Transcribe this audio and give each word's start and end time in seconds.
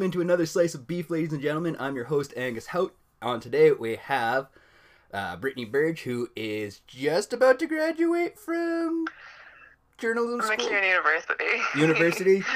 guess. 0.00 0.14
All 0.14 0.20
right, 0.20 0.20
welcome 0.20 0.20
into 0.20 0.20
another 0.20 0.46
slice 0.46 0.74
of 0.74 0.86
beef, 0.86 1.10
ladies 1.10 1.32
and 1.32 1.42
gentlemen. 1.42 1.76
I'm 1.78 1.94
your 1.94 2.04
host 2.04 2.32
Angus 2.36 2.68
Hout. 2.68 2.94
On 3.20 3.40
today 3.40 3.70
we 3.72 3.96
have 3.96 4.48
uh, 5.12 5.36
Brittany 5.36 5.66
Burridge, 5.66 6.02
who 6.02 6.28
is 6.36 6.80
just 6.86 7.32
about 7.32 7.58
to 7.58 7.66
graduate 7.66 8.38
from 8.38 9.04
journalism 9.98 10.40
school. 10.40 10.56
MacEwan 10.56 10.88
University. 10.88 11.78
University. 11.78 12.44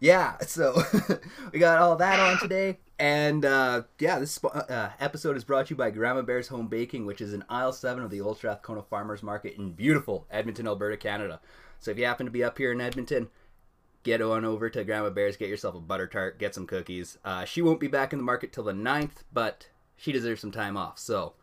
Yeah, 0.00 0.38
so 0.40 0.82
we 1.52 1.58
got 1.58 1.78
all 1.78 1.96
that 1.96 2.18
on 2.18 2.38
today. 2.38 2.78
And 2.98 3.44
uh, 3.44 3.82
yeah, 3.98 4.18
this 4.18 4.42
uh, 4.42 4.88
episode 4.98 5.36
is 5.36 5.44
brought 5.44 5.66
to 5.66 5.70
you 5.70 5.76
by 5.76 5.90
Grandma 5.90 6.22
Bear's 6.22 6.48
Home 6.48 6.66
Baking, 6.66 7.04
which 7.04 7.20
is 7.20 7.34
in 7.34 7.44
aisle 7.50 7.74
7 7.74 8.02
of 8.02 8.10
the 8.10 8.22
Old 8.22 8.38
Strathcona 8.38 8.82
Farmers 8.82 9.22
Market 9.22 9.58
in 9.58 9.72
beautiful 9.72 10.26
Edmonton, 10.30 10.66
Alberta, 10.66 10.96
Canada. 10.96 11.40
So 11.78 11.90
if 11.90 11.98
you 11.98 12.06
happen 12.06 12.24
to 12.24 12.32
be 12.32 12.42
up 12.42 12.56
here 12.56 12.72
in 12.72 12.80
Edmonton, 12.80 13.28
get 14.02 14.20
on 14.22 14.44
over 14.44 14.68
to 14.70 14.84
Grandma 14.84 15.10
Bear's, 15.10 15.36
get 15.36 15.48
yourself 15.48 15.74
a 15.74 15.80
butter 15.80 16.06
tart, 16.06 16.38
get 16.38 16.54
some 16.54 16.66
cookies. 16.66 17.18
Uh, 17.24 17.44
she 17.44 17.62
won't 17.62 17.80
be 17.80 17.88
back 17.88 18.12
in 18.12 18.18
the 18.18 18.24
market 18.24 18.52
till 18.52 18.64
the 18.64 18.72
9th, 18.72 19.24
but 19.32 19.68
she 19.96 20.12
deserves 20.12 20.40
some 20.40 20.52
time 20.52 20.76
off. 20.76 20.98
So 20.98 21.34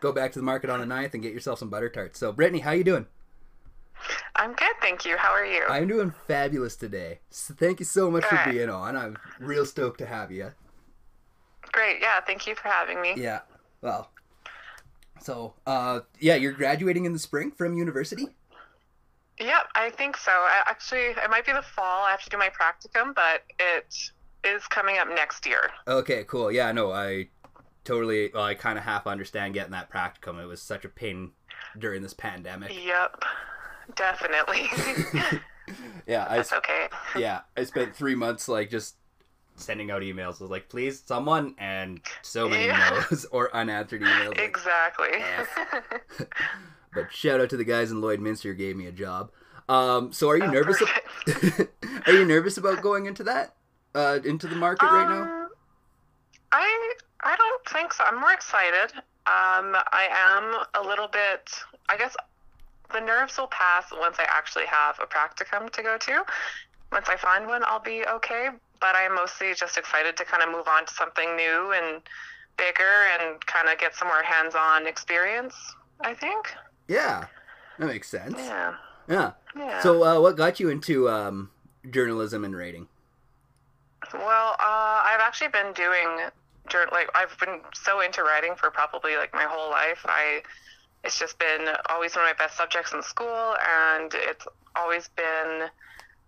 go 0.00 0.12
back 0.12 0.32
to 0.32 0.38
the 0.38 0.44
market 0.44 0.70
on 0.70 0.80
the 0.80 0.86
9th 0.86 1.14
and 1.14 1.22
get 1.22 1.32
yourself 1.32 1.58
some 1.58 1.70
butter 1.70 1.88
tarts. 1.88 2.18
So 2.18 2.32
Brittany, 2.32 2.60
how 2.60 2.72
you 2.72 2.84
doing? 2.84 3.06
I'm 4.36 4.52
good, 4.52 4.74
thank 4.80 5.04
you. 5.04 5.16
How 5.16 5.30
are 5.30 5.44
you? 5.44 5.64
I'm 5.68 5.88
doing 5.88 6.12
fabulous 6.28 6.76
today. 6.76 7.20
So 7.30 7.54
thank 7.54 7.80
you 7.80 7.86
so 7.86 8.10
much 8.10 8.24
for 8.24 8.40
being 8.50 8.68
on. 8.68 8.96
I'm 8.96 9.16
real 9.40 9.64
stoked 9.64 9.98
to 9.98 10.06
have 10.06 10.30
you. 10.30 10.52
Great. 11.72 11.98
Yeah, 12.00 12.20
thank 12.26 12.46
you 12.46 12.54
for 12.54 12.68
having 12.68 13.00
me. 13.00 13.14
Yeah. 13.16 13.40
Well. 13.80 14.10
So, 15.20 15.54
uh, 15.66 16.00
yeah, 16.20 16.34
you're 16.34 16.52
graduating 16.52 17.04
in 17.06 17.12
the 17.12 17.18
spring 17.18 17.50
from 17.50 17.76
university. 17.76 18.28
Yep, 19.38 19.66
I 19.74 19.90
think 19.90 20.16
so. 20.16 20.30
I, 20.30 20.62
actually, 20.66 21.00
it 21.00 21.30
might 21.30 21.44
be 21.46 21.52
the 21.52 21.62
fall. 21.62 22.04
I 22.04 22.10
have 22.10 22.22
to 22.22 22.30
do 22.30 22.38
my 22.38 22.48
practicum, 22.50 23.14
but 23.14 23.42
it 23.58 23.94
is 24.44 24.66
coming 24.66 24.98
up 24.98 25.08
next 25.08 25.46
year. 25.46 25.70
Okay, 25.86 26.24
cool. 26.26 26.50
Yeah, 26.50 26.72
no, 26.72 26.92
I 26.92 27.28
totally. 27.84 28.30
Well, 28.32 28.44
I 28.44 28.54
kind 28.54 28.78
of 28.78 28.84
half 28.84 29.06
understand 29.06 29.54
getting 29.54 29.72
that 29.72 29.90
practicum. 29.90 30.42
It 30.42 30.46
was 30.46 30.62
such 30.62 30.84
a 30.84 30.88
pain 30.88 31.32
during 31.78 32.02
this 32.02 32.14
pandemic. 32.14 32.72
Yep, 32.84 33.22
definitely. 33.94 34.68
Yeah, 36.06 36.26
I 36.28 36.36
That's 36.36 36.52
okay. 36.52 36.86
yeah, 37.16 37.40
I 37.56 37.64
spent 37.64 37.96
three 37.96 38.14
months 38.14 38.46
like 38.48 38.70
just 38.70 38.94
sending 39.56 39.90
out 39.90 40.02
emails. 40.02 40.40
I 40.40 40.44
was 40.44 40.50
like, 40.50 40.68
please, 40.68 41.02
someone, 41.04 41.56
and 41.58 42.00
so 42.22 42.48
many 42.48 42.66
Yeah. 42.66 42.88
emails 42.88 43.26
or 43.32 43.52
unanswered 43.52 44.02
emails. 44.02 44.28
like, 44.28 44.38
Exactly. 44.38 45.08
Uh, 46.20 46.24
But 46.94 47.12
shout 47.12 47.40
out 47.40 47.50
to 47.50 47.56
the 47.56 47.64
guys 47.64 47.90
in 47.90 48.00
Lloydminster 48.00 48.44
who 48.44 48.54
gave 48.54 48.76
me 48.76 48.86
a 48.86 48.92
job. 48.92 49.30
Um, 49.68 50.12
so 50.12 50.28
are 50.30 50.36
you 50.36 50.44
Oh, 50.44 50.50
nervous? 50.50 50.78
perfect. 50.78 51.72
are 52.08 52.12
you 52.12 52.24
nervous 52.24 52.56
about 52.56 52.82
going 52.82 53.06
into 53.06 53.24
that? 53.24 53.54
Uh, 53.94 54.18
into 54.24 54.46
the 54.46 54.56
market 54.56 54.86
right 54.86 55.08
now? 55.08 55.22
Um, 55.22 55.48
I 56.52 56.94
I 57.24 57.36
don't 57.36 57.68
think 57.68 57.92
so. 57.92 58.04
I'm 58.06 58.20
more 58.20 58.32
excited. 58.32 58.92
Um, 59.26 59.74
I 59.92 60.08
am 60.12 60.82
a 60.82 60.86
little 60.86 61.08
bit. 61.08 61.50
I 61.88 61.96
guess 61.96 62.14
the 62.92 63.00
nerves 63.00 63.36
will 63.38 63.48
pass 63.48 63.86
once 63.92 64.16
I 64.20 64.26
actually 64.28 64.66
have 64.66 64.98
a 65.02 65.06
practicum 65.06 65.70
to 65.72 65.82
go 65.82 65.98
to. 65.98 66.24
Once 66.92 67.08
I 67.08 67.16
find 67.16 67.46
one, 67.48 67.62
I'll 67.66 67.80
be 67.80 68.04
okay. 68.06 68.50
But 68.80 68.94
I'm 68.94 69.14
mostly 69.16 69.52
just 69.54 69.76
excited 69.76 70.16
to 70.18 70.24
kind 70.24 70.42
of 70.42 70.50
move 70.50 70.68
on 70.68 70.86
to 70.86 70.94
something 70.94 71.34
new 71.34 71.72
and 71.72 72.02
bigger 72.56 73.06
and 73.18 73.44
kind 73.46 73.68
of 73.68 73.78
get 73.78 73.94
some 73.96 74.06
more 74.08 74.22
hands-on 74.22 74.86
experience. 74.86 75.54
I 76.02 76.14
think. 76.14 76.52
Yeah, 76.88 77.26
that 77.78 77.86
makes 77.86 78.08
sense. 78.08 78.38
Yeah. 78.38 78.74
Yeah. 79.08 79.32
Yeah. 79.56 79.80
So, 79.82 80.04
uh, 80.04 80.20
what 80.20 80.36
got 80.36 80.60
you 80.60 80.68
into 80.68 81.08
um, 81.08 81.50
journalism 81.90 82.44
and 82.44 82.56
writing? 82.56 82.88
Well, 84.12 84.56
uh, 84.60 85.02
I've 85.04 85.20
actually 85.20 85.48
been 85.48 85.72
doing 85.72 86.28
like 86.92 87.08
I've 87.14 87.36
been 87.38 87.60
so 87.74 88.00
into 88.00 88.22
writing 88.22 88.54
for 88.56 88.70
probably 88.70 89.16
like 89.16 89.32
my 89.32 89.44
whole 89.44 89.70
life. 89.70 90.00
I 90.04 90.42
it's 91.04 91.18
just 91.18 91.38
been 91.38 91.68
always 91.88 92.16
one 92.16 92.24
of 92.24 92.36
my 92.36 92.44
best 92.44 92.56
subjects 92.56 92.92
in 92.92 93.02
school, 93.02 93.54
and 93.96 94.12
it's 94.14 94.46
always 94.74 95.08
been 95.16 95.68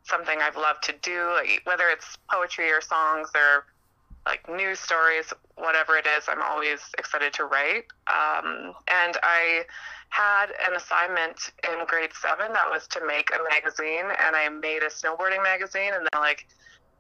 something 0.05 0.39
I've 0.41 0.57
loved 0.57 0.85
to 0.85 0.95
do. 1.03 1.33
Like 1.35 1.63
whether 1.65 1.85
it's 1.89 2.17
poetry 2.31 2.71
or 2.71 2.81
songs 2.81 3.31
or 3.35 3.65
like 4.27 4.49
news 4.49 4.79
stories, 4.79 5.33
whatever 5.59 5.97
it 5.97 6.07
is, 6.07 6.25
I'm 6.29 6.43
always 6.43 6.81
excited 6.99 7.33
to 7.35 7.45
write. 7.45 7.85
Um, 8.07 8.75
and 8.89 9.17
I 9.23 9.65
had 10.11 10.47
an 10.67 10.75
assignment 10.75 11.51
in 11.65 11.85
grade 11.87 12.11
seven 12.21 12.53
that 12.53 12.71
was 12.71 12.87
to 12.89 13.01
make 13.07 13.31
a 13.31 13.43
magazine, 13.51 14.07
and 14.25 14.35
I 14.35 14.49
made 14.49 14.83
a 14.83 14.89
snowboarding 14.89 15.43
magazine, 15.43 15.93
and 15.95 16.09
then 16.11 16.21
like 16.21 16.47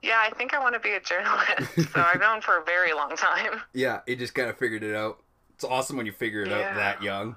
yeah, 0.02 0.22
I 0.24 0.30
think 0.36 0.54
I 0.54 0.60
want 0.60 0.74
to 0.74 0.80
be 0.80 0.92
a 0.92 1.00
journalist. 1.00 1.92
so 1.92 2.00
I've 2.00 2.20
known 2.20 2.40
for 2.40 2.58
a 2.58 2.64
very 2.64 2.92
long 2.92 3.16
time. 3.16 3.60
Yeah, 3.74 4.00
you 4.06 4.16
just 4.16 4.34
kind 4.34 4.48
of 4.48 4.56
figured 4.56 4.82
it 4.82 4.94
out. 4.94 5.18
It's 5.54 5.64
awesome 5.64 5.96
when 5.96 6.06
you 6.06 6.12
figure 6.12 6.42
it 6.42 6.52
out 6.52 6.74
that 6.76 7.02
young. 7.02 7.36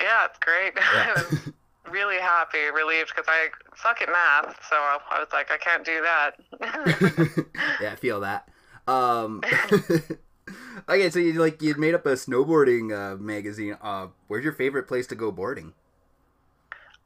Yeah, 0.00 0.24
it's 0.24 0.38
great. 0.38 0.72
Yeah. 0.94 1.14
I 1.16 1.22
was 1.22 1.52
really 1.90 2.18
happy, 2.18 2.58
relieved 2.74 3.12
because 3.14 3.28
I 3.28 3.48
suck 3.76 4.00
at 4.00 4.08
math. 4.08 4.56
So 4.68 4.76
I 4.76 5.18
was 5.18 5.28
like, 5.32 5.50
I 5.50 5.58
can't 5.58 5.84
do 5.84 6.02
that. 6.02 7.46
yeah, 7.82 7.92
I 7.92 7.96
feel 7.96 8.20
that. 8.20 8.48
Um, 8.90 9.40
okay, 10.88 11.10
so 11.10 11.20
you 11.20 11.34
like 11.34 11.62
you 11.62 11.74
made 11.76 11.94
up 11.94 12.06
a 12.06 12.14
snowboarding 12.14 12.90
uh, 12.92 13.16
magazine. 13.16 13.76
Uh, 13.80 14.08
where's 14.26 14.42
your 14.42 14.52
favorite 14.52 14.88
place 14.88 15.06
to 15.08 15.14
go 15.14 15.30
boarding? 15.30 15.72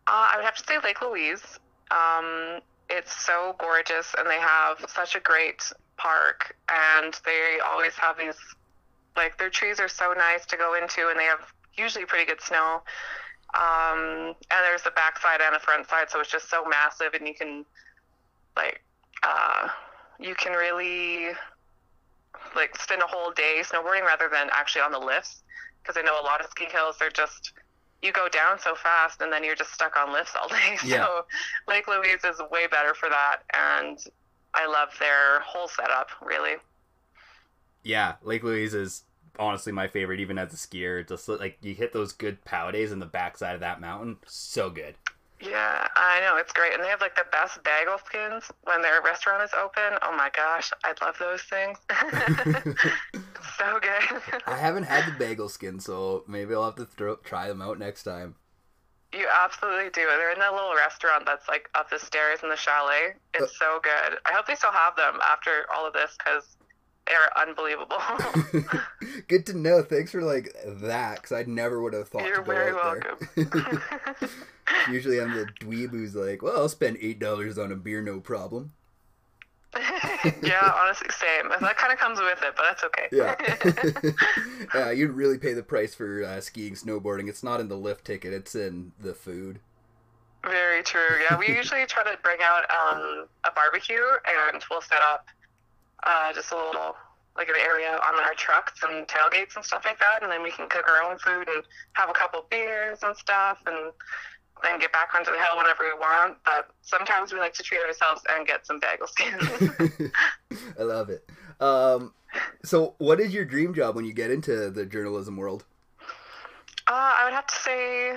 Uh, 0.06 0.32
I 0.32 0.36
would 0.36 0.44
have 0.44 0.54
to 0.56 0.64
say 0.66 0.78
Lake 0.82 1.00
Louise. 1.02 1.42
Um, 1.90 2.60
it's 2.88 3.24
so 3.24 3.54
gorgeous, 3.58 4.14
and 4.18 4.28
they 4.28 4.38
have 4.38 4.84
such 4.88 5.14
a 5.14 5.20
great 5.20 5.62
park, 5.96 6.56
and 6.68 7.14
they 7.24 7.58
always 7.64 7.94
have 7.94 8.18
these, 8.18 8.38
like, 9.16 9.38
their 9.38 9.50
trees 9.50 9.80
are 9.80 9.88
so 9.88 10.12
nice 10.12 10.44
to 10.46 10.56
go 10.56 10.74
into, 10.74 11.08
and 11.08 11.18
they 11.18 11.24
have 11.24 11.52
usually 11.76 12.04
pretty 12.04 12.26
good 12.26 12.40
snow. 12.40 12.82
Um, 13.54 14.34
and 14.50 14.60
there's 14.64 14.82
the 14.82 14.90
backside 14.90 15.40
and 15.40 15.54
the 15.54 15.60
front 15.60 15.88
side, 15.88 16.10
so 16.10 16.20
it's 16.20 16.30
just 16.30 16.50
so 16.50 16.64
massive, 16.66 17.14
and 17.14 17.26
you 17.26 17.34
can, 17.34 17.64
like, 18.56 18.82
uh, 19.22 19.68
you 20.18 20.34
can 20.34 20.52
really, 20.52 21.28
like, 22.56 22.76
spend 22.80 23.02
a 23.02 23.06
whole 23.06 23.32
day 23.32 23.62
snowboarding 23.62 24.02
rather 24.02 24.28
than 24.30 24.48
actually 24.52 24.82
on 24.82 24.92
the 24.92 24.98
lifts, 24.98 25.42
because 25.82 25.96
I 25.96 26.02
know 26.02 26.20
a 26.20 26.24
lot 26.24 26.40
of 26.40 26.50
ski 26.50 26.66
hills, 26.70 26.96
they're 26.98 27.10
just 27.10 27.52
you 28.02 28.12
go 28.12 28.28
down 28.28 28.58
so 28.58 28.74
fast 28.74 29.22
and 29.22 29.32
then 29.32 29.42
you're 29.42 29.54
just 29.54 29.72
stuck 29.72 29.96
on 29.96 30.12
lifts 30.12 30.34
all 30.40 30.48
day. 30.50 30.76
Yeah. 30.84 31.06
So 31.06 31.26
Lake 31.66 31.88
Louise 31.88 32.22
is 32.22 32.38
way 32.50 32.66
better 32.66 32.94
for 32.94 33.08
that 33.08 33.38
and 33.54 33.98
I 34.54 34.66
love 34.66 34.90
their 35.00 35.40
whole 35.40 35.68
setup, 35.68 36.08
really. 36.22 36.56
Yeah, 37.82 38.14
Lake 38.22 38.42
Louise 38.42 38.72
is 38.72 39.02
honestly 39.38 39.72
my 39.72 39.88
favorite, 39.88 40.20
even 40.20 40.38
as 40.38 40.52
a 40.52 40.56
skier. 40.56 41.06
Just 41.06 41.28
like 41.28 41.58
you 41.60 41.74
hit 41.74 41.92
those 41.92 42.12
good 42.12 42.44
pow 42.44 42.70
days 42.70 42.92
in 42.92 43.00
the 43.00 43.06
backside 43.06 43.54
of 43.54 43.60
that 43.60 43.80
mountain, 43.80 44.18
so 44.26 44.70
good. 44.70 44.94
Yeah, 45.44 45.88
I 45.94 46.20
know, 46.20 46.36
it's 46.36 46.52
great. 46.52 46.72
And 46.72 46.82
they 46.82 46.88
have 46.88 47.00
like 47.00 47.16
the 47.16 47.26
best 47.30 47.62
bagel 47.62 47.98
skins 48.04 48.50
when 48.62 48.82
their 48.82 49.02
restaurant 49.02 49.42
is 49.42 49.50
open. 49.52 49.98
Oh 50.02 50.16
my 50.16 50.30
gosh, 50.34 50.72
I 50.84 50.94
love 51.04 51.16
those 51.18 51.42
things. 51.42 51.78
so 53.58 53.78
good. 53.80 54.42
I 54.46 54.56
haven't 54.56 54.84
had 54.84 55.06
the 55.06 55.18
bagel 55.18 55.48
skin, 55.48 55.80
so 55.80 56.24
maybe 56.26 56.54
I'll 56.54 56.64
have 56.64 56.76
to 56.76 56.86
throw, 56.86 57.16
try 57.16 57.48
them 57.48 57.60
out 57.60 57.78
next 57.78 58.04
time. 58.04 58.36
you 59.12 59.26
absolutely 59.44 59.90
do. 59.90 60.06
They're 60.06 60.32
in 60.32 60.40
that 60.40 60.54
little 60.54 60.74
restaurant 60.74 61.24
that's 61.26 61.46
like 61.46 61.68
up 61.74 61.90
the 61.90 61.98
stairs 61.98 62.40
in 62.42 62.48
the 62.48 62.56
chalet. 62.56 63.14
It's 63.34 63.52
uh. 63.52 63.58
so 63.58 63.80
good. 63.82 64.18
I 64.24 64.32
hope 64.32 64.46
they 64.46 64.54
still 64.54 64.72
have 64.72 64.96
them 64.96 65.18
after 65.22 65.66
all 65.74 65.86
of 65.86 65.92
this 65.92 66.16
because 66.18 66.56
they're 67.06 67.38
unbelievable. 67.38 68.00
Good 69.28 69.46
to 69.46 69.56
know. 69.56 69.82
Thanks 69.82 70.10
for 70.10 70.22
like 70.22 70.54
that, 70.64 71.16
because 71.16 71.32
I 71.32 71.42
never 71.42 71.82
would 71.82 71.92
have 71.92 72.08
thought 72.08 72.24
You're 72.24 72.36
to 72.36 72.42
go 72.42 72.52
very 72.52 72.72
there. 72.72 74.00
Usually 74.90 75.20
I'm 75.20 75.32
the 75.32 75.46
dweeb 75.60 75.90
who's 75.90 76.14
like, 76.14 76.42
well, 76.42 76.56
I'll 76.56 76.68
spend 76.68 76.98
eight 77.00 77.18
dollars 77.18 77.58
on 77.58 77.72
a 77.72 77.76
beer, 77.76 78.02
no 78.02 78.20
problem. 78.20 78.72
yeah, 80.42 80.72
honestly, 80.80 81.08
same. 81.10 81.50
And 81.50 81.62
that 81.62 81.76
kind 81.76 81.92
of 81.92 81.98
comes 81.98 82.20
with 82.20 82.38
it, 82.42 82.54
but 82.56 82.62
that's 82.62 82.84
okay. 82.84 83.08
Yeah. 83.10 84.74
uh, 84.74 84.90
you'd 84.90 85.10
really 85.10 85.38
pay 85.38 85.52
the 85.52 85.62
price 85.62 85.94
for 85.94 86.22
uh, 86.24 86.40
skiing, 86.40 86.74
snowboarding. 86.74 87.28
It's 87.28 87.42
not 87.42 87.60
in 87.60 87.68
the 87.68 87.76
lift 87.76 88.04
ticket; 88.04 88.32
it's 88.32 88.54
in 88.54 88.92
the 89.00 89.14
food. 89.14 89.58
Very 90.44 90.82
true. 90.82 91.20
Yeah, 91.28 91.38
we 91.38 91.48
usually 91.48 91.86
try 91.86 92.04
to 92.04 92.18
bring 92.22 92.38
out 92.42 92.64
um, 92.70 93.26
a 93.44 93.50
barbecue, 93.54 94.04
and 94.52 94.62
we'll 94.70 94.82
set 94.82 95.00
up 95.00 95.26
uh, 96.04 96.32
just 96.32 96.52
a 96.52 96.56
little 96.56 96.96
like 97.36 97.48
an 97.48 97.56
area 97.58 97.98
on 98.06 98.20
our 98.20 98.34
trucks 98.34 98.80
and 98.88 99.08
tailgates 99.08 99.56
and 99.56 99.64
stuff 99.64 99.84
like 99.84 99.98
that, 99.98 100.22
and 100.22 100.30
then 100.30 100.42
we 100.42 100.52
can 100.52 100.68
cook 100.68 100.86
our 100.88 101.10
own 101.10 101.18
food 101.18 101.48
and 101.48 101.64
have 101.94 102.08
a 102.08 102.12
couple 102.12 102.46
beers 102.50 102.98
and 103.02 103.16
stuff, 103.16 103.58
and 103.66 103.92
then 104.64 104.78
get 104.78 104.92
back 104.92 105.14
onto 105.14 105.30
the 105.30 105.38
hill 105.38 105.56
whenever 105.56 105.84
we 105.84 105.94
want. 105.98 106.38
But 106.44 106.68
sometimes 106.82 107.32
we 107.32 107.38
like 107.38 107.54
to 107.54 107.62
treat 107.62 107.80
ourselves 107.80 108.22
and 108.30 108.46
get 108.46 108.66
some 108.66 108.80
bagel 108.80 109.06
skins. 109.06 110.10
I 110.78 110.82
love 110.82 111.10
it. 111.10 111.28
Um, 111.60 112.12
so, 112.64 112.94
what 112.98 113.20
is 113.20 113.32
your 113.32 113.44
dream 113.44 113.74
job 113.74 113.94
when 113.94 114.04
you 114.04 114.12
get 114.12 114.30
into 114.30 114.70
the 114.70 114.86
journalism 114.86 115.36
world? 115.36 115.64
Uh, 116.86 117.14
I 117.16 117.24
would 117.24 117.32
have 117.32 117.46
to 117.46 117.54
say 117.54 118.16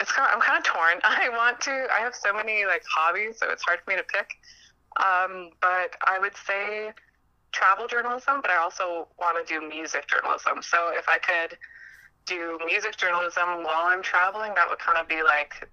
it's 0.00 0.10
kind 0.10 0.28
of, 0.28 0.34
I'm 0.34 0.40
kind 0.40 0.58
of 0.58 0.64
torn. 0.64 1.00
I 1.04 1.28
want 1.30 1.60
to. 1.62 1.86
I 1.92 2.00
have 2.00 2.14
so 2.14 2.32
many 2.32 2.64
like 2.64 2.82
hobbies, 2.88 3.38
so 3.38 3.50
it's 3.50 3.62
hard 3.62 3.80
for 3.84 3.90
me 3.90 3.96
to 3.96 4.02
pick. 4.02 4.36
Um, 4.96 5.50
but 5.60 5.94
I 6.06 6.18
would 6.20 6.36
say 6.36 6.92
travel 7.52 7.86
journalism, 7.86 8.40
but 8.42 8.50
I 8.50 8.56
also 8.56 9.08
want 9.18 9.44
to 9.44 9.52
do 9.52 9.66
music 9.66 10.08
journalism. 10.08 10.62
So 10.62 10.90
if 10.92 11.06
I 11.08 11.18
could 11.18 11.58
do 12.26 12.58
music 12.66 12.96
journalism 12.96 13.64
while 13.64 13.86
I'm 13.86 14.02
traveling, 14.02 14.52
that 14.54 14.68
would 14.68 14.78
kind 14.78 14.98
of 14.98 15.08
be 15.08 15.22
like 15.22 15.68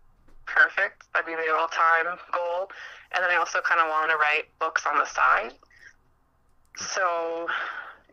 perfect. 0.48 1.04
That'd 1.14 1.28
be 1.28 1.36
the 1.36 1.54
all 1.54 1.68
time 1.68 2.18
goal. 2.32 2.70
And 3.14 3.24
then 3.24 3.32
I 3.32 3.36
also 3.36 3.60
kind 3.62 3.80
of 3.80 3.88
want 3.88 4.10
to 4.12 4.18
write 4.18 4.46
books 4.60 4.86
on 4.86 4.98
the 4.98 5.06
side. 5.06 5.54
So, 6.76 7.48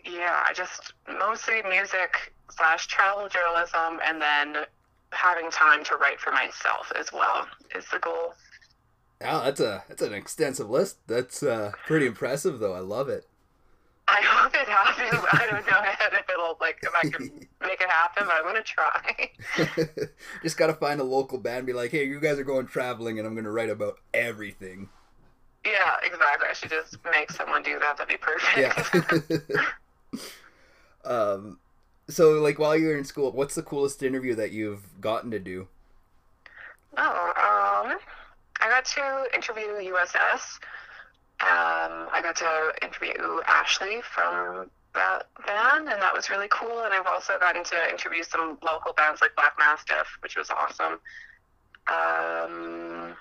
yeah, 0.04 0.42
I 0.46 0.52
just 0.52 0.92
mostly 1.18 1.62
music 1.68 2.32
slash 2.50 2.86
travel 2.86 3.28
journalism 3.28 4.00
and 4.04 4.20
then 4.20 4.64
having 5.12 5.50
time 5.50 5.84
to 5.84 5.96
write 5.96 6.20
for 6.20 6.32
myself 6.32 6.92
as 6.98 7.12
well 7.12 7.46
is 7.74 7.84
the 7.92 7.98
goal. 7.98 8.34
Yeah, 9.20 9.42
that's 9.44 9.60
a 9.60 9.84
that's 9.88 10.02
an 10.02 10.12
extensive 10.12 10.68
list. 10.68 10.98
That's 11.06 11.42
uh, 11.42 11.72
pretty 11.86 12.06
impressive, 12.06 12.58
though. 12.58 12.74
I 12.74 12.80
love 12.80 13.08
it. 13.08 13.26
I 14.08 14.20
hope 14.24 14.54
it 14.54 14.68
happens. 14.68 15.24
I 15.32 15.46
don't 15.50 15.66
know 15.66 15.80
like 16.60 16.78
if 16.82 16.92
I 16.94 17.08
can 17.08 17.30
make 17.60 17.80
it 17.80 17.88
happen, 17.88 18.24
but 18.26 18.34
I'm 18.34 18.44
gonna 18.44 18.62
try. 18.62 19.30
just 20.42 20.56
gotta 20.56 20.74
find 20.74 21.00
a 21.00 21.04
local 21.04 21.38
band, 21.38 21.66
be 21.66 21.72
like, 21.72 21.90
hey, 21.90 22.04
you 22.04 22.20
guys 22.20 22.38
are 22.38 22.44
going 22.44 22.66
traveling, 22.66 23.18
and 23.18 23.26
I'm 23.26 23.34
gonna 23.34 23.50
write 23.50 23.70
about 23.70 23.98
everything. 24.12 24.88
Yeah, 25.64 25.96
exactly. 26.04 26.48
I 26.50 26.52
should 26.52 26.70
just 26.70 26.98
make 27.10 27.30
someone 27.30 27.62
do 27.62 27.78
that. 27.78 27.96
That'd 27.96 28.08
be 28.08 28.18
perfect. 28.18 28.58
Yeah. 28.58 30.20
um, 31.10 31.58
so 32.08 32.40
like 32.40 32.58
while 32.58 32.76
you 32.76 32.88
were 32.88 32.96
in 32.96 33.04
school, 33.04 33.32
what's 33.32 33.54
the 33.54 33.62
coolest 33.62 34.02
interview 34.02 34.34
that 34.34 34.52
you've 34.52 35.00
gotten 35.00 35.30
to 35.30 35.38
do? 35.38 35.68
oh, 36.96 37.86
um, 37.86 37.98
I 38.60 38.68
got 38.68 38.84
to 38.84 39.34
interview 39.34 39.92
USS. 39.92 40.60
Um, 41.40 42.08
I 42.12 42.20
got 42.22 42.36
to 42.36 42.72
interview 42.82 43.40
Ashley 43.46 44.00
from 44.02 44.70
band, 44.94 45.88
and 45.88 46.00
that 46.02 46.14
was 46.14 46.30
really 46.30 46.48
cool. 46.50 46.80
And 46.84 46.94
I've 46.94 47.06
also 47.06 47.38
gotten 47.38 47.64
to 47.64 47.90
interview 47.90 48.22
some 48.22 48.58
local 48.62 48.92
bands 48.92 49.20
like 49.20 49.34
Black 49.36 49.54
Mastiff, 49.58 50.06
which 50.22 50.36
was 50.36 50.50
awesome. 50.50 51.00
Um, 51.86 53.16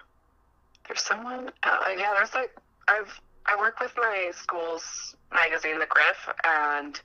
there's 0.88 1.02
someone, 1.02 1.50
uh, 1.64 1.78
yeah, 1.98 2.14
there's 2.16 2.34
like 2.34 2.56
I've 2.88 3.20
I 3.46 3.58
work 3.58 3.80
with 3.80 3.94
my 3.98 4.32
school's 4.34 5.16
magazine, 5.34 5.80
The 5.80 5.86
Griff, 5.86 6.30
and 6.46 7.00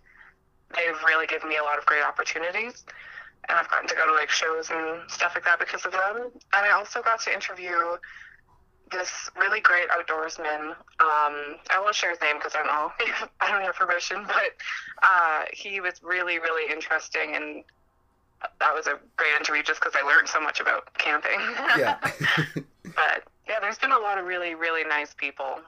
they've 0.75 1.03
really 1.07 1.27
given 1.27 1.49
me 1.49 1.57
a 1.57 1.63
lot 1.63 1.79
of 1.79 1.87
great 1.87 2.05
opportunities. 2.05 2.85
And 3.49 3.59
I've 3.59 3.69
gotten 3.71 3.89
to 3.89 3.95
go 3.95 4.07
to 4.07 4.13
like 4.13 4.31
shows 4.31 4.71
and 4.71 5.11
stuff 5.11 5.33
like 5.35 5.45
that 5.45 5.59
because 5.59 5.85
of 5.85 5.93
them. 5.93 6.17
And 6.17 6.67
I 6.67 6.71
also 6.71 7.03
got 7.03 7.21
to 7.23 7.33
interview 7.33 7.97
this 8.91 9.31
really 9.37 9.61
great 9.61 9.89
outdoorsman. 9.89 10.71
Um, 11.01 11.57
I 11.71 11.81
won't 11.81 11.95
share 11.95 12.11
his 12.11 12.21
name 12.21 12.37
because 12.37 12.55
I 12.55 12.59
don't 12.59 12.67
know. 12.67 12.93
I 13.41 13.51
don't 13.51 13.63
have 13.63 13.75
permission, 13.75 14.25
but 14.27 14.57
uh, 15.03 15.45
he 15.53 15.81
was 15.81 16.03
really, 16.03 16.39
really 16.39 16.73
interesting, 16.73 17.35
and 17.35 17.65
that 18.61 18.75
was 18.75 18.87
a 18.87 18.99
great 19.17 19.33
interview 19.39 19.63
just 19.63 19.81
because 19.81 19.95
I 20.01 20.07
learned 20.07 20.29
so 20.29 20.41
much 20.41 20.61
about 20.61 20.93
camping. 20.97 21.41
Yeah. 21.79 21.97
but 22.85 23.25
yeah, 23.49 23.61
there's 23.61 23.79
been 23.79 23.93
a 23.93 23.99
lot 23.99 24.19
of 24.19 24.27
really, 24.27 24.55
really 24.55 24.85
nice 24.85 25.15
people. 25.15 25.61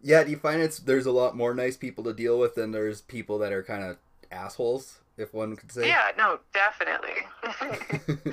yeah, 0.00 0.24
do 0.24 0.30
you 0.30 0.36
find 0.36 0.60
it's 0.60 0.78
there's 0.78 1.06
a 1.06 1.12
lot 1.12 1.36
more 1.36 1.54
nice 1.54 1.76
people 1.76 2.04
to 2.04 2.12
deal 2.12 2.38
with 2.38 2.54
than 2.54 2.72
there's 2.72 3.00
people 3.00 3.38
that 3.38 3.52
are 3.52 3.62
kind 3.62 3.84
of 3.84 3.98
assholes, 4.30 4.98
if 5.16 5.32
one 5.32 5.56
could 5.56 5.70
say? 5.70 5.88
Yeah, 5.88 6.10
no, 6.16 6.40
definitely. 6.52 8.32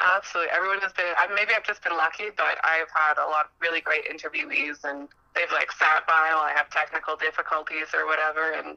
Absolutely. 0.00 0.50
Everyone 0.54 0.78
has 0.80 0.92
been, 0.92 1.06
maybe 1.34 1.52
I've 1.56 1.64
just 1.64 1.82
been 1.82 1.96
lucky, 1.96 2.30
but 2.36 2.58
I've 2.64 2.90
had 2.94 3.18
a 3.18 3.26
lot 3.26 3.46
of 3.46 3.50
really 3.60 3.80
great 3.80 4.04
interviewees 4.06 4.84
and 4.84 5.08
they've 5.34 5.52
like 5.52 5.70
sat 5.72 6.06
by 6.06 6.30
while 6.32 6.42
I 6.42 6.52
have 6.54 6.70
technical 6.70 7.16
difficulties 7.16 7.86
or 7.94 8.06
whatever. 8.06 8.52
And 8.52 8.76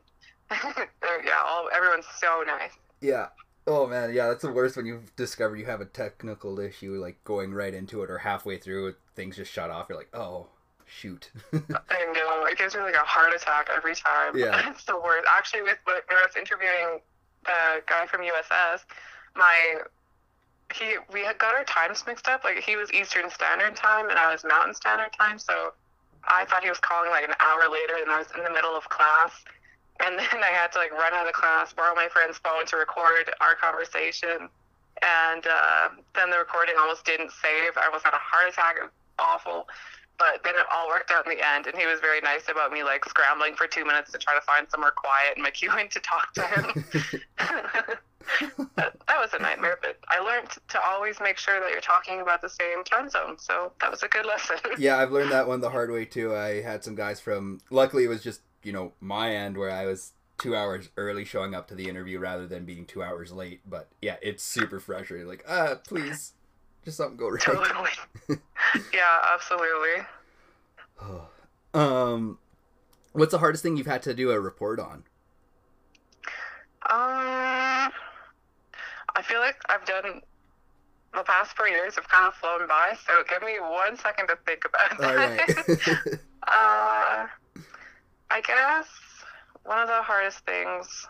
yeah, 1.25 1.41
all, 1.45 1.69
everyone's 1.73 2.05
so 2.19 2.43
nice. 2.45 2.71
Yeah. 3.01 3.27
Oh 3.67 3.85
man, 3.85 4.13
yeah, 4.13 4.27
that's 4.27 4.41
the 4.41 4.51
worst 4.51 4.77
when 4.77 4.85
you 4.85 5.01
discover 5.15 5.55
you 5.55 5.65
have 5.65 5.81
a 5.81 5.85
technical 5.85 6.59
issue, 6.59 6.95
like 6.99 7.23
going 7.23 7.53
right 7.53 7.73
into 7.73 8.01
it 8.01 8.09
or 8.09 8.17
halfway 8.17 8.57
through 8.57 8.95
things 9.15 9.35
just 9.35 9.51
shut 9.51 9.69
off. 9.69 9.87
You're 9.89 9.97
like, 9.97 10.13
oh, 10.13 10.47
shoot. 10.85 11.29
I 11.53 12.11
know, 12.13 12.45
it 12.45 12.57
gives 12.57 12.75
me 12.75 12.81
like 12.81 12.95
a 12.95 13.05
heart 13.05 13.33
attack 13.33 13.69
every 13.75 13.95
time. 13.95 14.35
Yeah. 14.35 14.69
It's 14.71 14.85
the 14.85 14.97
worst. 14.97 15.27
Actually, 15.29 15.63
with 15.63 15.77
when 15.85 15.97
I 16.09 16.25
was 16.25 16.35
interviewing 16.35 17.01
the 17.45 17.81
guy 17.87 18.05
from 18.07 18.21
USS, 18.21 18.85
my 19.35 19.81
he 20.73 20.95
we 21.11 21.23
had 21.23 21.37
got 21.37 21.55
our 21.55 21.63
times 21.63 22.03
mixed 22.05 22.27
up. 22.27 22.43
Like 22.43 22.59
he 22.59 22.75
was 22.75 22.91
Eastern 22.93 23.29
Standard 23.29 23.75
Time 23.75 24.09
and 24.09 24.17
I 24.17 24.31
was 24.31 24.43
Mountain 24.43 24.75
Standard 24.75 25.11
Time, 25.17 25.39
so 25.39 25.73
I 26.27 26.45
thought 26.45 26.63
he 26.63 26.69
was 26.69 26.79
calling 26.79 27.09
like 27.09 27.23
an 27.23 27.35
hour 27.39 27.69
later, 27.71 27.95
and 28.01 28.11
I 28.11 28.19
was 28.19 28.27
in 28.35 28.43
the 28.43 28.51
middle 28.51 28.75
of 28.75 28.87
class. 28.89 29.31
And 29.99 30.17
then 30.19 30.43
I 30.43 30.51
had 30.53 30.71
to 30.73 30.79
like 30.79 30.91
run 30.91 31.13
out 31.13 31.27
of 31.27 31.33
class, 31.33 31.73
borrow 31.73 31.95
my 31.95 32.07
friend's 32.09 32.37
phone 32.37 32.65
to 32.67 32.77
record 32.77 33.31
our 33.41 33.55
conversation. 33.55 34.49
And 35.01 35.47
uh, 35.47 35.89
then 36.13 36.29
the 36.29 36.37
recording 36.37 36.75
almost 36.77 37.05
didn't 37.05 37.31
save. 37.31 37.77
I 37.77 37.85
almost 37.85 38.03
had 38.03 38.13
a 38.13 38.19
heart 38.19 38.51
attack. 38.51 38.75
It 38.77 38.83
was 38.83 38.91
awful. 39.17 39.67
But 40.17 40.43
then 40.43 40.55
it 40.55 40.67
all 40.73 40.89
worked 40.89 41.09
out 41.11 41.25
in 41.25 41.31
the 41.31 41.39
end. 41.39 41.67
And 41.67 41.77
he 41.77 41.85
was 41.85 42.01
very 42.01 42.19
nice 42.19 42.49
about 42.51 42.73
me 42.73 42.83
like 42.83 43.05
scrambling 43.05 43.55
for 43.55 43.65
two 43.65 43.85
minutes 43.85 44.11
to 44.11 44.17
try 44.17 44.35
to 44.35 44.41
find 44.41 44.67
somewhere 44.69 44.91
quiet 44.91 45.37
in 45.37 45.43
MacEwan 45.43 45.89
to 45.95 45.99
talk 45.99 46.33
to 46.33 46.43
him. 46.47 47.97
that, 48.75 48.95
that 49.07 49.19
was 49.19 49.33
a 49.33 49.41
nightmare, 49.41 49.77
but 49.81 49.97
I 50.07 50.19
learned 50.19 50.49
to 50.49 50.79
always 50.85 51.19
make 51.19 51.37
sure 51.37 51.59
that 51.59 51.71
you're 51.71 51.81
talking 51.81 52.21
about 52.21 52.41
the 52.41 52.49
same 52.49 52.83
time 52.83 53.09
zone. 53.09 53.37
So 53.37 53.71
that 53.81 53.91
was 53.91 54.03
a 54.03 54.07
good 54.07 54.25
lesson. 54.25 54.57
yeah, 54.77 54.97
I've 54.97 55.11
learned 55.11 55.31
that 55.31 55.47
one 55.47 55.61
the 55.61 55.69
hard 55.69 55.91
way 55.91 56.05
too. 56.05 56.35
I 56.35 56.61
had 56.61 56.83
some 56.83 56.95
guys 56.95 57.19
from. 57.19 57.59
Luckily, 57.69 58.05
it 58.05 58.07
was 58.07 58.23
just 58.23 58.41
you 58.63 58.73
know 58.73 58.93
my 58.99 59.35
end 59.35 59.57
where 59.57 59.71
I 59.71 59.85
was 59.85 60.13
two 60.37 60.55
hours 60.55 60.89
early 60.97 61.25
showing 61.25 61.53
up 61.53 61.67
to 61.67 61.75
the 61.75 61.89
interview 61.89 62.19
rather 62.19 62.47
than 62.47 62.65
being 62.65 62.85
two 62.85 63.03
hours 63.03 63.31
late. 63.31 63.61
But 63.67 63.89
yeah, 64.01 64.15
it's 64.21 64.43
super 64.43 64.79
frustrating. 64.79 65.27
Like, 65.27 65.43
ah, 65.47 65.75
please, 65.87 66.33
just 66.83 66.97
something 66.97 67.17
go 67.17 67.29
right. 67.29 67.41
totally. 67.41 67.89
yeah, 68.93 69.33
absolutely. 69.33 70.05
um, 71.73 72.37
what's 73.13 73.31
the 73.31 73.39
hardest 73.39 73.63
thing 73.63 73.77
you've 73.77 73.87
had 73.87 74.01
to 74.03 74.13
do 74.13 74.31
a 74.31 74.39
report 74.39 74.79
on? 74.79 75.03
Um, 76.89 77.91
I 79.19 79.21
feel 79.21 79.41
like 79.41 79.57
I've 79.67 79.83
done 79.83 80.21
the 81.13 81.23
past 81.23 81.53
four 81.57 81.67
years 81.67 81.95
have 81.95 82.07
kind 82.07 82.25
of 82.25 82.33
flown 82.35 82.69
by, 82.69 82.93
so 83.05 83.21
give 83.29 83.41
me 83.41 83.59
one 83.59 83.97
second 83.97 84.27
to 84.27 84.37
think 84.45 84.63
about 84.63 85.03
All 85.03 85.13
that. 85.13 85.67
right. 85.67 86.19
uh, 86.47 87.27
I 88.31 88.41
guess 88.47 88.87
one 89.65 89.79
of 89.79 89.89
the 89.89 90.01
hardest 90.01 90.39
things. 90.45 91.05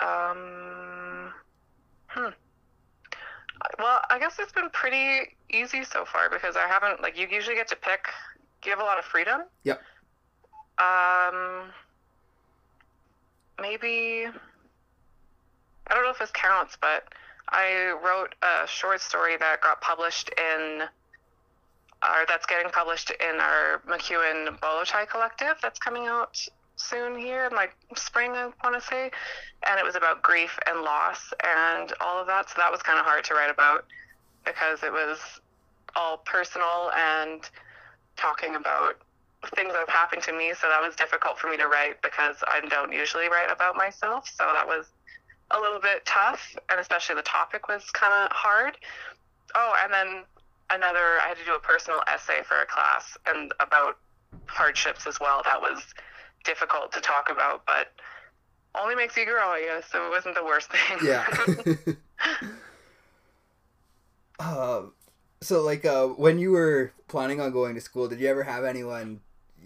Um, 0.00 1.32
hmm. 2.08 2.28
Well, 3.78 4.02
I 4.10 4.18
guess 4.18 4.36
it's 4.38 4.52
been 4.52 4.68
pretty 4.68 5.34
easy 5.48 5.82
so 5.82 6.04
far 6.04 6.28
because 6.28 6.56
I 6.56 6.68
haven't 6.68 7.00
like 7.00 7.18
you 7.18 7.26
usually 7.30 7.56
get 7.56 7.68
to 7.68 7.76
pick. 7.76 8.04
You 8.66 8.70
have 8.72 8.80
a 8.80 8.84
lot 8.84 8.98
of 8.98 9.06
freedom. 9.06 9.44
Yep. 9.64 9.80
Um, 10.78 11.70
maybe 13.58 14.26
don't 15.98 16.06
know 16.06 16.12
if 16.12 16.18
this 16.18 16.30
counts, 16.30 16.78
but 16.80 17.04
I 17.48 17.94
wrote 18.04 18.34
a 18.42 18.66
short 18.66 19.00
story 19.00 19.36
that 19.36 19.60
got 19.60 19.80
published 19.80 20.30
in, 20.38 20.82
or 22.02 22.24
that's 22.28 22.46
getting 22.46 22.70
published 22.70 23.10
in 23.10 23.40
our 23.40 23.82
MacEwan 23.88 24.60
Bolo 24.60 24.84
Tie 24.84 25.06
Collective 25.06 25.56
that's 25.60 25.78
coming 25.78 26.06
out 26.06 26.38
soon 26.76 27.18
here 27.18 27.46
in 27.46 27.56
like 27.56 27.74
spring, 27.96 28.32
I 28.32 28.50
want 28.62 28.80
to 28.80 28.80
say. 28.80 29.10
And 29.66 29.80
it 29.80 29.84
was 29.84 29.96
about 29.96 30.22
grief 30.22 30.56
and 30.66 30.82
loss 30.82 31.32
and 31.42 31.92
all 32.00 32.20
of 32.20 32.26
that. 32.28 32.48
So 32.48 32.54
that 32.58 32.70
was 32.70 32.82
kind 32.82 32.98
of 32.98 33.04
hard 33.04 33.24
to 33.24 33.34
write 33.34 33.50
about 33.50 33.84
because 34.44 34.82
it 34.84 34.92
was 34.92 35.18
all 35.96 36.18
personal 36.18 36.92
and 36.94 37.40
talking 38.16 38.54
about 38.54 38.94
things 39.56 39.72
that 39.72 39.80
have 39.80 39.88
happened 39.88 40.22
to 40.22 40.32
me. 40.32 40.52
So 40.54 40.68
that 40.68 40.80
was 40.80 40.94
difficult 40.94 41.38
for 41.38 41.50
me 41.50 41.56
to 41.56 41.66
write 41.66 42.00
because 42.02 42.36
I 42.46 42.60
don't 42.68 42.92
usually 42.92 43.28
write 43.28 43.50
about 43.50 43.74
myself. 43.74 44.28
So 44.28 44.44
that 44.54 44.66
was 44.66 44.86
a 45.50 45.58
little 45.58 45.80
bit 45.80 46.04
tough, 46.04 46.56
and 46.70 46.78
especially 46.78 47.14
the 47.14 47.22
topic 47.22 47.68
was 47.68 47.90
kind 47.90 48.12
of 48.12 48.30
hard. 48.32 48.76
Oh, 49.54 49.74
and 49.82 49.92
then 49.92 50.24
another, 50.70 51.18
I 51.22 51.28
had 51.28 51.38
to 51.38 51.44
do 51.44 51.54
a 51.54 51.60
personal 51.60 52.00
essay 52.06 52.42
for 52.44 52.60
a 52.60 52.66
class 52.66 53.16
and 53.26 53.52
about 53.60 53.98
hardships 54.46 55.06
as 55.06 55.18
well. 55.20 55.42
That 55.44 55.60
was 55.60 55.82
difficult 56.44 56.92
to 56.92 57.00
talk 57.00 57.28
about, 57.30 57.64
but 57.66 57.88
only 58.78 58.94
makes 58.94 59.16
you 59.16 59.24
grow, 59.24 59.48
I 59.48 59.62
guess. 59.62 59.84
So 59.90 60.06
it 60.06 60.10
wasn't 60.10 60.34
the 60.34 60.44
worst 60.44 60.70
thing. 60.70 60.98
yeah. 61.02 61.24
uh, 64.38 64.82
so 65.40 65.62
like 65.62 65.84
uh, 65.84 66.06
when 66.08 66.38
you 66.38 66.50
were 66.50 66.92
planning 67.08 67.40
on 67.40 67.52
going 67.52 67.74
to 67.74 67.80
school, 67.80 68.08
did 68.08 68.20
you 68.20 68.28
ever 68.28 68.42
have 68.42 68.64
anyone, 68.64 69.20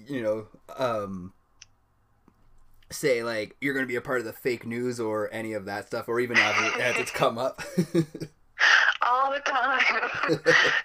you 0.07 0.23
know, 0.23 0.47
um, 0.77 1.33
say 2.92 3.22
like 3.22 3.56
you're 3.61 3.75
going 3.75 3.84
to 3.84 3.88
be 3.88 3.96
a 3.96 4.00
part 4.00 4.20
of 4.20 4.25
the 4.25 4.32
fake 4.32 4.66
news 4.66 5.00
or 5.00 5.28
any 5.32 5.52
of 5.52 5.64
that 5.66 5.87
stuff, 5.87 6.08
or 6.08 6.20
even 6.20 6.37
as, 6.37 6.54
has 6.54 6.96
it's 6.96 7.11
come 7.12 7.38
up? 7.38 7.62
all 9.02 9.32
the 9.32 9.40
time. 9.40 10.11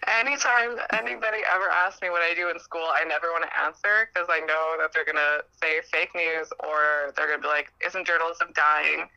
Anytime 0.07 0.77
anybody 0.91 1.39
ever 1.49 1.69
asks 1.69 2.01
me 2.01 2.09
what 2.09 2.21
I 2.21 2.33
do 2.35 2.49
in 2.49 2.59
school, 2.59 2.85
I 2.85 3.03
never 3.07 3.27
want 3.31 3.43
to 3.43 3.59
answer 3.59 4.09
because 4.11 4.27
I 4.29 4.39
know 4.39 4.75
that 4.79 4.91
they're 4.93 5.05
going 5.05 5.15
to 5.15 5.43
say 5.61 5.81
fake 5.91 6.13
news 6.15 6.49
or 6.59 7.13
they're 7.15 7.27
going 7.27 7.39
to 7.39 7.43
be 7.43 7.47
like, 7.47 7.71
isn't 7.85 8.05
journalism 8.05 8.49
dying? 8.55 9.07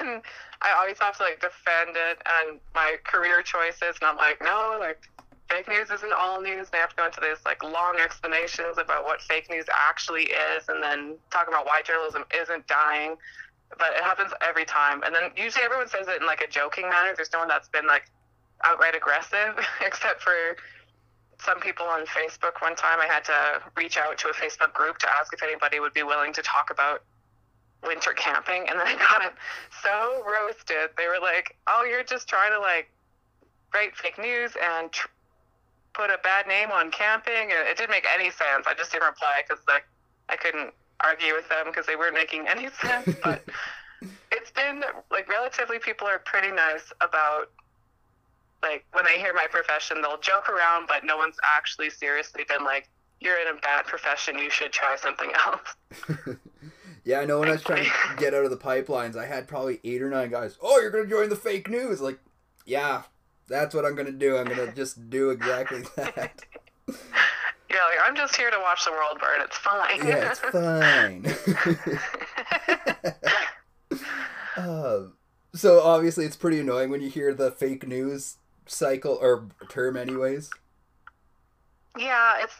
And 0.00 0.22
I 0.62 0.72
always 0.78 0.98
have 1.00 1.16
to 1.18 1.22
like 1.24 1.40
defend 1.40 1.96
it 1.96 2.22
and 2.24 2.60
my 2.74 2.96
career 3.04 3.42
choices. 3.42 3.98
And 4.00 4.08
I'm 4.08 4.16
like, 4.16 4.40
no, 4.40 4.76
like 4.78 5.02
fake 5.48 5.68
news 5.68 5.90
isn't 5.90 6.12
all 6.12 6.40
news. 6.40 6.68
They 6.70 6.78
have 6.78 6.90
to 6.90 6.96
go 6.96 7.06
into 7.06 7.20
this 7.20 7.38
like 7.44 7.62
long 7.62 7.96
explanations 8.02 8.78
about 8.78 9.04
what 9.04 9.20
fake 9.22 9.48
news 9.50 9.64
actually 9.72 10.24
is 10.24 10.68
and 10.68 10.82
then 10.82 11.16
talk 11.30 11.48
about 11.48 11.66
why 11.66 11.82
journalism 11.82 12.24
isn't 12.34 12.66
dying 12.66 13.16
but 13.76 13.92
it 13.96 14.02
happens 14.02 14.32
every 14.40 14.64
time. 14.64 15.02
And 15.02 15.14
then 15.14 15.30
usually 15.36 15.64
everyone 15.64 15.88
says 15.88 16.08
it 16.08 16.20
in 16.20 16.26
like 16.26 16.40
a 16.40 16.46
joking 16.46 16.88
manner. 16.88 17.12
There's 17.14 17.32
no 17.32 17.40
one 17.40 17.48
that's 17.48 17.68
been 17.68 17.86
like 17.86 18.04
outright 18.64 18.94
aggressive, 18.94 19.58
except 19.84 20.22
for 20.22 20.56
some 21.40 21.60
people 21.60 21.86
on 21.86 22.06
Facebook. 22.06 22.60
One 22.62 22.74
time 22.74 22.98
I 23.00 23.06
had 23.06 23.24
to 23.24 23.62
reach 23.76 23.96
out 23.96 24.16
to 24.18 24.28
a 24.28 24.34
Facebook 24.34 24.72
group 24.72 24.98
to 24.98 25.08
ask 25.20 25.32
if 25.32 25.42
anybody 25.42 25.80
would 25.80 25.92
be 25.92 26.02
willing 26.02 26.32
to 26.32 26.42
talk 26.42 26.70
about 26.70 27.02
winter 27.86 28.12
camping. 28.12 28.68
And 28.68 28.78
then 28.78 28.86
I 28.86 28.94
got 28.96 29.24
it 29.24 29.32
so 29.82 30.24
roasted. 30.24 30.90
They 30.96 31.06
were 31.06 31.20
like, 31.20 31.56
oh, 31.66 31.84
you're 31.88 32.04
just 32.04 32.28
trying 32.28 32.52
to 32.52 32.58
like 32.58 32.90
write 33.74 33.94
fake 33.96 34.18
news 34.18 34.52
and 34.60 34.90
tr- 34.90 35.08
put 35.98 36.10
a 36.10 36.18
bad 36.22 36.46
name 36.46 36.70
on 36.70 36.90
camping. 36.92 37.50
It 37.50 37.76
didn't 37.76 37.90
make 37.90 38.06
any 38.14 38.30
sense. 38.30 38.66
I 38.66 38.74
just 38.74 38.92
didn't 38.92 39.08
reply 39.08 39.42
because 39.46 39.62
like 39.66 39.84
I 40.28 40.36
couldn't 40.36 40.72
argue 41.00 41.34
with 41.34 41.48
them 41.48 41.66
because 41.66 41.86
they 41.86 41.96
weren't 41.96 42.14
making 42.14 42.46
any 42.46 42.68
sense. 42.82 43.16
But 43.22 43.42
it's 44.30 44.52
been 44.52 44.84
like 45.10 45.28
relatively 45.28 45.80
people 45.80 46.06
are 46.06 46.20
pretty 46.20 46.52
nice 46.52 46.92
about 47.00 47.50
like 48.62 48.84
when 48.92 49.04
they 49.04 49.18
hear 49.18 49.34
my 49.34 49.46
profession, 49.50 50.00
they'll 50.00 50.18
joke 50.18 50.48
around, 50.48 50.86
but 50.86 51.04
no 51.04 51.16
one's 51.16 51.36
actually 51.44 51.90
seriously 51.90 52.44
been 52.48 52.64
like, 52.64 52.88
"You're 53.20 53.40
in 53.40 53.56
a 53.56 53.60
bad 53.60 53.86
profession. 53.86 54.38
You 54.38 54.50
should 54.50 54.72
try 54.72 54.96
something 54.96 55.30
else." 55.46 56.36
yeah, 57.04 57.20
I 57.20 57.24
know. 57.24 57.40
When 57.40 57.48
I 57.48 57.52
was 57.52 57.62
trying 57.62 57.84
to 57.84 57.90
get 58.18 58.34
out 58.34 58.44
of 58.44 58.50
the 58.50 58.56
pipelines, 58.56 59.16
I 59.16 59.26
had 59.26 59.46
probably 59.46 59.80
eight 59.84 60.02
or 60.02 60.10
nine 60.10 60.30
guys. 60.30 60.56
Oh, 60.60 60.80
you're 60.80 60.90
gonna 60.90 61.06
join 61.06 61.28
the 61.28 61.36
fake 61.36 61.68
news? 61.68 62.00
Like, 62.00 62.18
yeah, 62.66 63.02
that's 63.48 63.74
what 63.74 63.84
I'm 63.84 63.94
gonna 63.94 64.12
do. 64.12 64.36
I'm 64.36 64.46
gonna 64.46 64.72
just 64.72 65.10
do 65.10 65.30
exactly 65.30 65.82
that. 65.96 66.44
Yeah, 67.70 67.76
like, 67.90 67.98
I'm 68.08 68.16
just 68.16 68.34
here 68.34 68.50
to 68.50 68.56
watch 68.60 68.86
the 68.86 68.92
world 68.92 69.20
burn. 69.20 69.40
It's 69.42 69.58
fine. 69.58 70.06
Yeah, 70.06 70.30
it's 70.30 70.40
fine. 70.40 71.26
uh, 74.56 75.00
so 75.54 75.82
obviously, 75.82 76.24
it's 76.24 76.36
pretty 76.36 76.60
annoying 76.60 76.88
when 76.88 77.02
you 77.02 77.10
hear 77.10 77.34
the 77.34 77.50
fake 77.50 77.86
news 77.86 78.36
cycle 78.64 79.18
or 79.20 79.48
term, 79.68 79.98
anyways. 79.98 80.48
Yeah, 81.98 82.38
it's 82.42 82.54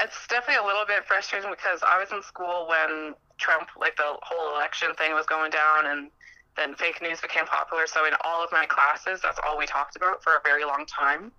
it's 0.00 0.26
definitely 0.26 0.64
a 0.64 0.66
little 0.66 0.86
bit 0.86 1.04
frustrating 1.06 1.50
because 1.50 1.80
I 1.86 2.00
was 2.00 2.10
in 2.10 2.22
school 2.22 2.66
when 2.68 3.14
Trump, 3.38 3.68
like 3.78 3.96
the 3.96 4.16
whole 4.22 4.54
election 4.56 4.94
thing, 4.94 5.12
was 5.14 5.26
going 5.26 5.52
down, 5.52 5.86
and 5.86 6.10
then 6.56 6.74
fake 6.74 7.00
news 7.00 7.20
became 7.20 7.46
popular. 7.46 7.86
So 7.86 8.06
in 8.06 8.12
all 8.24 8.42
of 8.42 8.50
my 8.52 8.66
classes, 8.66 9.20
that's 9.22 9.38
all 9.46 9.58
we 9.58 9.66
talked 9.66 9.96
about 9.96 10.22
for 10.22 10.34
a 10.34 10.40
very 10.44 10.64
long 10.64 10.84
time. 10.86 11.32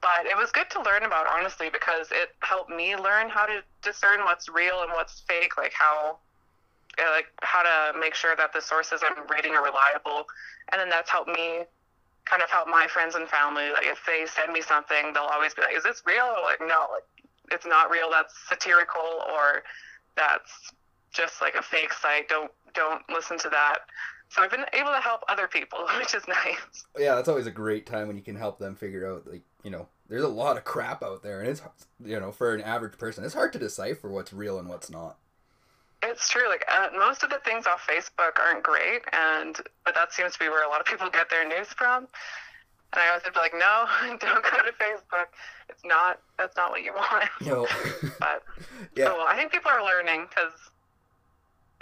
But 0.00 0.26
it 0.26 0.36
was 0.36 0.52
good 0.52 0.70
to 0.70 0.82
learn 0.82 1.02
about 1.02 1.26
honestly 1.26 1.70
because 1.70 2.08
it 2.12 2.30
helped 2.40 2.70
me 2.70 2.96
learn 2.96 3.28
how 3.28 3.46
to 3.46 3.62
discern 3.82 4.20
what's 4.20 4.48
real 4.48 4.82
and 4.82 4.92
what's 4.92 5.20
fake 5.26 5.56
like 5.56 5.72
how 5.72 6.18
uh, 6.98 7.10
like 7.10 7.26
how 7.42 7.62
to 7.62 7.98
make 7.98 8.14
sure 8.14 8.36
that 8.36 8.52
the 8.52 8.60
sources 8.60 9.02
i'm 9.02 9.26
reading 9.26 9.54
are 9.54 9.64
reliable. 9.64 10.26
And 10.70 10.80
then 10.80 10.88
that's 10.88 11.10
helped 11.10 11.30
me 11.30 11.64
kind 12.26 12.42
of 12.42 12.50
help 12.50 12.68
my 12.68 12.86
friends 12.86 13.16
and 13.16 13.26
family. 13.28 13.70
Like 13.72 13.86
if 13.86 13.98
they 14.06 14.24
send 14.26 14.52
me 14.52 14.62
something 14.62 15.12
they'll 15.14 15.30
always 15.34 15.54
be 15.54 15.62
like 15.62 15.76
is 15.76 15.82
this 15.82 16.02
real? 16.06 16.26
Or 16.26 16.42
like 16.42 16.60
no 16.60 16.86
it's 17.50 17.66
not 17.66 17.90
real. 17.90 18.08
That's 18.10 18.34
satirical 18.48 19.24
or 19.34 19.64
that's 20.16 20.72
just 21.12 21.40
like 21.40 21.54
a 21.54 21.62
fake 21.62 21.92
site. 21.92 22.28
Don't 22.28 22.52
don't 22.74 23.02
listen 23.10 23.38
to 23.38 23.48
that 23.48 23.78
so 24.28 24.42
I've 24.42 24.50
been 24.50 24.64
able 24.72 24.90
to 24.90 25.00
help 25.00 25.22
other 25.28 25.48
people, 25.48 25.80
which 25.98 26.14
is 26.14 26.26
nice. 26.28 26.86
Yeah, 26.98 27.14
that's 27.14 27.28
always 27.28 27.46
a 27.46 27.52
great 27.52 27.86
time 27.86 28.08
when 28.08 28.16
you 28.16 28.22
can 28.22 28.36
help 28.36 28.58
them 28.58 28.74
figure 28.74 29.10
out 29.10 29.26
like 29.26 29.42
you 29.64 29.70
know, 29.70 29.88
there's 30.08 30.24
a 30.24 30.28
lot 30.28 30.56
of 30.56 30.64
crap 30.64 31.02
out 31.02 31.22
there, 31.22 31.40
and 31.40 31.48
it's 31.48 31.62
you 32.04 32.18
know, 32.18 32.32
for 32.32 32.54
an 32.54 32.60
average 32.60 32.98
person, 32.98 33.24
it's 33.24 33.34
hard 33.34 33.52
to 33.52 33.58
decipher 33.58 34.08
what's 34.08 34.32
real 34.32 34.58
and 34.58 34.68
what's 34.68 34.90
not. 34.90 35.16
It's 36.02 36.28
true. 36.28 36.48
Like 36.48 36.64
uh, 36.70 36.88
most 36.96 37.24
of 37.24 37.30
the 37.30 37.40
things 37.44 37.66
off 37.66 37.86
Facebook 37.86 38.38
aren't 38.38 38.62
great, 38.62 39.02
and 39.12 39.56
but 39.84 39.94
that 39.94 40.12
seems 40.12 40.34
to 40.34 40.38
be 40.38 40.48
where 40.48 40.64
a 40.64 40.68
lot 40.68 40.80
of 40.80 40.86
people 40.86 41.10
get 41.10 41.28
their 41.30 41.46
news 41.48 41.68
from. 41.68 42.06
And 42.92 43.02
I 43.02 43.08
always 43.08 43.22
have 43.24 43.34
to 43.34 43.38
be 43.38 43.40
like, 43.40 43.52
no, 43.52 43.84
don't 44.18 44.42
go 44.42 44.62
to 44.62 44.72
Facebook. 44.80 45.26
It's 45.68 45.84
not. 45.84 46.20
That's 46.38 46.56
not 46.56 46.70
what 46.70 46.82
you 46.82 46.94
want. 46.94 47.28
No. 47.44 47.66
but 48.20 48.42
yeah, 48.96 49.12
I 49.26 49.36
think 49.36 49.52
people 49.52 49.70
are 49.70 49.84
learning 49.84 50.26
because 50.28 50.52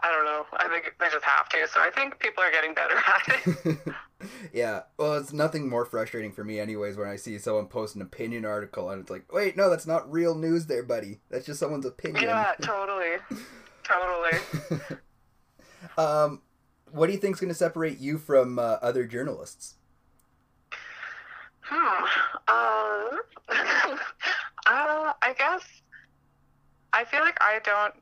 I 0.01 0.11
don't 0.11 0.25
know. 0.25 0.45
I 0.53 0.69
think 0.69 0.95
they 1.01 1.09
just 1.11 1.25
have 1.25 1.49
to. 1.51 1.69
So 1.69 1.81
I 1.81 1.91
think 1.91 2.19
people 2.19 2.43
are 2.43 2.51
getting 2.51 2.75
better 2.75 2.97
at 2.97 3.47
it. 3.47 3.79
yeah. 4.53 4.83
Well, 4.99 5.15
it's 5.15 5.33
nothing 5.33 5.69
more 5.69 5.87
frustrating 5.87 6.33
for 6.33 6.45
me, 6.45 6.61
anyways, 6.61 6.97
when 6.97 7.09
I 7.09 7.17
see 7.17 7.39
someone 7.39 7.67
post 7.67 7.97
an 7.97 8.03
opinion 8.03 8.45
article 8.45 8.91
and 8.91 9.01
it's 9.01 9.11
like, 9.11 9.33
wait, 9.33 9.57
no, 9.57 9.71
that's 9.71 9.87
not 9.87 10.11
real 10.11 10.35
news, 10.35 10.67
there, 10.67 10.83
buddy. 10.83 11.21
That's 11.31 11.47
just 11.47 11.61
someone's 11.61 11.87
opinion. 11.87 12.25
Yeah, 12.25 12.53
totally, 12.61 13.17
totally. 13.85 14.99
um, 15.99 16.43
what 16.91 17.07
do 17.07 17.13
you 17.13 17.19
think 17.19 17.37
is 17.37 17.41
going 17.41 17.49
to 17.49 17.55
separate 17.55 17.99
you 17.99 18.19
from 18.19 18.59
uh, 18.59 18.77
other 18.83 19.07
journalists? 19.07 19.77
Hmm. 21.61 22.05
Um. 22.49 23.21
uh, 24.67 25.13
I 25.23 25.35
guess 25.37 25.63
I 26.93 27.05
feel 27.05 27.21
like 27.21 27.39
I 27.41 27.61
don't 27.65 27.95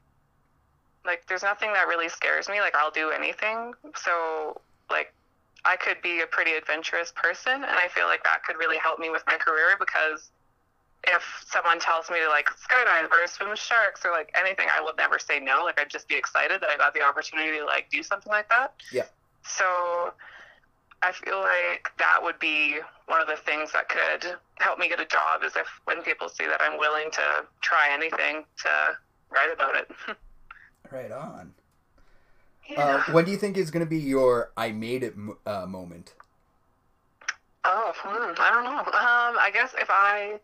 like 1.04 1.25
there's 1.28 1.42
nothing 1.42 1.73
that 1.73 1.87
really 1.87 2.08
scares 2.08 2.49
me 2.49 2.61
like 2.61 2.75
i'll 2.75 2.90
do 2.90 3.11
anything. 3.11 3.73
So 3.96 4.61
like 4.90 5.12
i 5.64 5.76
could 5.76 6.00
be 6.02 6.20
a 6.20 6.26
pretty 6.26 6.52
adventurous 6.52 7.12
person 7.14 7.54
and 7.54 7.64
i 7.64 7.88
feel 7.88 8.06
like 8.06 8.23
that 8.25 8.42
could 8.44 8.56
really 8.56 8.78
help 8.78 8.99
me 8.99 9.11
with 9.11 9.23
my 9.26 9.37
career 9.37 9.76
because 9.78 10.30
if 11.06 11.23
someone 11.46 11.78
tells 11.78 12.11
me 12.11 12.16
to 12.20 12.28
like 12.28 12.49
skydive 12.49 13.11
or 13.11 13.26
swim 13.26 13.50
with 13.50 13.58
sharks 13.58 14.04
or 14.04 14.11
like 14.11 14.34
anything 14.38 14.66
i 14.76 14.82
would 14.82 14.96
never 14.96 15.18
say 15.18 15.40
no. 15.40 15.64
Like 15.64 15.80
i'd 15.80 15.90
just 15.90 16.08
be 16.08 16.16
excited 16.16 16.61
that 16.61 16.70
i 16.70 16.76
got 16.76 16.94
the 16.94 17.02
opportunity 17.02 17.58
to 17.58 17.64
like 17.64 17.88
do 17.90 18.02
something 18.02 18.30
like 18.30 18.49
that. 18.49 18.75
Yeah. 18.92 19.04
So 19.42 20.12
i 21.02 21.12
feel 21.12 21.40
like 21.40 21.90
that 21.99 22.18
would 22.23 22.38
be 22.38 22.78
one 23.06 23.20
of 23.20 23.28
the 23.28 23.37
things 23.37 23.73
that 23.73 23.88
could 23.88 24.37
help 24.56 24.78
me 24.78 24.88
get 24.88 25.00
a 25.00 25.04
job 25.04 25.42
is 25.44 25.54
if 25.56 25.66
when 25.84 26.02
people 26.02 26.28
see 26.28 26.46
that 26.46 26.61
i'm 26.62 26.78
willing 26.78 27.11
to 27.11 27.44
try 27.61 27.88
anything 27.92 28.44
to 28.56 28.70
write 29.30 29.52
about 29.52 29.76
it 29.76 29.90
Right 30.94 31.10
on. 31.10 31.52
Yeah. 32.70 33.02
Uh, 33.08 33.12
when 33.12 33.24
do 33.24 33.32
you 33.32 33.36
think 33.36 33.56
is 33.56 33.72
going 33.72 33.84
to 33.84 33.90
be 33.90 33.98
your 33.98 34.52
"I 34.56 34.70
made 34.70 35.02
it" 35.02 35.14
uh, 35.44 35.66
moment? 35.66 36.14
Oh, 37.64 37.92
hmm, 37.96 38.32
I 38.38 38.50
don't 38.50 38.62
know. 38.62 38.78
Um, 38.78 39.36
I 39.40 39.50
guess 39.52 39.74
if 39.76 39.88
I 39.90 40.38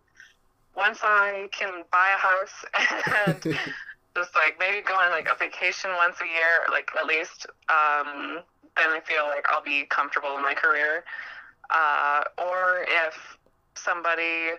once 0.75 0.99
I 1.05 1.49
can 1.53 1.85
buy 1.93 2.15
a 2.15 2.19
house 2.19 2.65
and 3.29 3.59
just 4.17 4.35
like 4.35 4.57
maybe 4.59 4.85
go 4.85 4.95
on 4.95 5.13
like 5.13 5.29
a 5.29 5.37
vacation 5.39 5.91
once 5.97 6.17
a 6.21 6.27
year, 6.27 6.67
like 6.69 6.91
at 6.99 7.07
least, 7.07 7.47
um, 7.69 8.41
then 8.77 8.89
I 8.91 9.01
feel 9.05 9.27
like 9.27 9.47
I'll 9.51 9.63
be 9.63 9.85
comfortable 9.85 10.37
in 10.37 10.43
my 10.43 10.55
career. 10.55 11.05
Uh, 11.71 12.25
or 12.39 12.85
if 12.89 13.39
somebody 13.77 14.51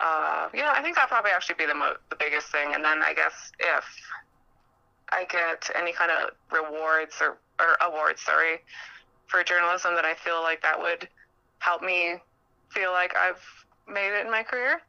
uh, 0.00 0.48
yeah, 0.54 0.72
I 0.74 0.82
think 0.82 0.96
that 0.96 1.08
probably 1.08 1.30
actually 1.30 1.56
be 1.56 1.66
the 1.66 1.74
mo- 1.74 1.96
the 2.10 2.16
biggest 2.16 2.48
thing. 2.48 2.74
And 2.74 2.84
then 2.84 3.02
I 3.02 3.14
guess 3.14 3.52
if 3.58 3.84
I 5.10 5.24
get 5.24 5.70
any 5.76 5.92
kind 5.92 6.10
of 6.10 6.30
rewards 6.50 7.14
or, 7.20 7.38
or 7.60 7.76
awards, 7.86 8.22
sorry, 8.22 8.58
for 9.26 9.44
journalism, 9.44 9.94
then 9.94 10.04
I 10.04 10.14
feel 10.14 10.42
like 10.42 10.62
that 10.62 10.80
would 10.80 11.08
help 11.58 11.82
me 11.82 12.16
feel 12.70 12.92
like 12.92 13.14
I've 13.16 13.42
made 13.86 14.18
it 14.18 14.24
in 14.24 14.30
my 14.30 14.42
career. 14.42 14.80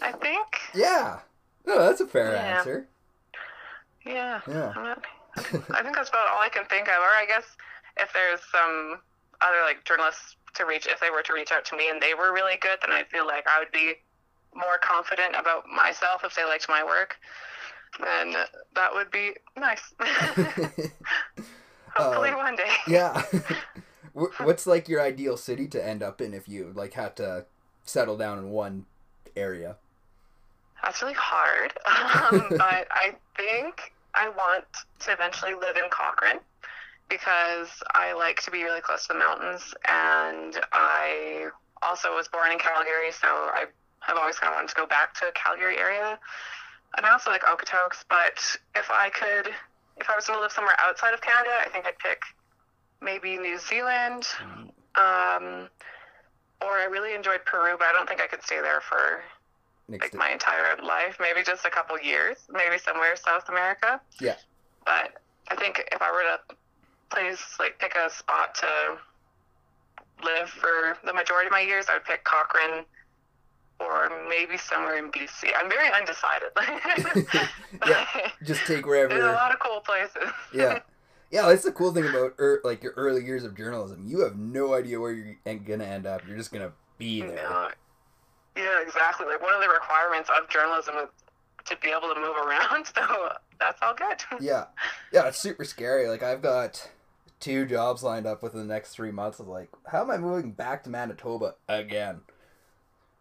I 0.00 0.12
think. 0.12 0.46
Yeah. 0.74 1.20
No, 1.66 1.78
that's 1.78 2.00
a 2.00 2.06
fair 2.06 2.32
yeah. 2.32 2.58
answer. 2.58 2.86
Yeah. 4.06 4.40
Yeah. 4.48 4.72
Not, 4.74 5.04
I 5.36 5.82
think 5.82 5.94
that's 5.94 6.08
about 6.08 6.28
all 6.32 6.40
I 6.40 6.48
can 6.50 6.64
think 6.66 6.88
of. 6.88 6.94
Or 6.94 7.14
I 7.14 7.26
guess 7.26 7.44
if 7.96 8.12
there's 8.12 8.40
some 8.50 9.00
other 9.40 9.58
like 9.64 9.84
journalists 9.84 10.36
to 10.54 10.64
reach, 10.64 10.86
if 10.86 11.00
they 11.00 11.10
were 11.10 11.22
to 11.22 11.32
reach 11.32 11.52
out 11.52 11.64
to 11.66 11.76
me 11.76 11.90
and 11.90 12.00
they 12.00 12.14
were 12.14 12.32
really 12.32 12.56
good, 12.60 12.78
then 12.80 12.92
I 12.92 13.04
feel 13.04 13.26
like 13.26 13.46
I 13.46 13.58
would 13.58 13.72
be 13.72 13.94
more 14.54 14.78
confident 14.82 15.34
about 15.38 15.66
myself 15.66 16.22
if 16.24 16.34
they 16.34 16.44
liked 16.44 16.68
my 16.68 16.84
work, 16.84 17.16
then 18.02 18.34
that 18.74 18.92
would 18.92 19.10
be 19.10 19.32
nice. 19.56 19.92
Hopefully, 21.94 22.30
uh, 22.30 22.36
one 22.36 22.56
day. 22.56 22.70
yeah. 22.88 23.22
What's 24.12 24.66
like 24.66 24.88
your 24.88 25.00
ideal 25.00 25.36
city 25.36 25.68
to 25.68 25.84
end 25.84 26.02
up 26.02 26.20
in 26.20 26.34
if 26.34 26.48
you 26.48 26.72
like 26.74 26.94
had 26.94 27.16
to 27.16 27.46
settle 27.84 28.16
down 28.16 28.38
in 28.38 28.50
one 28.50 28.86
area? 29.36 29.76
That's 30.82 31.02
really 31.02 31.14
hard, 31.14 31.72
um, 31.86 32.46
but 32.50 32.86
I 32.90 33.14
think 33.36 33.92
I 34.14 34.28
want 34.28 34.64
to 35.00 35.12
eventually 35.12 35.54
live 35.54 35.76
in 35.76 35.90
Cochrane, 35.90 36.40
because 37.08 37.68
I 37.94 38.12
like 38.12 38.40
to 38.42 38.50
be 38.50 38.62
really 38.62 38.80
close 38.80 39.06
to 39.06 39.12
the 39.12 39.18
mountains, 39.18 39.74
and 39.88 40.58
I 40.72 41.48
also 41.82 42.14
was 42.14 42.28
born 42.28 42.52
in 42.52 42.58
Calgary, 42.58 43.10
so 43.10 43.26
I 43.26 43.66
have 44.08 44.16
always 44.16 44.38
kind 44.38 44.52
of 44.52 44.56
wanted 44.56 44.70
to 44.70 44.74
go 44.74 44.86
back 44.86 45.14
to 45.20 45.30
Calgary 45.34 45.76
area. 45.78 46.18
And 46.96 47.04
I 47.04 47.10
also 47.12 47.30
like 47.30 47.42
Okotoks, 47.42 48.04
but 48.08 48.40
if 48.74 48.90
I 48.90 49.10
could, 49.10 49.52
if 49.98 50.08
I 50.08 50.16
was 50.16 50.26
going 50.26 50.38
to 50.38 50.42
live 50.42 50.52
somewhere 50.52 50.74
outside 50.78 51.12
of 51.12 51.20
Canada, 51.20 51.50
I 51.64 51.68
think 51.68 51.86
I'd 51.86 51.98
pick 51.98 52.22
maybe 53.02 53.36
New 53.36 53.58
Zealand. 53.58 54.26
Um, 54.96 55.68
or 56.60 56.72
I 56.80 56.88
really 56.90 57.14
enjoyed 57.14 57.44
Peru, 57.44 57.76
but 57.78 57.86
I 57.86 57.92
don't 57.92 58.08
think 58.08 58.20
I 58.20 58.26
could 58.26 58.42
stay 58.42 58.60
there 58.60 58.80
for 58.80 59.20
Next 59.88 60.02
like 60.02 60.10
to- 60.12 60.16
my 60.18 60.30
entire 60.30 60.76
life. 60.82 61.18
Maybe 61.20 61.42
just 61.44 61.64
a 61.66 61.70
couple 61.70 62.00
years, 62.00 62.38
maybe 62.50 62.78
somewhere 62.78 63.14
South 63.16 63.48
America. 63.48 64.00
Yeah. 64.20 64.36
But 64.86 65.20
I 65.48 65.54
think 65.56 65.86
if 65.92 66.00
I 66.00 66.10
were 66.10 66.24
to 66.24 66.56
place 67.10 67.56
like 67.60 67.78
pick 67.78 67.94
a 67.94 68.10
spot 68.10 68.54
to 68.56 68.96
live 70.24 70.48
for 70.48 70.96
the 71.04 71.12
majority 71.12 71.46
of 71.46 71.52
my 71.52 71.60
years, 71.60 71.86
I 71.88 71.94
would 71.94 72.04
pick 72.04 72.24
Cochrane 72.24 72.84
or 73.80 74.10
maybe 74.28 74.56
somewhere 74.56 74.96
in 74.98 75.10
BC. 75.10 75.50
I'm 75.56 75.68
very 75.68 75.88
undecided. 75.92 76.50
Yeah, 77.86 78.06
just 78.44 78.66
take 78.66 78.86
wherever. 78.86 79.08
There's 79.14 79.24
a 79.24 79.32
lot 79.32 79.52
of 79.52 79.60
cool 79.60 79.80
places. 79.80 80.30
yeah 80.52 80.80
yeah 81.30 81.46
that's 81.46 81.62
the 81.64 81.72
cool 81.72 81.92
thing 81.92 82.06
about 82.08 82.34
er, 82.40 82.60
like 82.64 82.82
your 82.82 82.92
early 82.96 83.24
years 83.24 83.44
of 83.44 83.54
journalism 83.56 84.02
you 84.06 84.20
have 84.20 84.36
no 84.36 84.74
idea 84.74 84.98
where 84.98 85.12
you're 85.12 85.36
gonna 85.44 85.84
end 85.84 86.06
up 86.06 86.22
you're 86.26 86.36
just 86.36 86.50
gonna 86.52 86.72
be 86.98 87.20
there 87.20 87.34
Yeah. 87.36 87.68
Yeah, 88.56 88.82
exactly. 88.82 89.26
Like 89.26 89.40
one 89.40 89.54
of 89.54 89.60
the 89.60 89.68
requirements 89.68 90.28
of 90.36 90.48
journalism 90.48 90.94
is 90.96 91.08
to 91.66 91.76
be 91.76 91.88
able 91.90 92.12
to 92.12 92.20
move 92.20 92.36
around. 92.36 92.86
So 92.94 93.28
that's 93.60 93.80
all 93.82 93.94
good. 93.94 94.22
yeah 94.40 94.64
yeah 95.12 95.26
it's 95.28 95.38
super 95.38 95.64
scary 95.64 96.06
like 96.08 96.22
i've 96.22 96.40
got 96.42 96.88
two 97.40 97.66
jobs 97.66 98.02
lined 98.04 98.24
up 98.26 98.40
within 98.42 98.60
the 98.66 98.72
next 98.72 98.90
three 98.92 99.10
months 99.10 99.38
of 99.40 99.48
like 99.48 99.68
how 99.90 100.02
am 100.02 100.10
i 100.12 100.16
moving 100.16 100.52
back 100.52 100.84
to 100.84 100.90
manitoba 100.90 101.54
again 101.68 102.20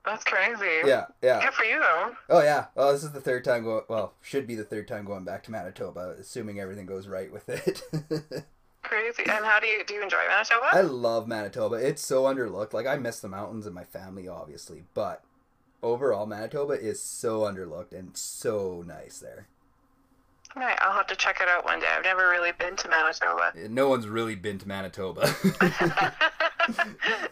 That's 0.08 0.24
crazy. 0.24 0.82
yeah 0.88 1.06
yeah 1.22 1.42
Good 1.42 1.54
for 1.54 1.66
you 1.66 1.80
though. 1.80 2.12
oh 2.30 2.42
yeah 2.42 2.66
well 2.76 2.92
this 2.94 3.04
is 3.04 3.12
the 3.12 3.22
third 3.22 3.44
time 3.44 3.64
well 3.66 4.14
should 4.22 4.48
be 4.48 4.56
the 4.56 4.64
third 4.64 4.88
time 4.88 5.06
going 5.06 5.24
back 5.26 5.44
to 5.44 5.52
manitoba 5.52 6.16
assuming 6.20 6.60
everything 6.60 6.86
goes 6.88 7.08
right 7.08 7.32
with 7.32 7.48
it 7.50 7.84
Crazy. 8.84 9.24
And 9.30 9.44
how 9.44 9.60
do 9.60 9.68
you 9.68 9.84
do 9.84 9.94
you 9.96 10.02
enjoy 10.02 10.18
Manitoba? 10.30 10.68
I 10.72 10.80
love 10.80 11.28
Manitoba. 11.28 11.76
It's 11.76 12.02
so 12.02 12.24
underlooked. 12.24 12.72
Like 12.72 12.88
I 12.88 12.96
miss 12.96 13.20
the 13.20 13.28
mountains 13.28 13.66
and 13.66 13.76
my 13.76 13.84
family, 13.84 14.30
obviously, 14.30 14.84
but 14.94 15.24
overall, 15.84 16.26
Manitoba 16.26 16.74
is 16.74 17.02
so 17.02 17.42
underlooked 17.42 17.92
and 17.92 18.16
so 18.16 18.86
nice 18.88 19.20
there. 19.20 19.48
Right, 20.56 20.78
I'll 20.82 20.94
have 20.94 21.08
to 21.08 21.18
check 21.18 21.42
it 21.42 21.50
out 21.50 21.66
one 21.66 21.82
day. 21.82 21.88
I've 21.98 22.04
never 22.06 22.30
really 22.30 22.54
been 22.58 22.78
to 22.78 22.88
Manitoba. 22.88 23.52
No 23.70 23.90
one's 23.90 24.08
really 24.08 24.36
been 24.36 24.58
to 24.60 24.68
Manitoba. 24.68 25.36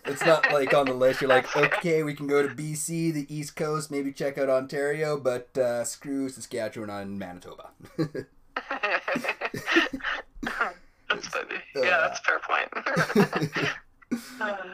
it's 0.05 0.25
not 0.25 0.51
like 0.51 0.73
on 0.73 0.85
the 0.85 0.93
list. 0.93 1.21
You're 1.21 1.29
like, 1.29 1.55
okay, 1.55 2.03
we 2.03 2.13
can 2.13 2.27
go 2.27 2.45
to 2.47 2.53
BC, 2.53 3.13
the 3.13 3.25
East 3.33 3.55
Coast, 3.55 3.91
maybe 3.91 4.11
check 4.11 4.37
out 4.37 4.49
Ontario, 4.49 5.17
but 5.19 5.55
uh, 5.57 5.83
screw 5.83 6.29
Saskatchewan 6.29 6.89
and 6.89 7.19
Manitoba. 7.19 7.69
that's 7.97 8.25
funny. 11.27 11.55
Yeah, 11.75 12.07
that's 12.07 12.19
a 12.19 12.23
fair 12.23 12.39
point. 12.39 13.67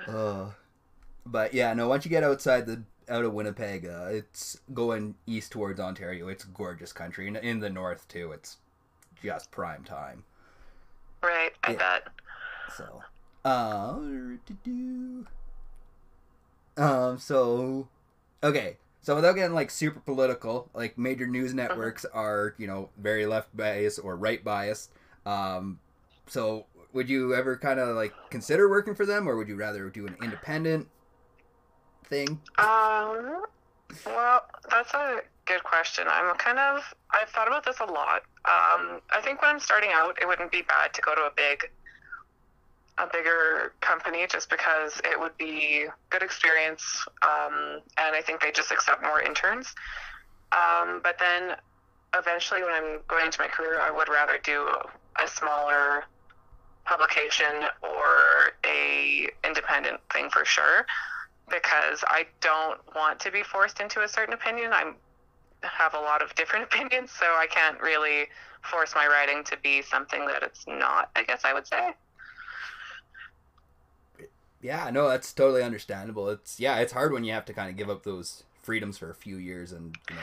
Uh, 0.08 0.48
but 1.26 1.54
yeah, 1.54 1.74
no. 1.74 1.88
Once 1.88 2.06
you 2.06 2.12
get 2.12 2.24
outside 2.24 2.66
the 2.66 2.84
out 3.10 3.24
of 3.24 3.34
Winnipeg, 3.34 3.86
uh, 3.86 4.08
it's 4.10 4.60
going 4.74 5.16
east 5.26 5.52
towards 5.52 5.80
Ontario. 5.80 6.28
It's 6.28 6.44
gorgeous 6.44 6.92
country, 6.94 7.28
and 7.28 7.38
in 7.38 7.60
the 7.60 7.70
north 7.70 8.08
too. 8.08 8.32
It's 8.34 8.58
just 9.24 9.52
prime 9.52 9.84
time. 9.84 10.24
right, 11.24 11.52
I 11.64 11.72
Yeah. 11.72 11.78
bet. 11.78 12.08
So, 12.76 13.02
uh, 13.44 13.98
um, 16.78 17.18
so, 17.18 17.88
okay. 18.44 18.78
So 19.04 19.16
without 19.16 19.34
getting 19.34 19.56
like 19.56 19.72
super 19.72 20.00
political, 20.00 20.70
like 20.74 20.98
major 20.98 21.26
news 21.26 21.54
networks 21.54 22.06
are 22.06 22.54
you 22.60 22.68
know 22.68 22.90
very 22.98 23.26
left 23.26 23.56
biased 23.58 24.00
or 24.04 24.16
right 24.16 24.44
biased. 24.44 24.92
Um, 25.26 25.80
so 26.28 26.66
would 26.94 27.10
you 27.10 27.34
ever 27.34 27.58
kind 27.58 27.80
of 27.80 27.96
like 27.96 28.14
consider 28.30 28.70
working 28.70 28.94
for 28.94 29.06
them, 29.06 29.28
or 29.28 29.36
would 29.38 29.48
you 29.48 29.56
rather 29.56 29.90
do 29.90 30.06
an 30.06 30.16
independent 30.22 30.88
thing? 32.06 32.40
Um, 32.60 33.44
well, 34.06 34.46
that's 34.70 34.94
a 34.94 35.22
good 35.46 35.64
question. 35.64 36.06
I'm 36.08 36.36
kind 36.36 36.60
of 36.60 36.94
I've 37.12 37.30
thought 37.30 37.48
about 37.48 37.66
this 37.66 37.80
a 37.80 37.86
lot. 37.86 38.22
Um, 38.46 39.02
I 39.10 39.22
think 39.24 39.42
when 39.42 39.52
I'm 39.52 39.60
starting 39.60 39.90
out, 39.94 40.18
it 40.22 40.28
wouldn't 40.28 40.52
be 40.52 40.62
bad 40.62 40.94
to 40.94 41.02
go 41.02 41.16
to 41.16 41.22
a 41.22 41.32
big, 41.36 41.70
a 43.02 43.08
bigger 43.12 43.74
company, 43.82 44.26
just 44.30 44.50
because 44.50 45.02
it 45.04 45.20
would 45.20 45.36
be 45.38 45.86
good 46.10 46.22
experience. 46.22 46.84
Um, 47.24 47.82
and 47.98 48.16
I 48.16 48.22
think 48.22 48.42
they 48.42 48.52
just 48.52 48.72
accept 48.72 49.02
more 49.02 49.22
interns. 49.22 49.74
Um, 50.52 51.02
but 51.04 51.18
then 51.18 51.56
eventually, 52.16 52.62
when 52.62 52.74
I'm 52.74 53.00
going 53.08 53.26
into 53.26 53.42
my 53.42 53.48
career, 53.48 53.80
I 53.82 53.90
would 53.90 54.10
rather 54.10 54.38
do 54.44 54.68
a 55.22 55.28
smaller 55.28 56.06
publication 56.86 57.66
or 57.82 58.54
a 58.66 59.30
independent 59.46 60.00
thing 60.12 60.30
for 60.30 60.46
sure 60.46 60.86
because 61.50 62.04
I 62.08 62.26
don't 62.40 62.80
want 62.96 63.20
to 63.22 63.32
be 63.32 63.44
forced 63.44 63.80
into 63.80 64.02
a 64.02 64.08
certain 64.08 64.34
opinion. 64.34 64.72
I 64.74 64.92
have 65.64 65.94
a 65.94 66.00
lot 66.00 66.22
of 66.22 66.34
different 66.36 66.66
opinions, 66.72 67.12
so 67.12 67.26
I 67.26 67.48
can't 67.50 67.80
really 67.82 68.28
force 68.64 68.94
my 68.96 69.08
writing 69.08 69.44
to 69.46 69.58
be 69.58 69.82
something 69.82 70.26
that 70.28 70.44
it's 70.44 70.66
not, 70.68 71.10
I 71.16 71.24
guess 71.24 71.42
I 71.44 71.54
would 71.54 71.68
say. 71.68 71.94
Yeah, 74.62 74.89
no, 74.91 75.08
that's 75.08 75.34
totally 75.34 75.63
understandable. 75.63 76.30
It's 76.30 76.60
yeah, 76.60 76.78
it's 76.80 76.93
hard 76.93 77.12
when 77.13 77.24
you 77.24 77.34
have 77.34 77.45
to 77.45 77.54
kind 77.54 77.69
of 77.69 77.78
give 77.78 77.89
up 77.89 78.04
those 78.04 78.43
freedoms 78.62 78.97
for 78.97 79.10
a 79.10 79.15
few 79.15 79.38
years 79.38 79.71
and 79.71 79.95
you 80.10 80.15
know 80.15 80.21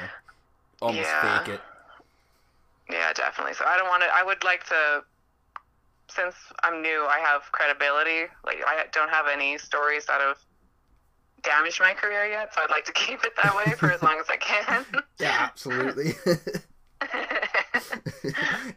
almost 0.81 1.09
Yeah. 1.09 1.39
fake 1.45 1.55
it. 1.55 1.61
Yeah, 2.91 3.13
definitely. 3.13 3.55
So 3.55 3.65
I 3.67 3.77
don't 3.77 3.89
want 3.89 4.03
to, 4.03 4.09
I 4.15 4.23
would 4.23 4.43
like 4.45 4.65
to, 4.69 5.03
since 6.09 6.35
I'm 6.63 6.81
new, 6.81 7.05
I 7.09 7.19
have 7.19 7.43
credibility. 7.53 8.33
Like, 8.45 8.59
I 8.67 8.85
don't 8.93 9.11
have 9.11 9.27
any 9.31 9.59
stories 9.59 10.07
that 10.07 10.21
have 10.23 10.39
damaged 11.43 11.81
my 11.81 11.93
career 11.93 12.27
yet, 12.27 12.55
so 12.55 12.63
I'd 12.63 12.71
like 12.71 12.87
to 12.87 12.93
keep 12.95 13.25
it 13.25 13.33
that 13.37 13.55
way 13.55 13.75
for 13.77 13.91
as 13.91 14.01
long 14.03 14.19
as 14.19 14.27
I 14.31 14.37
can. 14.37 14.85
Yeah, 15.21 15.37
absolutely. 15.37 16.13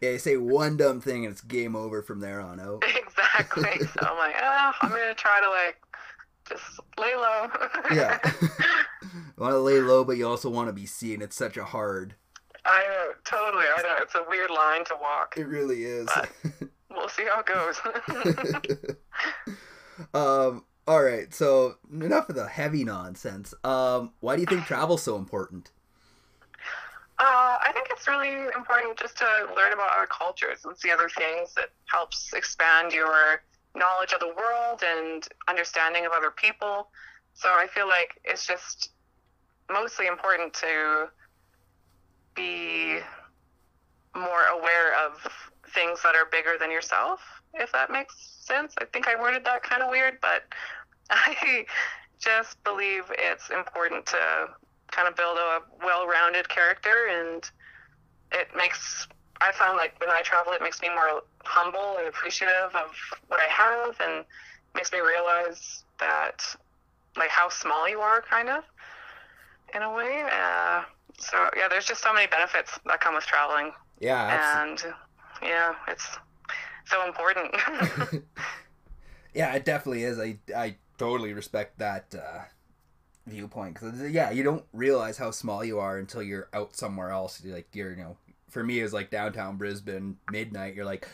yeah, 0.02 0.10
you 0.10 0.17
say 0.17 0.38
one 0.38 0.76
dumb 0.76 1.00
thing 1.00 1.24
and 1.24 1.32
it's 1.32 1.41
game 1.41 1.76
over 1.76 2.02
from 2.02 2.19
there 2.19 2.41
on 2.41 2.60
out. 2.60 2.84
Exactly. 3.42 3.88
So 3.88 4.00
I'm 4.02 4.18
like, 4.18 4.36
oh, 4.42 4.72
I'm 4.82 4.90
gonna 4.90 5.14
try 5.14 5.42
to 5.42 5.50
like 5.50 5.78
just 6.48 6.80
lay 7.00 7.16
low. 7.16 7.50
Yeah. 7.96 8.20
you 9.02 9.20
want 9.38 9.54
to 9.54 9.60
lay 9.60 9.80
low, 9.82 10.04
but 10.04 10.18
you 10.18 10.28
also 10.28 10.50
want 10.50 10.70
to 10.70 10.74
be 10.74 10.86
seen. 10.86 11.22
It's 11.22 11.36
such 11.36 11.58
a 11.58 11.64
hard. 11.64 12.16
I 12.66 12.84
know, 12.84 13.12
totally. 13.26 13.66
I 13.66 13.82
know 13.82 13.96
it's 14.02 14.16
a 14.16 14.24
weird 14.30 14.50
line 14.50 14.86
to 14.86 14.96
walk. 15.02 15.36
It 15.36 15.48
really 15.48 15.84
is. 15.84 16.08
We'll 16.90 17.10
see 17.10 17.26
how 17.26 17.40
it 17.40 17.46
goes. 17.46 18.96
um. 20.14 20.66
All 20.88 21.04
right. 21.04 21.34
So 21.34 21.76
enough 21.92 22.30
of 22.30 22.36
the 22.36 22.48
heavy 22.48 22.84
nonsense. 22.84 23.54
Um. 23.64 24.12
Why 24.20 24.36
do 24.36 24.42
you 24.42 24.48
think 24.48 24.66
travel's 24.66 25.04
so 25.04 25.16
important? 25.18 25.72
Uh, 27.22 27.60
I 27.62 27.70
think 27.72 27.86
it's 27.92 28.08
really 28.08 28.48
important 28.56 28.98
just 28.98 29.16
to 29.20 29.26
learn 29.56 29.74
about 29.74 29.92
other 29.96 30.08
cultures 30.08 30.66
and 30.66 30.76
see 30.76 30.90
other 30.90 31.08
things. 31.08 31.54
It 31.56 31.70
helps 31.86 32.34
expand 32.34 32.94
your 32.94 33.44
knowledge 33.76 34.12
of 34.12 34.22
the 34.22 34.34
world 34.36 34.82
and 34.84 35.28
understanding 35.48 36.08
of 36.08 36.14
other 36.14 36.32
people. 36.32 36.88
So 37.36 37.48
I 37.50 37.68
feel 37.68 37.88
like 37.88 38.20
it's 38.24 38.48
just 38.48 38.90
mostly 39.72 40.08
important 40.08 40.56
to 40.56 41.10
be 42.34 42.98
more 44.16 44.48
aware 44.52 44.96
of 45.06 45.22
things 45.76 46.02
that 46.02 46.16
are 46.16 46.26
bigger 46.32 46.56
than 46.60 46.72
yourself, 46.72 47.20
if 47.54 47.72
that 47.72 47.92
makes 47.92 48.16
sense. 48.18 48.74
I 48.82 48.86
think 48.86 49.08
I 49.08 49.22
worded 49.22 49.46
that 49.46 49.62
kind 49.62 49.84
of 49.84 49.92
weird, 49.92 50.18
but 50.22 50.42
I 51.12 51.68
just 52.18 52.64
believe 52.64 53.04
it's 53.12 53.52
important 53.52 54.08
to 54.08 54.48
kind 54.92 55.08
of 55.08 55.16
build 55.16 55.38
a 55.38 55.60
well-rounded 55.84 56.48
character 56.50 57.08
and 57.10 57.50
it 58.32 58.48
makes 58.56 59.08
i 59.42 59.52
found 59.52 59.78
like 59.78 60.00
when 60.00 60.10
i 60.10 60.22
travel 60.22 60.54
it 60.54 60.62
makes 60.62 60.82
me 60.82 60.90
more 60.90 61.24
humble 61.44 61.98
and 61.98 62.08
appreciative 62.08 62.76
of 62.76 62.92
what 63.28 63.40
i 63.40 63.50
have 63.52 63.96
and 64.00 64.26
makes 64.76 64.92
me 64.92 65.00
realize 65.00 65.84
that 66.00 66.44
like 67.18 67.30
how 67.30 67.50
small 67.50 67.90
you 67.90 68.00
are 68.00 68.22
kind 68.22 68.50
of 68.50 68.64
in 69.76 69.82
a 69.82 69.92
way 69.94 70.24
uh, 70.32 70.82
so 71.18 71.50
yeah 71.56 71.68
there's 71.70 71.86
just 71.86 72.02
so 72.04 72.14
many 72.14 72.28
benefits 72.28 72.80
that 72.86 73.00
come 73.00 73.16
with 73.16 73.26
traveling 73.26 73.72
Yeah. 74.00 74.62
and 74.64 74.84
yeah 75.42 75.74
it's 75.88 76.18
so 76.86 77.06
important 77.06 77.56
yeah, 79.34 79.54
it 79.56 79.66
definitely 79.66 80.04
is. 80.04 80.20
I 80.20 80.38
I 80.56 80.76
totally 80.98 81.34
respect 81.34 81.80
that 81.80 82.14
uh, 82.16 82.44
viewpoint 83.28 83.76
because 83.76 84.00
yeah, 84.12 84.32
you 84.32 84.44
don't 84.44 84.64
realize 84.74 85.18
how 85.18 85.32
small 85.32 85.64
you 85.64 85.80
are 85.80 85.98
until 85.98 86.24
you're 86.24 86.50
out 86.54 86.76
somewhere 86.76 87.10
else. 87.10 87.42
You're 87.44 87.56
like 87.56 87.68
you're 87.74 87.92
you 87.92 88.04
know, 88.04 88.18
for 88.50 88.64
me, 88.64 88.80
it's 88.80 88.94
like 88.94 89.10
downtown 89.10 89.58
Brisbane 89.58 90.18
midnight. 90.32 90.76
You're 90.76 90.86
like, 90.86 91.08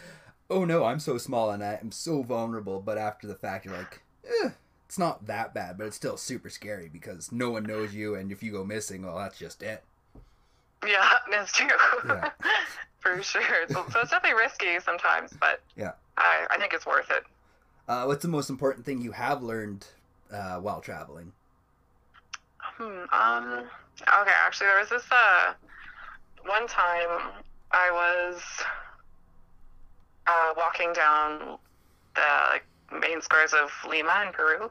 oh 0.50 0.66
no, 0.66 0.86
I'm 0.86 1.00
so 1.00 1.18
small 1.18 1.52
and 1.52 1.64
I'm 1.64 1.92
so 1.92 2.24
vulnerable. 2.24 2.80
But 2.82 2.98
after 2.98 3.28
the 3.28 3.36
fact, 3.36 3.66
you're 3.66 3.78
like, 3.78 4.02
eh, 4.26 4.50
it's 4.86 4.98
not 4.98 5.28
that 5.28 5.54
bad, 5.54 5.78
but 5.78 5.88
it's 5.88 5.96
still 5.96 6.18
super 6.18 6.50
scary 6.50 6.90
because 6.90 7.32
no 7.32 7.52
one 7.52 7.64
knows 7.64 7.94
you, 7.94 8.16
and 8.16 8.32
if 8.32 8.42
you 8.42 8.52
go 8.52 8.64
missing, 8.64 9.06
well, 9.06 9.18
that's 9.18 9.38
just 9.38 9.62
it. 9.62 9.84
Yeah, 10.86 11.10
that's 11.32 11.52
true. 11.52 11.68
Yeah. 12.08 12.30
For 13.00 13.22
sure. 13.22 13.68
So, 13.70 13.86
so 13.92 14.00
it's 14.02 14.12
definitely 14.12 14.40
risky 14.40 14.80
sometimes, 14.80 15.32
but 15.40 15.62
Yeah. 15.76 15.92
I, 16.18 16.48
I 16.50 16.58
think 16.58 16.74
it's 16.74 16.86
worth 16.86 17.10
it. 17.12 17.24
Uh, 17.88 18.06
what's 18.06 18.22
the 18.22 18.28
most 18.28 18.50
important 18.50 18.86
thing 18.86 19.02
you 19.02 19.12
have 19.12 19.42
learned 19.44 19.86
uh, 20.32 20.58
while 20.58 20.82
traveling? 20.82 21.32
Hmm. 22.78 23.06
Um. 23.12 23.70
Okay. 24.02 24.32
Actually, 24.46 24.68
there 24.68 24.80
was 24.80 24.90
this 24.90 25.06
uh 25.12 25.54
one 26.46 26.68
time 26.68 27.34
I 27.72 27.92
was 27.92 28.42
uh, 30.28 30.54
walking 30.56 30.94
down 30.94 31.58
the 32.16 32.22
like 32.52 32.66
main 33.02 33.22
squares 33.22 33.54
of 33.54 33.70
Lima 33.90 34.24
in 34.26 34.34
Peru, 34.34 34.70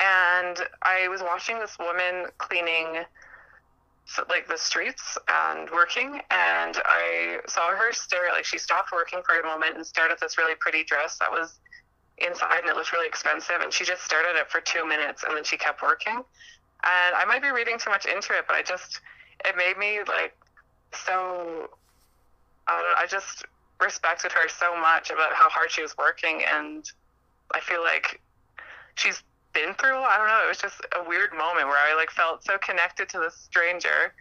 and 0.00 0.58
I 0.82 1.08
was 1.08 1.22
watching 1.22 1.58
this 1.58 1.76
woman 1.78 2.26
cleaning 2.38 3.04
like 4.28 4.48
the 4.48 4.58
streets 4.58 5.16
and 5.28 5.70
working, 5.70 6.20
and 6.30 6.76
I 6.84 7.38
saw 7.46 7.70
her 7.70 7.92
stare. 7.92 8.30
Like 8.32 8.44
she 8.44 8.58
stopped 8.58 8.90
working 8.92 9.20
for 9.26 9.38
a 9.38 9.44
moment 9.44 9.76
and 9.76 9.86
stared 9.86 10.10
at 10.10 10.20
this 10.20 10.36
really 10.38 10.54
pretty 10.56 10.84
dress 10.84 11.18
that 11.18 11.30
was 11.30 11.60
inside, 12.18 12.60
and 12.60 12.68
it 12.68 12.76
looked 12.76 12.92
really 12.92 13.06
expensive. 13.06 13.60
And 13.60 13.72
she 13.72 13.84
just 13.84 14.04
stared 14.04 14.26
at 14.26 14.36
it 14.36 14.50
for 14.50 14.60
two 14.60 14.86
minutes, 14.86 15.24
and 15.26 15.36
then 15.36 15.44
she 15.44 15.56
kept 15.56 15.82
working. 15.82 16.22
And 16.82 17.14
I 17.14 17.24
might 17.26 17.42
be 17.42 17.50
reading 17.50 17.78
too 17.78 17.90
much 17.90 18.06
into 18.06 18.32
it, 18.32 18.44
but 18.46 18.56
I 18.56 18.62
just 18.62 19.00
it 19.44 19.56
made 19.56 19.78
me 19.78 20.00
like 20.06 20.34
so. 20.92 21.68
I, 22.66 22.94
I 23.00 23.06
just 23.06 23.44
respected 23.80 24.32
her 24.32 24.48
so 24.48 24.76
much 24.76 25.10
about 25.10 25.32
how 25.32 25.48
hard 25.48 25.70
she 25.70 25.82
was 25.82 25.96
working, 25.96 26.42
and 26.44 26.84
I 27.54 27.60
feel 27.60 27.82
like 27.82 28.20
she's 28.94 29.22
been 29.52 29.74
through. 29.74 29.96
I 29.96 30.16
don't 30.16 30.28
know. 30.28 30.40
It 30.44 30.48
was 30.48 30.58
just 30.58 30.80
a 30.96 31.08
weird 31.08 31.32
moment 31.32 31.66
where 31.66 31.78
I 31.78 31.94
like 31.96 32.10
felt 32.10 32.44
so 32.44 32.58
connected 32.58 33.08
to 33.10 33.18
this 33.18 33.34
stranger, 33.34 34.14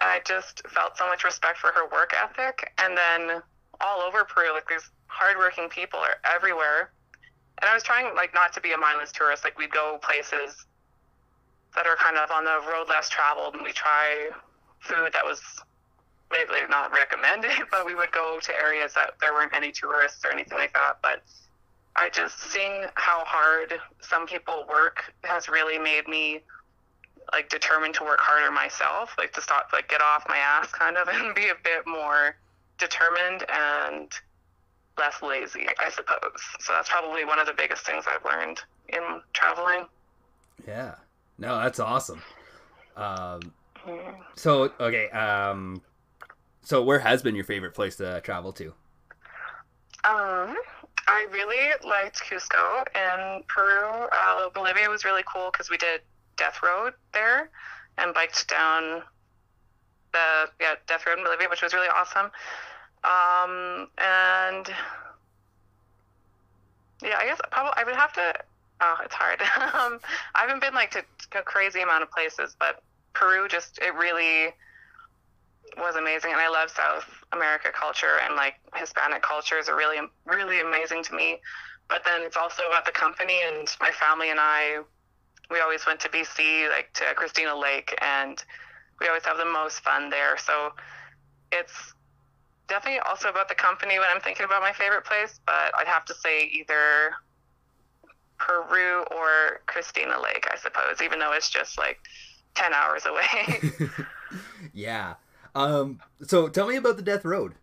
and 0.00 0.10
I 0.10 0.20
just 0.24 0.66
felt 0.68 0.96
so 0.96 1.06
much 1.06 1.24
respect 1.24 1.58
for 1.58 1.72
her 1.72 1.88
work 1.88 2.12
ethic. 2.14 2.72
And 2.78 2.96
then 2.96 3.42
all 3.80 4.00
over 4.00 4.24
Peru, 4.24 4.52
like 4.52 4.68
these 4.68 4.90
hardworking 5.06 5.68
people 5.68 5.98
are 6.00 6.16
everywhere. 6.24 6.90
And 7.62 7.70
I 7.70 7.74
was 7.74 7.82
trying 7.82 8.14
like 8.14 8.34
not 8.34 8.52
to 8.54 8.60
be 8.60 8.72
a 8.72 8.78
mindless 8.78 9.12
tourist. 9.12 9.44
Like 9.44 9.58
we'd 9.58 9.70
go 9.70 9.98
places 10.02 10.66
that 11.74 11.86
are 11.86 11.96
kind 11.96 12.16
of 12.16 12.30
on 12.30 12.44
the 12.44 12.60
road 12.70 12.88
less 12.88 13.08
traveled, 13.08 13.54
and 13.54 13.62
we 13.62 13.72
try 13.72 14.30
food 14.80 15.12
that 15.12 15.24
was 15.24 15.40
maybe 16.30 16.52
not 16.68 16.92
recommended, 16.92 17.50
but 17.70 17.86
we 17.86 17.94
would 17.94 18.12
go 18.12 18.38
to 18.40 18.52
areas 18.54 18.94
that 18.94 19.14
there 19.20 19.32
weren't 19.32 19.54
any 19.54 19.72
tourists 19.72 20.24
or 20.24 20.32
anything 20.32 20.58
like 20.58 20.72
that. 20.74 20.98
But 21.02 21.22
I 21.96 22.10
just 22.10 22.38
seeing 22.50 22.84
how 22.94 23.24
hard 23.24 23.74
some 24.00 24.26
people 24.26 24.66
work 24.68 25.12
has 25.24 25.48
really 25.48 25.78
made 25.78 26.08
me 26.08 26.42
like 27.32 27.48
determined 27.48 27.94
to 27.94 28.04
work 28.04 28.20
harder 28.20 28.52
myself, 28.52 29.14
like 29.18 29.32
to 29.32 29.42
stop, 29.42 29.70
like 29.72 29.88
get 29.88 30.00
off 30.00 30.24
my 30.28 30.36
ass 30.36 30.68
kind 30.72 30.96
of 30.96 31.08
and 31.08 31.34
be 31.34 31.48
a 31.48 31.56
bit 31.64 31.86
more 31.86 32.36
determined 32.78 33.44
and 33.48 34.12
less 34.98 35.22
lazy, 35.22 35.66
I 35.84 35.90
suppose. 35.90 36.40
So 36.60 36.72
that's 36.72 36.88
probably 36.88 37.24
one 37.24 37.38
of 37.38 37.46
the 37.46 37.52
biggest 37.52 37.84
things 37.84 38.04
I've 38.06 38.24
learned 38.24 38.60
in 38.88 39.20
traveling. 39.32 39.86
Yeah. 40.66 40.94
No, 41.38 41.58
that's 41.60 41.80
awesome. 41.80 42.22
Um, 42.96 43.40
so 44.34 44.72
okay. 44.80 45.10
Um, 45.10 45.82
so 46.62 46.82
where 46.82 46.98
has 46.98 47.22
been 47.22 47.34
your 47.34 47.44
favorite 47.44 47.74
place 47.74 47.96
to 47.96 48.20
travel 48.22 48.52
to? 48.54 48.72
Um, 50.04 50.56
I 51.08 51.26
really 51.30 51.70
liked 51.84 52.22
Cusco 52.22 52.84
in 52.94 53.42
Peru. 53.48 54.08
Uh, 54.12 54.48
Bolivia 54.54 54.88
was 54.88 55.04
really 55.04 55.22
cool 55.32 55.50
because 55.52 55.70
we 55.70 55.76
did 55.76 56.00
Death 56.36 56.60
Road 56.62 56.94
there 57.12 57.50
and 57.98 58.14
biked 58.14 58.48
down 58.48 59.02
the 60.12 60.48
yeah 60.60 60.74
Death 60.86 61.06
Road 61.06 61.18
in 61.18 61.24
Bolivia, 61.24 61.48
which 61.48 61.62
was 61.62 61.74
really 61.74 61.88
awesome. 61.88 62.30
Um, 63.04 63.88
and 63.98 64.66
yeah, 67.02 67.18
I 67.18 67.26
guess 67.26 67.40
probably 67.50 67.72
I 67.76 67.84
would 67.84 67.94
have 67.94 68.12
to. 68.14 68.34
Oh, 68.80 68.96
it's 69.04 69.14
hard. 69.14 69.40
um, 69.74 70.00
I 70.34 70.42
haven't 70.42 70.60
been 70.60 70.74
like 70.74 70.90
to 70.92 71.04
a 71.38 71.42
crazy 71.42 71.80
amount 71.80 72.02
of 72.02 72.10
places, 72.10 72.56
but 72.58 72.82
Peru 73.14 73.48
just 73.48 73.78
it 73.78 73.94
really 73.94 74.52
was 75.78 75.96
amazing, 75.96 76.32
and 76.32 76.40
I 76.40 76.48
love 76.48 76.70
South 76.70 77.04
America 77.32 77.68
culture 77.72 78.20
and 78.24 78.36
like 78.36 78.54
Hispanic 78.74 79.22
cultures 79.22 79.68
are 79.68 79.76
really 79.76 79.98
really 80.26 80.60
amazing 80.60 81.02
to 81.04 81.14
me. 81.14 81.40
But 81.88 82.02
then 82.04 82.22
it's 82.22 82.36
also 82.36 82.64
about 82.66 82.84
the 82.84 82.92
company 82.92 83.40
and 83.46 83.68
my 83.80 83.90
family 83.92 84.30
and 84.30 84.40
I. 84.40 84.80
We 85.50 85.60
always 85.60 85.86
went 85.86 86.00
to 86.00 86.08
BC, 86.08 86.68
like 86.70 86.92
to 86.94 87.04
Christina 87.14 87.56
Lake, 87.56 87.96
and 88.02 88.42
we 89.00 89.06
always 89.06 89.24
have 89.24 89.36
the 89.38 89.44
most 89.44 89.80
fun 89.80 90.10
there. 90.10 90.36
So 90.38 90.72
it's 91.52 91.94
definitely 92.66 92.98
also 93.00 93.28
about 93.28 93.48
the 93.48 93.54
company 93.54 93.98
when 93.98 94.08
I'm 94.12 94.20
thinking 94.20 94.44
about 94.44 94.60
my 94.60 94.72
favorite 94.72 95.04
place. 95.04 95.38
But 95.46 95.72
I'd 95.78 95.86
have 95.86 96.04
to 96.06 96.14
say 96.14 96.46
either 96.46 97.14
Peru 98.38 99.04
or 99.10 99.60
Christina 99.66 100.20
Lake, 100.20 100.46
I 100.52 100.56
suppose, 100.56 101.00
even 101.02 101.18
though 101.18 101.32
it's 101.32 101.50
just 101.50 101.78
like 101.78 101.98
10 102.54 102.72
hours 102.72 103.04
away. 103.06 103.60
yeah. 104.72 105.14
Um, 105.54 106.00
so 106.26 106.48
tell 106.48 106.66
me 106.66 106.76
about 106.76 106.96
the 106.96 107.02
Death 107.02 107.24
Road. 107.24 107.54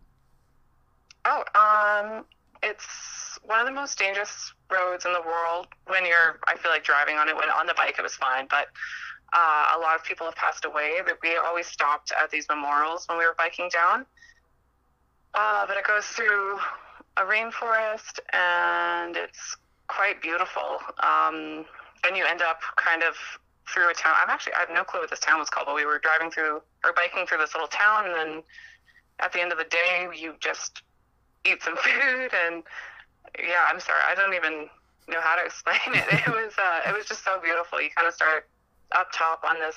oh, 1.24 1.44
um, 1.54 2.24
it's 2.62 3.38
one 3.44 3.60
of 3.60 3.66
the 3.66 3.72
most 3.72 3.98
dangerous 3.98 4.52
roads 4.70 5.04
in 5.04 5.12
the 5.12 5.20
world 5.20 5.68
when 5.86 6.04
you're, 6.06 6.40
I 6.46 6.56
feel 6.56 6.70
like, 6.70 6.84
driving 6.84 7.16
on 7.16 7.28
it. 7.28 7.36
When 7.36 7.48
on 7.50 7.66
the 7.66 7.74
bike, 7.74 7.96
it 7.98 8.02
was 8.02 8.14
fine, 8.14 8.46
but 8.48 8.68
uh, 9.32 9.76
a 9.76 9.78
lot 9.78 9.96
of 9.96 10.04
people 10.04 10.26
have 10.26 10.36
passed 10.36 10.64
away. 10.64 11.00
But 11.04 11.18
we 11.22 11.36
always 11.36 11.66
stopped 11.66 12.12
at 12.20 12.30
these 12.30 12.46
memorials 12.48 13.06
when 13.08 13.18
we 13.18 13.24
were 13.26 13.34
biking 13.36 13.68
down. 13.68 14.06
Uh, 15.34 15.66
but 15.66 15.76
it 15.76 15.84
goes 15.84 16.06
through 16.06 16.58
a 17.16 17.22
rainforest 17.22 18.18
and 18.32 19.16
it's 19.16 19.56
quite 19.88 20.22
beautiful. 20.22 20.78
Um, 21.02 21.64
and 22.06 22.16
you 22.16 22.24
end 22.24 22.42
up 22.42 22.60
kind 22.76 23.02
of 23.02 23.14
through 23.72 23.90
a 23.90 23.94
town. 23.94 24.14
I'm 24.22 24.30
actually 24.30 24.54
I 24.54 24.60
have 24.60 24.70
no 24.70 24.84
clue 24.84 25.00
what 25.00 25.10
this 25.10 25.20
town 25.20 25.38
was 25.38 25.48
called, 25.48 25.66
but 25.66 25.74
we 25.74 25.86
were 25.86 25.98
driving 25.98 26.30
through 26.30 26.60
or 26.84 26.92
biking 26.94 27.26
through 27.26 27.38
this 27.38 27.54
little 27.54 27.68
town, 27.68 28.06
and 28.06 28.14
then 28.14 28.42
at 29.20 29.32
the 29.32 29.40
end 29.40 29.52
of 29.52 29.58
the 29.58 29.64
day, 29.64 30.08
you 30.14 30.34
just 30.40 30.82
eat 31.44 31.62
some 31.62 31.76
food. 31.84 32.30
And 32.46 32.62
yeah, 33.38 33.64
I'm 33.68 33.80
sorry, 33.80 34.00
I 34.06 34.14
don't 34.14 34.34
even 34.34 34.68
know 35.08 35.20
how 35.20 35.36
to 35.36 35.44
explain 35.46 35.78
it. 35.86 36.04
It 36.26 36.28
was 36.28 36.52
uh, 36.58 36.88
it 36.88 36.94
was 36.94 37.06
just 37.06 37.24
so 37.24 37.40
beautiful. 37.42 37.80
You 37.80 37.90
kind 37.94 38.08
of 38.08 38.14
start 38.14 38.48
up 38.92 39.08
top 39.12 39.42
on 39.48 39.58
this 39.58 39.76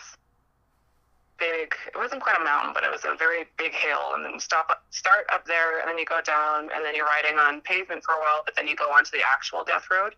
big. 1.38 1.74
It 1.88 1.98
wasn't 1.98 2.22
quite 2.22 2.40
a 2.40 2.44
mountain, 2.44 2.74
but 2.74 2.84
it 2.84 2.92
was 2.92 3.06
a 3.06 3.16
very 3.16 3.46
big 3.58 3.74
hill, 3.74 4.14
and 4.16 4.26
then 4.26 4.40
stop 4.40 4.84
start 4.90 5.26
up 5.32 5.46
there, 5.46 5.80
and 5.80 5.90
then 5.90 5.98
you 5.98 6.06
go 6.06 6.22
down, 6.22 6.70
and 6.74 6.84
then 6.84 6.96
you're 6.96 7.06
riding 7.06 7.38
on 7.38 7.62
pavement 7.62 8.04
for 8.04 8.14
a 8.16 8.20
while, 8.20 8.42
but 8.46 8.56
then 8.56 8.68
you 8.68 8.76
go 8.76 8.86
onto 8.86 9.12
the 9.12 9.22
actual 9.34 9.64
death 9.64 9.86
road. 9.90 10.16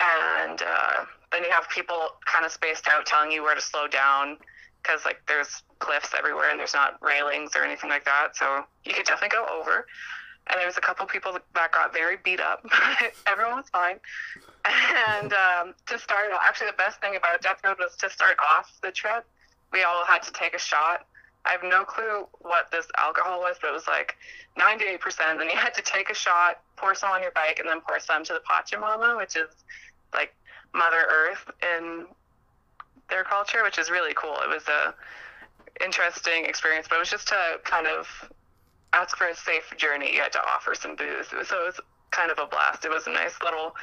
And 0.00 0.62
uh, 0.62 1.04
then 1.32 1.44
you 1.44 1.50
have 1.50 1.68
people 1.68 2.16
kind 2.24 2.44
of 2.44 2.52
spaced 2.52 2.88
out 2.88 3.04
telling 3.04 3.30
you 3.30 3.42
where 3.42 3.54
to 3.54 3.60
slow 3.60 3.86
down 3.86 4.38
because 4.82 5.04
like 5.04 5.20
there's 5.28 5.62
cliffs 5.78 6.14
everywhere 6.16 6.50
and 6.50 6.58
there's 6.58 6.72
not 6.72 6.96
railings 7.02 7.54
or 7.54 7.62
anything 7.62 7.90
like 7.90 8.04
that. 8.06 8.34
So 8.34 8.64
you 8.84 8.94
could 8.94 9.04
definitely 9.04 9.36
go 9.36 9.44
over. 9.52 9.86
And 10.46 10.58
there 10.58 10.66
was 10.66 10.78
a 10.78 10.80
couple 10.80 11.04
people 11.06 11.32
that 11.32 11.72
got 11.72 11.92
very 11.92 12.16
beat 12.24 12.40
up. 12.40 12.64
Everyone 13.26 13.56
was 13.56 13.68
fine. 13.70 14.00
And 14.64 15.32
um, 15.32 15.74
to 15.86 15.98
start 15.98 16.30
actually 16.42 16.68
the 16.68 16.76
best 16.78 17.00
thing 17.00 17.16
about 17.16 17.42
death 17.42 17.60
road 17.62 17.76
was 17.78 17.94
to 17.96 18.10
start 18.10 18.36
off 18.40 18.72
the 18.82 18.90
trip 18.90 19.26
we 19.72 19.82
all 19.82 20.04
had 20.04 20.22
to 20.22 20.32
take 20.32 20.54
a 20.54 20.58
shot 20.58 21.06
I 21.44 21.52
have 21.52 21.62
no 21.62 21.84
clue 21.84 22.26
what 22.40 22.70
this 22.70 22.86
alcohol 22.98 23.40
was, 23.40 23.56
but 23.60 23.68
it 23.68 23.72
was 23.72 23.86
like 23.86 24.16
98%. 24.58 25.38
Then 25.38 25.48
you 25.48 25.56
had 25.56 25.74
to 25.74 25.82
take 25.82 26.10
a 26.10 26.14
shot, 26.14 26.60
pour 26.76 26.94
some 26.94 27.10
on 27.10 27.22
your 27.22 27.30
bike, 27.32 27.58
and 27.58 27.68
then 27.68 27.80
pour 27.80 27.98
some 27.98 28.24
to 28.24 28.34
the 28.34 28.40
Pachamama, 28.40 29.16
which 29.16 29.36
is 29.36 29.48
like 30.12 30.34
Mother 30.74 31.06
Earth 31.10 31.50
in 31.62 32.06
their 33.08 33.24
culture, 33.24 33.62
which 33.62 33.78
is 33.78 33.90
really 33.90 34.12
cool. 34.14 34.36
It 34.42 34.48
was 34.48 34.68
a 34.68 34.94
interesting 35.82 36.44
experience, 36.44 36.86
but 36.88 36.96
it 36.96 36.98
was 36.98 37.10
just 37.10 37.28
to 37.28 37.58
kind 37.64 37.86
of 37.86 38.06
ask 38.92 39.16
for 39.16 39.28
a 39.28 39.34
safe 39.34 39.72
journey. 39.78 40.12
You 40.12 40.20
had 40.20 40.32
to 40.32 40.42
offer 40.46 40.74
some 40.74 40.94
booze, 40.94 41.28
so 41.28 41.38
it 41.38 41.66
was 41.66 41.80
kind 42.10 42.30
of 42.30 42.38
a 42.38 42.46
blast. 42.46 42.84
It 42.84 42.90
was 42.90 43.06
a 43.06 43.10
nice 43.10 43.34
little 43.42 43.74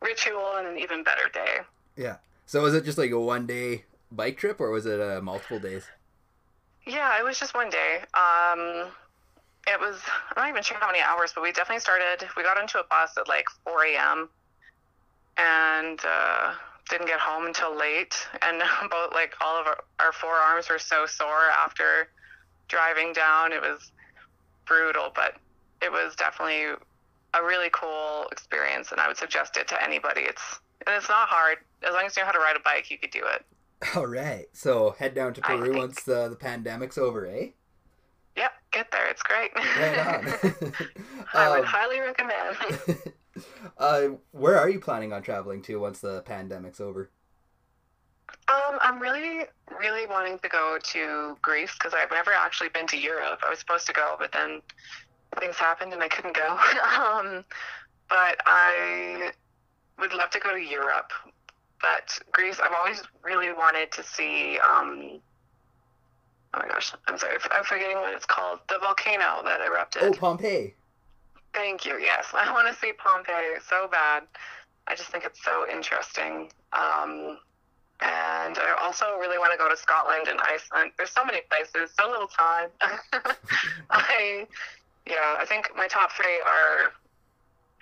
ritual 0.00 0.56
and 0.58 0.68
an 0.68 0.78
even 0.78 1.02
better 1.02 1.28
day. 1.32 1.58
Yeah. 1.96 2.16
So 2.46 2.62
was 2.62 2.74
it 2.74 2.84
just 2.84 2.98
like 2.98 3.10
a 3.10 3.18
one 3.18 3.46
day 3.46 3.84
bike 4.14 4.38
trip, 4.38 4.60
or 4.60 4.70
was 4.70 4.86
it 4.86 5.00
uh, 5.00 5.20
multiple 5.20 5.58
days? 5.58 5.86
Yeah, 6.86 7.18
it 7.18 7.24
was 7.24 7.38
just 7.38 7.54
one 7.54 7.70
day. 7.70 7.98
Um, 8.14 8.90
it 9.66 9.80
was 9.80 10.00
I'm 10.30 10.42
not 10.42 10.48
even 10.48 10.62
sure 10.62 10.76
how 10.80 10.86
many 10.86 11.00
hours, 11.00 11.32
but 11.34 11.42
we 11.42 11.52
definitely 11.52 11.80
started. 11.80 12.26
We 12.36 12.42
got 12.42 12.58
into 12.60 12.78
a 12.78 12.84
bus 12.84 13.16
at 13.16 13.28
like 13.28 13.46
4 13.64 13.84
a.m. 13.86 14.28
and 15.36 16.00
uh, 16.06 16.54
didn't 16.90 17.06
get 17.06 17.20
home 17.20 17.46
until 17.46 17.76
late. 17.76 18.14
And 18.42 18.62
both 18.90 19.12
like 19.12 19.34
all 19.40 19.58
of 19.58 19.66
our, 19.66 19.78
our 20.00 20.12
forearms 20.12 20.68
were 20.68 20.78
so 20.78 21.06
sore 21.06 21.50
after 21.56 22.08
driving 22.68 23.12
down. 23.12 23.52
It 23.52 23.62
was 23.62 23.92
brutal, 24.66 25.10
but 25.14 25.36
it 25.82 25.90
was 25.90 26.14
definitely 26.16 26.66
a 27.34 27.42
really 27.42 27.68
cool 27.72 28.26
experience, 28.30 28.92
and 28.92 29.00
I 29.00 29.08
would 29.08 29.16
suggest 29.16 29.56
it 29.56 29.66
to 29.68 29.82
anybody. 29.82 30.22
It's 30.22 30.60
and 30.86 30.94
it's 30.96 31.08
not 31.08 31.28
hard. 31.28 31.58
As 31.82 31.94
long 31.94 32.04
as 32.04 32.16
you 32.16 32.22
know 32.22 32.26
how 32.26 32.32
to 32.32 32.38
ride 32.38 32.56
a 32.56 32.60
bike, 32.60 32.90
you 32.90 32.98
could 32.98 33.10
do 33.10 33.22
it. 33.24 33.44
All 33.96 34.06
right. 34.06 34.46
So 34.52 34.90
head 34.98 35.14
down 35.14 35.34
to 35.34 35.40
Peru 35.40 35.76
once 35.76 36.02
the, 36.02 36.28
the 36.28 36.36
pandemic's 36.36 36.98
over, 36.98 37.26
eh? 37.26 37.48
Yep, 38.36 38.52
get 38.72 38.90
there. 38.90 39.08
It's 39.08 39.22
great. 39.22 39.50
Right 39.76 39.98
on. 39.98 40.26
I 41.34 41.48
would 41.50 41.60
Um, 41.60 41.64
highly 41.64 42.00
recommend. 42.00 42.56
uh, 43.78 44.08
where 44.32 44.58
are 44.58 44.68
you 44.68 44.80
planning 44.80 45.12
on 45.12 45.22
traveling 45.22 45.62
to 45.62 45.76
once 45.80 46.00
the 46.00 46.22
pandemic's 46.22 46.80
over? 46.80 47.10
Um, 48.48 48.78
I'm 48.80 49.00
really, 49.00 49.44
really 49.78 50.06
wanting 50.06 50.38
to 50.40 50.48
go 50.48 50.78
to 50.82 51.36
Greece 51.42 51.72
because 51.74 51.94
I've 51.94 52.10
never 52.10 52.32
actually 52.32 52.68
been 52.70 52.86
to 52.88 52.96
Europe. 52.98 53.40
I 53.46 53.50
was 53.50 53.58
supposed 53.58 53.86
to 53.86 53.92
go, 53.92 54.16
but 54.18 54.32
then 54.32 54.60
things 55.40 55.56
happened 55.56 55.92
and 55.92 56.02
I 56.02 56.08
couldn't 56.08 56.36
go. 56.36 56.48
um, 57.00 57.44
but 58.08 58.38
I 58.46 59.30
would 59.98 60.12
love 60.12 60.30
to 60.30 60.40
go 60.40 60.52
to 60.54 60.60
Europe. 60.60 61.12
But 61.84 62.18
Greece, 62.32 62.60
I've 62.64 62.72
always 62.72 63.02
really 63.22 63.52
wanted 63.52 63.92
to 63.92 64.02
see. 64.02 64.58
Um, 64.58 65.20
oh 66.54 66.58
my 66.58 66.68
gosh, 66.68 66.94
I'm 67.06 67.18
sorry, 67.18 67.36
I'm 67.50 67.64
forgetting 67.64 67.98
what 67.98 68.14
it's 68.14 68.24
called. 68.24 68.60
The 68.70 68.78
volcano 68.80 69.42
that 69.44 69.60
erupted. 69.60 70.02
Oh, 70.02 70.12
Pompeii. 70.12 70.72
Thank 71.52 71.84
you. 71.84 71.98
Yes, 71.98 72.28
I 72.34 72.50
want 72.52 72.72
to 72.72 72.80
see 72.80 72.92
Pompeii 72.94 73.60
so 73.68 73.86
bad. 73.92 74.22
I 74.86 74.94
just 74.94 75.10
think 75.10 75.24
it's 75.24 75.44
so 75.44 75.66
interesting. 75.70 76.48
Um, 76.72 77.38
and 78.00 78.56
I 78.58 78.76
also 78.82 79.04
really 79.20 79.38
want 79.38 79.52
to 79.52 79.58
go 79.58 79.68
to 79.68 79.76
Scotland 79.76 80.26
and 80.26 80.40
Iceland. 80.40 80.92
There's 80.96 81.10
so 81.10 81.24
many 81.24 81.42
places, 81.50 81.94
so 81.98 82.08
little 82.08 82.28
time. 82.28 82.70
I, 83.90 84.46
yeah, 85.06 85.36
I 85.38 85.44
think 85.46 85.70
my 85.76 85.86
top 85.86 86.12
three 86.12 86.40
are 86.46 86.92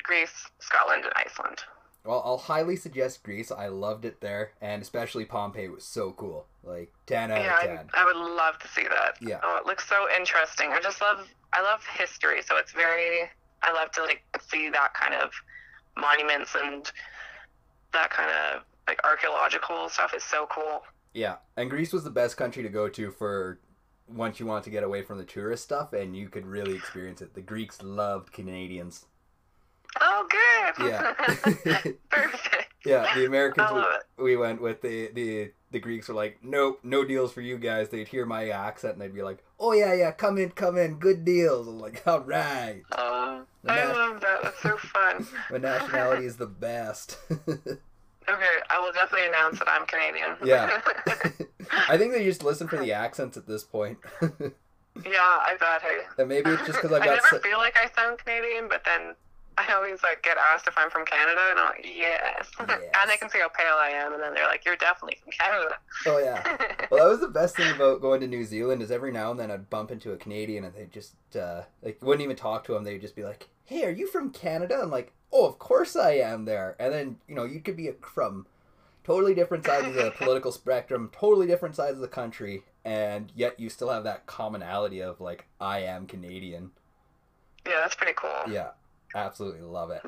Greece, 0.03 0.49
Scotland, 0.59 1.05
and 1.05 1.13
Iceland. 1.15 1.63
Well, 2.05 2.23
I'll 2.25 2.39
highly 2.39 2.75
suggest 2.75 3.23
Greece. 3.23 3.53
I 3.53 3.69
loved 3.69 4.05
it 4.05 4.21
there, 4.21 4.53
and 4.61 4.83
especially 4.83 5.25
Pompeii 5.25 5.69
was 5.69 5.85
so 5.85 6.13
cool. 6.13 6.47
Like 6.65 6.93
ten 7.07 7.31
out 7.31 7.43
yeah, 7.43 7.57
of 7.57 7.63
ten. 7.63 7.91
I, 7.95 8.03
I 8.03 8.05
would 8.05 8.17
love 8.17 8.59
to 8.59 8.69
see 8.69 8.83
that. 8.83 9.17
Yeah. 9.21 9.39
Oh, 9.43 9.57
it 9.57 9.67
looks 9.67 9.89
so 9.89 10.09
interesting. 10.17 10.71
I 10.73 10.81
just 10.81 11.01
love, 11.01 11.29
I 11.53 11.63
love 11.63 11.85
history, 11.97 12.43
so 12.43 12.57
it's 12.57 12.73
very, 12.73 13.31
I 13.63 13.73
love 13.73 13.93
to 13.93 14.03
like 14.03 14.23
see 14.51 14.69
that 14.71 14.95
kind 14.95 15.15
of 15.15 15.31
monuments 15.97 16.57
and 16.61 16.91
that 17.93 18.11
kind 18.11 18.31
of 18.31 18.63
like 18.89 18.99
archaeological 19.05 19.89
stuff 19.89 20.13
is 20.15 20.25
so 20.25 20.49
cool. 20.51 20.83
Yeah, 21.15 21.37
and 21.57 21.71
Greece 21.71 21.93
was 21.93 22.05
the 22.05 22.11
best 22.11 22.37
country 22.37 22.63
to 22.63 22.69
go 22.69 22.89
to 22.89 23.11
for 23.13 23.61
once 24.09 24.41
you 24.41 24.47
want 24.47 24.65
to 24.65 24.71
get 24.71 24.83
away 24.83 25.03
from 25.03 25.19
the 25.19 25.25
tourist 25.25 25.63
stuff, 25.63 25.93
and 25.93 26.17
you 26.17 26.29
could 26.29 26.47
really 26.47 26.75
experience 26.75 27.23
it. 27.23 27.35
The 27.35 27.43
Greeks 27.43 27.81
loved 27.83 28.33
Canadians. 28.33 29.07
Yeah. 30.79 31.13
Perfect. 32.11 32.69
Yeah, 32.85 33.15
the 33.15 33.27
Americans 33.27 33.67
I 33.71 33.75
love 33.75 33.87
it. 33.95 34.03
we, 34.17 34.25
we 34.25 34.37
went 34.37 34.61
with 34.61 34.83
the 34.83 35.09
the 35.15 35.53
the 35.71 35.79
Greeks 35.81 36.09
were 36.09 36.15
like, 36.15 36.39
nope, 36.43 36.81
no 36.83 37.05
deals 37.05 37.33
for 37.33 37.41
you 37.41 37.57
guys. 37.59 37.89
They'd 37.89 38.09
hear 38.09 38.27
my 38.27 38.49
accent 38.49 38.95
and 38.95 39.03
they'd 39.03 39.15
be 39.15 39.23
like, 39.23 39.43
oh 39.61 39.73
yeah, 39.73 39.95
yeah, 39.95 40.11
come 40.11 40.37
in, 40.37 40.51
come 40.51 40.77
in, 40.77 40.97
good 40.99 41.25
deals. 41.25 41.67
I'm 41.69 41.79
like, 41.79 42.03
all 42.07 42.21
right, 42.21 42.83
Oh, 42.93 43.45
The 43.63 43.73
I 43.73 43.85
na- 43.87 43.93
love 43.93 44.21
that. 44.21 44.43
That's 44.43 44.61
so 44.63 44.77
fun. 44.77 45.27
my 45.51 45.59
nationality 45.59 46.27
is 46.27 46.37
the 46.37 46.47
best. 46.47 47.19
Okay, 48.29 48.47
I 48.71 48.79
will 48.79 48.93
definitely 48.93 49.27
announce 49.27 49.59
that 49.59 49.67
I'm 49.69 49.85
Canadian. 49.85 50.37
Yeah. 50.45 50.81
I 51.89 51.99
think 51.99 52.13
they 52.13 52.25
just 52.25 52.45
listen 52.45 52.69
for 52.69 52.77
the 52.79 52.93
accents 52.93 53.37
at 53.37 53.49
this 53.49 53.65
point, 53.65 53.99
yeah, 54.23 54.31
I 55.19 55.57
bet. 55.59 55.83
Hey. 55.83 55.99
and 56.19 56.29
maybe 56.29 56.51
it's 56.51 56.65
just 56.65 56.81
because 56.81 56.93
I've 56.93 57.03
I 57.03 57.07
never 57.07 57.27
So- 57.29 57.41
feel 57.41 57.59
like 57.59 57.77
I 57.77 57.91
sound 58.01 58.19
Canadian, 58.19 58.69
but 58.69 58.85
then 58.85 59.17
I 59.59 59.73
always 59.75 60.03
like 60.03 60.23
get 60.23 60.37
asked 60.39 60.67
if 60.67 60.75
I'm 60.77 60.91
from 60.91 61.05
Canada, 61.05 61.41
and 61.51 61.59
I'm 61.59 61.67
like, 61.67 61.85
yes. 61.85 62.51
Yes. 62.59 62.81
and 63.01 63.11
they 63.11 63.17
can 63.17 63.29
see 63.29 63.39
how 63.39 63.49
pale 63.49 63.77
I 63.79 63.91
am, 63.91 64.13
and 64.13 64.23
then 64.23 64.35
they're 64.35 64.47
like, 64.47 64.65
you're 64.65 64.77
definitely 64.77 65.19
from 65.23 65.33
Canada. 65.33 65.77
oh 66.07 66.19
yeah. 66.19 66.57
Well, 66.91 67.05
that 67.05 67.11
was 67.11 67.21
the 67.21 67.29
best 67.29 67.57
thing 67.57 67.75
about 67.75 68.01
going 68.01 68.21
to 68.21 68.27
New 68.27 68.45
Zealand 68.45 68.83
is 68.83 68.91
every 68.91 69.13
now 69.13 69.31
and 69.31 69.41
then 69.41 69.51
I'd 69.51 69.71
bump 69.71 69.91
into 69.91 70.13
a 70.13 70.17
Canadian 70.17 70.65
and 70.65 70.75
they 70.75 70.87
just 70.87 71.15
uh, 71.37 71.63
like 71.83 72.03
wouldn't 72.03 72.23
even 72.23 72.37
talk 72.37 72.65
to 72.65 72.73
them. 72.73 72.85
They'd 72.85 73.01
just 73.01 73.17
be 73.17 73.25
like, 73.25 73.49
"Hey, 73.65 73.85
are 73.85 73.91
you 73.91 74.07
from 74.07 74.31
Canada?" 74.31 74.81
I'm 74.83 74.91
like, 74.91 75.13
"Oh, 75.33 75.47
of 75.47 75.59
course 75.59 75.97
I 75.97 76.13
am." 76.13 76.45
There, 76.45 76.77
and 76.79 76.93
then 76.93 77.17
you 77.29 77.35
know 77.35 77.45
you 77.45 77.61
could 77.61 77.77
be 77.77 77.91
from 78.01 78.47
totally 79.05 79.35
different 79.35 79.65
sides 79.65 79.87
of 79.89 79.95
the 79.95 80.11
political 80.19 80.53
spectrum, 80.53 81.11
totally 81.13 81.47
different 81.47 81.77
sides 81.77 81.97
of 81.97 82.01
the 82.01 82.09
country, 82.09 82.65
and 82.85 83.33
yet 83.35 83.59
you 83.59 83.69
still 83.71 83.91
have 83.91 84.05
that 84.05 84.27
commonality 84.27 85.01
of 85.03 85.21
like, 85.21 85.47
"I 85.61 85.81
am 85.81 86.07
Canadian." 86.07 86.73
yeah, 87.67 87.75
that's 87.81 87.95
pretty 87.95 88.15
cool. 88.17 88.53
Yeah, 88.53 88.71
absolutely 89.15 89.63
love 89.63 89.91
it. 89.91 90.03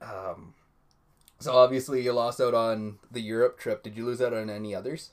Um, 0.00 0.54
so 1.40 1.52
obviously 1.52 2.02
you 2.02 2.12
lost 2.12 2.40
out 2.40 2.54
on 2.54 2.98
the 3.10 3.20
Europe 3.20 3.58
trip. 3.58 3.82
Did 3.82 3.96
you 3.96 4.04
lose 4.04 4.20
out 4.20 4.32
on 4.32 4.50
any 4.50 4.74
others? 4.74 5.10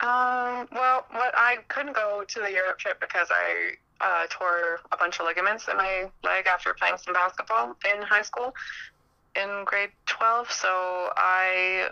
Um, 0.00 0.68
well, 0.72 1.06
what 1.10 1.32
I 1.34 1.58
couldn't 1.68 1.94
go 1.94 2.24
to 2.26 2.40
the 2.40 2.50
Europe 2.50 2.78
trip 2.78 3.00
because 3.00 3.28
I 3.30 3.72
uh, 4.00 4.26
tore 4.28 4.80
a 4.92 4.96
bunch 4.96 5.20
of 5.20 5.26
ligaments 5.26 5.68
in 5.68 5.76
my 5.76 6.10
leg 6.22 6.46
after 6.46 6.74
playing 6.74 6.96
some 6.98 7.14
basketball 7.14 7.76
in 7.90 8.02
high 8.02 8.22
school 8.22 8.54
in 9.36 9.64
grade 9.64 9.90
12. 10.06 10.50
So 10.50 10.68
I 11.16 11.90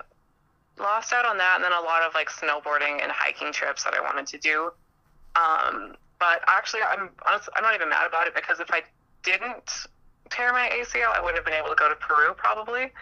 lost 0.79 1.13
out 1.13 1.25
on 1.25 1.39
that 1.39 1.57
and 1.57 1.65
then 1.65 1.73
a 1.73 1.81
lot 1.81 2.03
of 2.03 2.15
like 2.15 2.29
snowboarding 2.29 3.03
and 3.03 3.11
hiking 3.13 3.53
trips 3.53 3.85
that 3.85 3.95
I 3.95 4.01
wanted 4.01 4.27
to 4.27 4.39
do. 4.39 4.71
Um, 5.37 5.95
but 6.23 6.41
actually, 6.47 6.83
I'm 6.87 7.11
honestly, 7.27 7.53
I'm 7.57 7.65
not 7.65 7.75
even 7.75 7.89
mad 7.89 8.07
about 8.07 8.29
it 8.29 8.35
because 8.37 8.61
if 8.61 8.71
I 8.71 8.83
didn't 9.25 9.89
tear 10.31 10.53
my 10.53 10.71
ACL, 10.71 11.11
I 11.13 11.21
would 11.21 11.35
have 11.35 11.45
been 11.45 11.53
able 11.53 11.69
to 11.71 11.75
go 11.75 11.89
to 11.89 11.97
Peru 11.97 12.33
probably. 12.37 12.93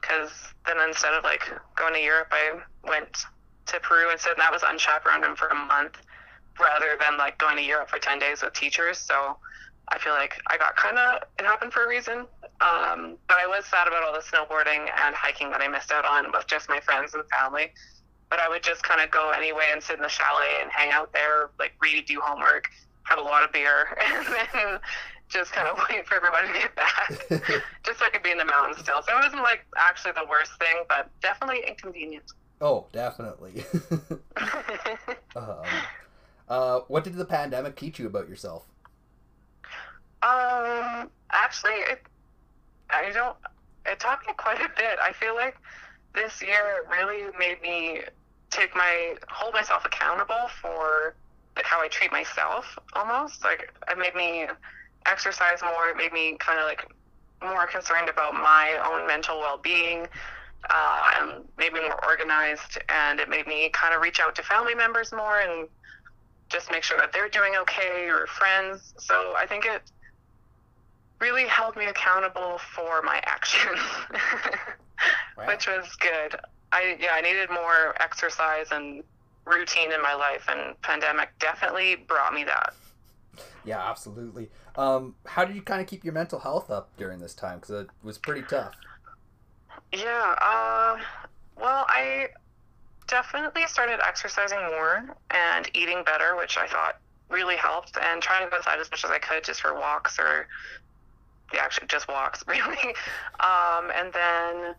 Because 0.00 0.30
then 0.64 0.76
instead 0.86 1.12
of 1.12 1.24
like 1.24 1.50
going 1.74 1.92
to 1.94 2.00
Europe, 2.00 2.28
I 2.30 2.60
went 2.88 3.18
to 3.66 3.80
Peru 3.80 4.12
instead, 4.12 4.34
and 4.34 4.40
that 4.40 4.52
was 4.52 4.62
unchaperoned 4.62 5.24
and 5.24 5.36
for 5.36 5.48
a 5.48 5.56
month 5.56 5.98
rather 6.60 6.96
than 7.00 7.18
like 7.18 7.36
going 7.38 7.56
to 7.56 7.64
Europe 7.64 7.90
for 7.90 7.98
10 7.98 8.20
days 8.20 8.42
with 8.42 8.52
teachers. 8.52 8.96
So 8.96 9.36
I 9.88 9.98
feel 9.98 10.12
like 10.12 10.40
I 10.46 10.56
got 10.56 10.76
kind 10.76 10.98
of, 10.98 11.22
it 11.40 11.44
happened 11.44 11.72
for 11.72 11.84
a 11.84 11.88
reason. 11.88 12.26
Um, 12.62 13.18
but 13.26 13.38
I 13.42 13.46
was 13.48 13.64
sad 13.66 13.88
about 13.88 14.04
all 14.04 14.12
the 14.12 14.22
snowboarding 14.22 14.86
and 15.04 15.16
hiking 15.16 15.50
that 15.50 15.60
I 15.60 15.66
missed 15.66 15.90
out 15.90 16.04
on 16.04 16.30
with 16.30 16.46
just 16.46 16.68
my 16.68 16.78
friends 16.78 17.14
and 17.14 17.24
family. 17.26 17.72
But 18.32 18.40
I 18.40 18.48
would 18.48 18.62
just 18.62 18.82
kind 18.82 19.02
of 19.02 19.10
go 19.10 19.28
anyway 19.28 19.66
and 19.72 19.82
sit 19.82 19.96
in 19.96 20.02
the 20.02 20.08
chalet 20.08 20.62
and 20.62 20.70
hang 20.72 20.90
out 20.90 21.12
there, 21.12 21.50
like 21.58 21.74
read, 21.82 22.06
do 22.06 22.18
homework, 22.18 22.70
have 23.02 23.18
a 23.18 23.22
lot 23.22 23.44
of 23.44 23.52
beer, 23.52 23.94
and 24.02 24.26
then 24.26 24.80
just 25.28 25.52
kind 25.52 25.68
of 25.68 25.78
wait 25.90 26.08
for 26.08 26.14
everybody 26.14 26.46
to 26.46 26.54
get 26.54 26.74
back, 26.74 27.10
just 27.84 27.98
so 27.98 28.06
I 28.06 28.08
could 28.08 28.22
be 28.22 28.30
in 28.30 28.38
the 28.38 28.46
mountains 28.46 28.78
still. 28.78 29.02
So 29.02 29.14
it 29.14 29.22
wasn't 29.22 29.42
like 29.42 29.66
actually 29.76 30.12
the 30.12 30.24
worst 30.30 30.52
thing, 30.58 30.84
but 30.88 31.10
definitely 31.20 31.62
inconvenient. 31.68 32.24
oh, 32.62 32.86
definitely. 32.90 33.64
um, 35.36 35.66
uh, 36.48 36.80
what 36.88 37.04
did 37.04 37.16
the 37.16 37.26
pandemic 37.26 37.76
teach 37.76 37.98
you 37.98 38.06
about 38.06 38.30
yourself? 38.30 38.64
Um, 40.22 41.10
actually, 41.32 41.72
it, 41.72 42.00
I 42.88 43.10
don't. 43.12 43.36
It 43.84 44.00
taught 44.00 44.20
me 44.26 44.32
quite 44.38 44.62
a 44.62 44.70
bit. 44.74 44.98
I 45.02 45.12
feel 45.12 45.34
like 45.34 45.58
this 46.14 46.40
year 46.40 46.86
really 46.90 47.30
made 47.38 47.60
me 47.60 48.00
take 48.52 48.76
my 48.76 49.14
hold 49.28 49.54
myself 49.54 49.84
accountable 49.84 50.48
for 50.60 51.14
like 51.56 51.64
how 51.64 51.80
I 51.82 51.88
treat 51.88 52.12
myself. 52.12 52.64
Almost 52.94 53.42
like 53.42 53.72
it 53.90 53.98
made 53.98 54.14
me 54.14 54.46
exercise 55.06 55.60
more. 55.62 55.88
It 55.88 55.96
made 55.96 56.12
me 56.12 56.36
kind 56.38 56.58
of 56.58 56.66
like 56.66 56.86
more 57.42 57.66
concerned 57.66 58.08
about 58.08 58.34
my 58.34 58.78
own 58.86 59.06
mental 59.06 59.38
well-being. 59.40 60.06
Uh, 60.70 61.10
and 61.18 61.44
made 61.58 61.72
me 61.72 61.80
more 61.80 61.98
organized, 62.06 62.78
and 62.88 63.18
it 63.18 63.28
made 63.28 63.48
me 63.48 63.68
kind 63.70 63.92
of 63.92 64.00
reach 64.00 64.20
out 64.20 64.32
to 64.36 64.44
family 64.44 64.76
members 64.76 65.12
more 65.12 65.40
and 65.40 65.66
just 66.50 66.70
make 66.70 66.84
sure 66.84 66.96
that 66.98 67.12
they're 67.12 67.28
doing 67.28 67.56
okay 67.56 68.08
or 68.08 68.28
friends. 68.28 68.94
So 68.98 69.34
I 69.36 69.44
think 69.44 69.64
it 69.66 69.82
really 71.20 71.48
held 71.48 71.74
me 71.74 71.86
accountable 71.86 72.60
for 72.76 73.02
my 73.02 73.20
actions, 73.24 73.80
Wow. 75.36 75.46
which 75.48 75.66
was 75.66 75.96
good. 75.96 76.38
I 76.72 76.96
yeah, 76.98 77.10
I 77.12 77.20
needed 77.20 77.50
more 77.50 77.94
exercise 78.00 78.68
and 78.72 79.04
routine 79.44 79.92
in 79.92 80.02
my 80.02 80.14
life, 80.14 80.44
and 80.48 80.80
pandemic 80.82 81.30
definitely 81.38 81.96
brought 81.96 82.34
me 82.34 82.44
that. 82.44 82.74
Yeah, 83.64 83.78
absolutely. 83.78 84.50
Um, 84.76 85.14
how 85.26 85.44
did 85.44 85.54
you 85.54 85.62
kind 85.62 85.80
of 85.80 85.86
keep 85.86 86.04
your 86.04 86.12
mental 86.12 86.40
health 86.40 86.70
up 86.70 86.90
during 86.96 87.20
this 87.20 87.34
time? 87.34 87.58
Because 87.60 87.82
it 87.82 87.88
was 88.02 88.18
pretty 88.18 88.42
tough. 88.42 88.74
Yeah. 89.92 90.34
Uh, 90.40 90.98
well, 91.60 91.84
I 91.88 92.28
definitely 93.06 93.66
started 93.66 94.00
exercising 94.06 94.58
more 94.58 95.16
and 95.30 95.70
eating 95.74 96.02
better, 96.04 96.36
which 96.36 96.56
I 96.56 96.66
thought 96.66 96.98
really 97.28 97.56
helped, 97.56 97.96
and 98.00 98.22
trying 98.22 98.44
to 98.44 98.50
go 98.50 98.56
outside 98.56 98.78
as 98.80 98.90
much 98.90 99.04
as 99.04 99.10
I 99.10 99.18
could 99.18 99.44
just 99.44 99.60
for 99.60 99.74
walks 99.74 100.18
or 100.18 100.48
yeah, 101.52 101.60
actually 101.62 101.86
just 101.86 102.08
walks, 102.08 102.42
really. 102.48 102.94
Um, 103.40 103.90
and 103.94 104.12
then 104.12 104.74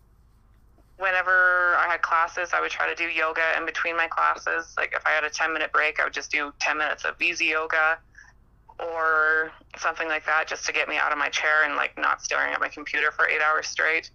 whenever 1.03 1.75
I 1.75 1.87
had 1.91 2.01
classes, 2.01 2.51
I 2.53 2.61
would 2.61 2.71
try 2.71 2.87
to 2.89 2.95
do 2.95 3.09
yoga 3.09 3.41
in 3.57 3.65
between 3.65 3.97
my 3.97 4.07
classes. 4.07 4.73
Like 4.77 4.93
if 4.95 5.05
I 5.05 5.09
had 5.09 5.25
a 5.25 5.29
10 5.29 5.51
minute 5.51 5.71
break, 5.73 5.99
I 5.99 6.05
would 6.05 6.13
just 6.13 6.31
do 6.31 6.53
10 6.61 6.77
minutes 6.77 7.03
of 7.03 7.21
easy 7.21 7.47
yoga. 7.47 7.99
or 8.79 9.51
something 9.77 10.07
like 10.07 10.25
that 10.25 10.47
just 10.47 10.65
to 10.65 10.73
get 10.73 10.87
me 10.89 10.97
out 10.97 11.11
of 11.11 11.17
my 11.17 11.29
chair 11.29 11.63
and 11.63 11.75
like 11.75 11.95
not 11.97 12.21
staring 12.23 12.53
at 12.53 12.59
my 12.59 12.69
computer 12.69 13.11
for 13.11 13.27
eight 13.27 13.41
hours 13.41 13.67
straight. 13.67 14.09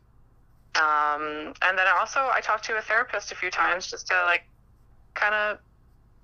Um, 0.75 1.55
and 1.63 1.79
then 1.79 1.87
I 1.87 1.97
also 1.99 2.21
I 2.33 2.41
talked 2.41 2.65
to 2.65 2.77
a 2.77 2.83
therapist 2.83 3.31
a 3.33 3.37
few 3.37 3.51
times 3.51 3.87
just 3.87 4.09
to 4.09 4.15
like 4.25 4.43
kind 5.15 5.35
of 5.35 5.59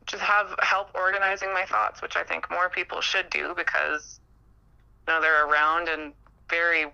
just 0.07 0.23
have 0.23 0.55
help 0.61 0.89
organizing 0.95 1.53
my 1.53 1.65
thoughts, 1.65 2.03
which 2.03 2.17
I 2.17 2.25
think 2.25 2.51
more 2.51 2.69
people 2.69 3.01
should 3.01 3.31
do 3.31 3.55
because 3.57 4.21
you 5.07 5.15
know 5.15 5.21
they're 5.21 5.47
around 5.47 5.89
and 5.89 6.13
very 6.51 6.87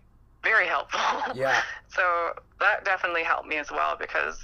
very 0.42 0.66
helpful. 0.66 1.00
Yeah. 1.34 1.62
so 1.88 2.32
that 2.60 2.84
definitely 2.84 3.22
helped 3.22 3.48
me 3.48 3.56
as 3.56 3.70
well 3.70 3.96
because 3.98 4.38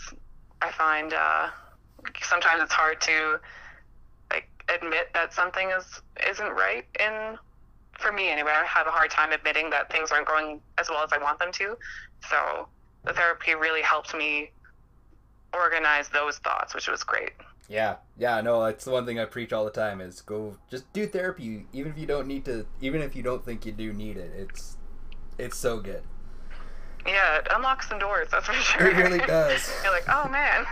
I 0.63 0.71
find 0.71 1.13
uh, 1.13 1.49
sometimes 2.23 2.63
it's 2.63 2.73
hard 2.73 3.01
to 3.03 3.41
like 4.31 4.49
admit 4.69 5.09
that 5.15 5.33
something 5.33 5.71
is 5.71 6.01
isn't 6.29 6.51
right 6.51 6.85
in 7.01 7.39
for 7.99 8.13
me 8.13 8.29
anyway. 8.29 8.53
I 8.53 8.65
have 8.67 8.87
a 8.87 8.91
hard 8.91 9.11
time 9.11 9.33
admitting 9.33 9.71
that 9.71 9.91
things 9.91 10.11
aren't 10.11 10.27
going 10.27 10.61
as 10.79 10.89
well 10.89 11.03
as 11.03 11.13
I 11.13 11.19
want 11.19 11.39
them 11.39 11.53
to. 11.53 11.77
So 12.29 12.69
the 13.05 13.13
therapy 13.13 13.55
really 13.55 13.83
helped 13.83 14.15
me 14.15 14.51
organize 15.55 16.09
those 16.09 16.39
thoughts, 16.39 16.75
which 16.75 16.89
was 16.89 17.03
great. 17.03 17.31
Yeah, 17.69 17.97
yeah, 18.17 18.41
no, 18.41 18.65
that's 18.65 18.85
the 18.85 18.93
one 18.93 19.07
thing 19.07 19.19
I 19.19 19.25
preach 19.25 19.53
all 19.53 19.65
the 19.65 19.71
time 19.71 20.01
is 20.01 20.21
go 20.21 20.57
just 20.71 20.91
do 20.93 21.07
therapy, 21.07 21.67
even 21.73 21.93
if 21.93 21.99
you 21.99 22.07
don't 22.07 22.29
need 22.29 22.45
to, 22.45 22.67
even 22.81 23.03
if 23.03 23.17
you 23.17 23.23
don't 23.23 23.45
think 23.45 23.67
you 23.67 23.73
do 23.73 23.93
need 23.93 24.17
it. 24.17 24.31
It's 24.37 24.76
it's 25.39 25.57
so 25.57 25.79
good. 25.81 26.03
Yeah, 27.07 27.37
it 27.39 27.47
unlocks 27.55 27.89
some 27.89 27.99
doors, 27.99 28.29
that's 28.33 28.47
for 28.47 28.53
sure. 28.53 28.89
It 28.89 28.97
really 28.97 29.19
does. 29.19 29.71
You're 29.85 29.93
like, 29.93 30.05
oh 30.09 30.29
man. 30.29 30.67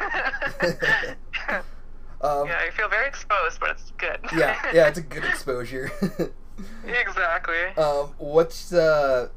Um, 2.20 2.46
yeah, 2.46 2.64
you 2.64 2.70
feel 2.70 2.88
very 2.88 3.06
exposed, 3.06 3.60
but 3.60 3.70
it's 3.70 3.90
good. 3.98 4.18
yeah, 4.34 4.56
yeah, 4.72 4.88
it's 4.88 4.96
a 4.96 5.02
good 5.02 5.24
exposure. 5.24 5.90
exactly. 6.86 7.66
um, 7.76 8.14
what's 8.16 8.72
uh, 8.72 9.28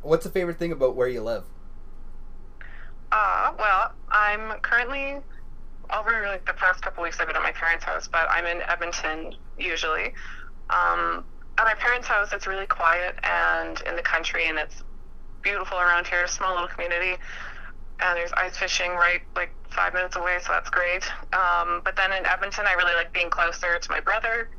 what's 0.00 0.24
the 0.24 0.30
favorite 0.30 0.58
thing 0.58 0.72
about 0.72 0.96
where 0.96 1.06
you 1.06 1.22
live? 1.22 1.44
Uh, 3.12 3.52
well, 3.58 3.92
I'm 4.10 4.58
currently 4.60 5.18
over 5.94 6.26
like 6.26 6.46
the 6.46 6.54
past 6.54 6.80
couple 6.80 7.02
weeks. 7.02 7.20
I've 7.20 7.26
been 7.26 7.36
at 7.36 7.42
my 7.42 7.52
parents' 7.52 7.84
house, 7.84 8.08
but 8.08 8.26
I'm 8.30 8.46
in 8.46 8.62
Edmonton 8.62 9.34
usually. 9.58 10.14
Um, 10.70 11.24
at 11.58 11.64
my 11.64 11.74
parents' 11.74 12.06
house, 12.06 12.32
it's 12.32 12.46
really 12.46 12.66
quiet 12.66 13.18
and 13.22 13.80
in 13.82 13.96
the 13.96 14.02
country, 14.02 14.48
and 14.48 14.58
it's 14.58 14.82
beautiful 15.42 15.78
around 15.78 16.06
here. 16.06 16.26
Small 16.26 16.52
little 16.52 16.68
community, 16.68 17.16
and 18.00 18.16
there's 18.16 18.32
ice 18.32 18.56
fishing 18.56 18.92
right 18.92 19.20
like 19.34 19.50
five 19.70 19.94
minutes 19.94 20.16
away, 20.16 20.38
so 20.42 20.52
that's 20.52 20.70
great. 20.70 21.04
Um, 21.32 21.82
but 21.84 21.96
then 21.96 22.12
in 22.12 22.26
Edmonton, 22.26 22.66
I 22.66 22.74
really 22.74 22.94
like 22.94 23.12
being 23.12 23.30
closer 23.30 23.78
to 23.78 23.90
my 23.90 24.00
brother, 24.00 24.50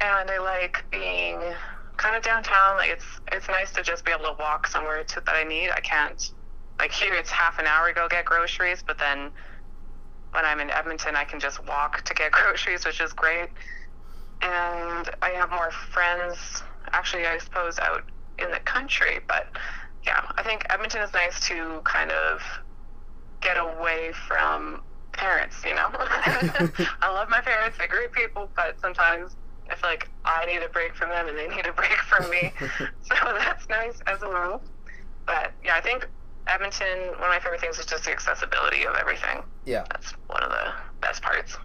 and 0.00 0.30
I 0.30 0.38
like 0.38 0.84
being 0.90 1.40
kind 1.96 2.16
of 2.16 2.22
downtown. 2.22 2.76
Like 2.76 2.90
it's 2.90 3.04
it's 3.30 3.48
nice 3.48 3.72
to 3.72 3.82
just 3.82 4.04
be 4.04 4.12
able 4.12 4.24
to 4.24 4.36
walk 4.38 4.66
somewhere 4.66 5.04
to, 5.04 5.22
that 5.26 5.34
I 5.34 5.44
need. 5.44 5.70
I 5.70 5.80
can't 5.80 6.32
like 6.78 6.92
here. 6.92 7.14
It's 7.14 7.30
half 7.30 7.58
an 7.58 7.66
hour 7.66 7.88
to 7.88 7.94
go 7.94 8.08
get 8.08 8.24
groceries, 8.24 8.82
but 8.86 8.98
then 8.98 9.30
when 10.32 10.44
I'm 10.46 10.60
in 10.60 10.70
Edmonton, 10.70 11.16
I 11.16 11.24
can 11.24 11.38
just 11.38 11.64
walk 11.66 12.02
to 12.02 12.14
get 12.14 12.32
groceries, 12.32 12.86
which 12.86 13.00
is 13.00 13.12
great. 13.12 13.50
And 14.42 15.10
I 15.22 15.30
have 15.30 15.50
more 15.50 15.70
friends, 15.70 16.62
actually, 16.92 17.26
I 17.26 17.38
suppose, 17.38 17.78
out 17.78 18.02
in 18.38 18.50
the 18.50 18.60
country. 18.60 19.20
But 19.26 19.46
yeah, 20.04 20.30
I 20.36 20.42
think 20.42 20.66
Edmonton 20.68 21.00
is 21.02 21.12
nice 21.12 21.40
to 21.48 21.80
kind 21.84 22.10
of 22.10 22.42
get 23.40 23.56
away 23.56 24.12
from 24.26 24.82
parents, 25.12 25.56
you 25.64 25.74
know? 25.74 25.88
I 25.94 27.12
love 27.12 27.28
my 27.28 27.40
parents, 27.40 27.78
they're 27.78 27.88
great 27.88 28.12
people, 28.12 28.50
but 28.56 28.80
sometimes 28.80 29.36
I 29.70 29.76
feel 29.76 29.90
like 29.90 30.08
I 30.24 30.46
need 30.46 30.62
a 30.62 30.68
break 30.68 30.94
from 30.94 31.10
them 31.10 31.28
and 31.28 31.38
they 31.38 31.48
need 31.48 31.66
a 31.66 31.72
break 31.72 31.98
from 32.08 32.28
me. 32.30 32.52
so 33.02 33.14
that's 33.38 33.68
nice 33.68 34.00
as 34.06 34.20
well. 34.20 34.62
But 35.26 35.52
yeah, 35.64 35.76
I 35.76 35.80
think 35.80 36.08
Edmonton, 36.46 37.08
one 37.18 37.24
of 37.24 37.28
my 37.28 37.38
favorite 37.40 37.60
things 37.60 37.78
is 37.78 37.86
just 37.86 38.04
the 38.04 38.10
accessibility 38.10 38.84
of 38.84 38.96
everything. 38.96 39.42
Yeah. 39.64 39.84
That's 39.90 40.12
one 40.26 40.42
of 40.42 40.50
the 40.50 40.72
best 41.00 41.22
parts. 41.22 41.56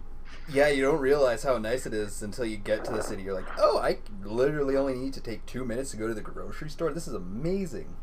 Yeah, 0.50 0.68
you 0.68 0.82
don't 0.82 1.00
realize 1.00 1.42
how 1.42 1.58
nice 1.58 1.84
it 1.84 1.92
is 1.92 2.22
until 2.22 2.46
you 2.46 2.56
get 2.56 2.84
to 2.86 2.92
the 2.92 3.02
city. 3.02 3.22
You're 3.22 3.34
like, 3.34 3.48
oh, 3.58 3.78
I 3.78 3.98
literally 4.22 4.76
only 4.76 4.94
need 4.94 5.12
to 5.14 5.20
take 5.20 5.44
two 5.44 5.64
minutes 5.64 5.90
to 5.90 5.96
go 5.96 6.08
to 6.08 6.14
the 6.14 6.22
grocery 6.22 6.70
store. 6.70 6.92
This 6.92 7.06
is 7.06 7.14
amazing. 7.14 7.96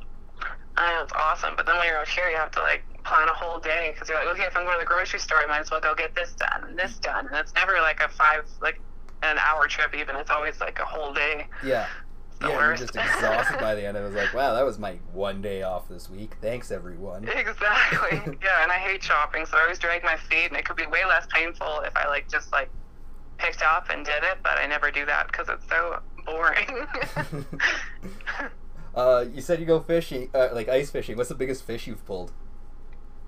I 0.77 0.93
know 0.93 1.03
it's 1.03 1.13
awesome, 1.13 1.55
but 1.55 1.65
then 1.65 1.77
when 1.77 1.87
you're 1.87 1.97
out 1.97 2.07
here, 2.07 2.29
you 2.29 2.35
have 2.35 2.51
to 2.51 2.59
like 2.59 2.83
plan 3.03 3.27
a 3.29 3.33
whole 3.33 3.59
day 3.59 3.91
because 3.93 4.09
you're 4.09 4.17
like, 4.17 4.27
okay, 4.35 4.43
if 4.43 4.55
I'm 4.55 4.65
going 4.65 4.75
to 4.75 4.79
the 4.79 4.85
grocery 4.85 5.19
store, 5.19 5.39
I 5.39 5.45
might 5.47 5.61
as 5.61 5.71
well 5.71 5.79
go 5.79 5.95
get 5.95 6.13
this 6.15 6.33
done 6.33 6.65
and 6.67 6.77
this 6.77 6.97
done, 6.97 7.27
and 7.27 7.35
it's 7.35 7.53
never 7.53 7.73
like 7.73 8.01
a 8.01 8.09
five 8.09 8.45
like 8.61 8.79
an 9.23 9.37
hour 9.39 9.67
trip 9.67 9.95
even. 9.95 10.15
It's 10.15 10.29
always 10.29 10.59
like 10.59 10.79
a 10.79 10.85
whole 10.85 11.13
day. 11.13 11.47
Yeah. 11.63 11.87
The 12.39 12.47
yeah, 12.47 12.53
you're 12.53 12.69
worst. 12.69 12.81
just 12.81 12.95
exhausted 12.95 13.59
by 13.59 13.75
the 13.75 13.85
end. 13.85 13.97
I 13.97 14.01
was 14.01 14.13
like, 14.13 14.33
wow, 14.33 14.53
that 14.53 14.65
was 14.65 14.77
my 14.77 14.97
one 15.13 15.41
day 15.41 15.63
off 15.63 15.87
this 15.87 16.09
week. 16.09 16.35
Thanks, 16.41 16.71
everyone. 16.71 17.27
Exactly. 17.27 18.37
yeah, 18.43 18.63
and 18.63 18.71
I 18.71 18.77
hate 18.77 19.03
shopping, 19.03 19.45
so 19.45 19.57
I 19.57 19.61
always 19.61 19.79
drag 19.79 20.03
my 20.03 20.17
feet, 20.17 20.47
and 20.47 20.57
it 20.57 20.65
could 20.65 20.75
be 20.75 20.85
way 20.87 21.05
less 21.05 21.25
painful 21.33 21.81
if 21.81 21.95
I 21.95 22.07
like 22.07 22.29
just 22.29 22.51
like 22.51 22.69
picked 23.37 23.61
up 23.61 23.89
and 23.89 24.05
did 24.05 24.23
it, 24.23 24.37
but 24.43 24.57
I 24.57 24.67
never 24.67 24.91
do 24.91 25.05
that 25.05 25.27
because 25.27 25.47
it's 25.49 25.67
so 25.69 25.99
boring. 26.25 26.87
uh, 28.95 29.25
you 29.33 29.41
said 29.41 29.59
you 29.59 29.65
go 29.65 29.79
fishing, 29.79 30.29
uh, 30.33 30.49
like 30.53 30.67
ice 30.69 30.89
fishing. 30.91 31.17
What's 31.17 31.29
the 31.29 31.35
biggest 31.35 31.63
fish 31.63 31.87
you've 31.87 32.05
pulled? 32.05 32.31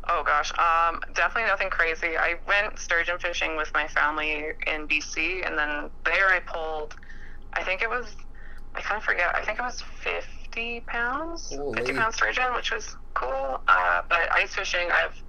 oh 0.09 0.23
gosh, 0.23 0.51
um, 0.57 1.01
definitely 1.13 1.49
nothing 1.49 1.69
crazy. 1.69 2.17
I 2.17 2.35
went 2.47 2.79
sturgeon 2.79 3.17
fishing 3.19 3.55
with 3.57 3.71
my 3.73 3.87
family 3.87 4.53
in 4.65 4.87
BC, 4.87 5.45
and 5.45 5.57
then 5.57 5.89
there 6.05 6.29
I 6.29 6.39
pulled, 6.39 6.95
I 7.53 7.63
think 7.63 7.81
it 7.81 7.89
was, 7.89 8.15
I 8.77 8.81
kind 8.81 8.97
of 8.97 9.03
forget, 9.03 9.35
I 9.35 9.43
think 9.43 9.57
it 9.57 9.63
was 9.63 9.81
50 10.01 10.81
pounds, 10.81 11.55
Holy. 11.55 11.77
50 11.79 11.93
pound 11.93 12.13
sturgeon, 12.13 12.53
which 12.53 12.71
was 12.71 12.95
cool. 13.15 13.59
Uh, 13.67 14.03
but 14.07 14.31
ice 14.31 14.53
fishing, 14.53 14.87
I've 14.91 15.19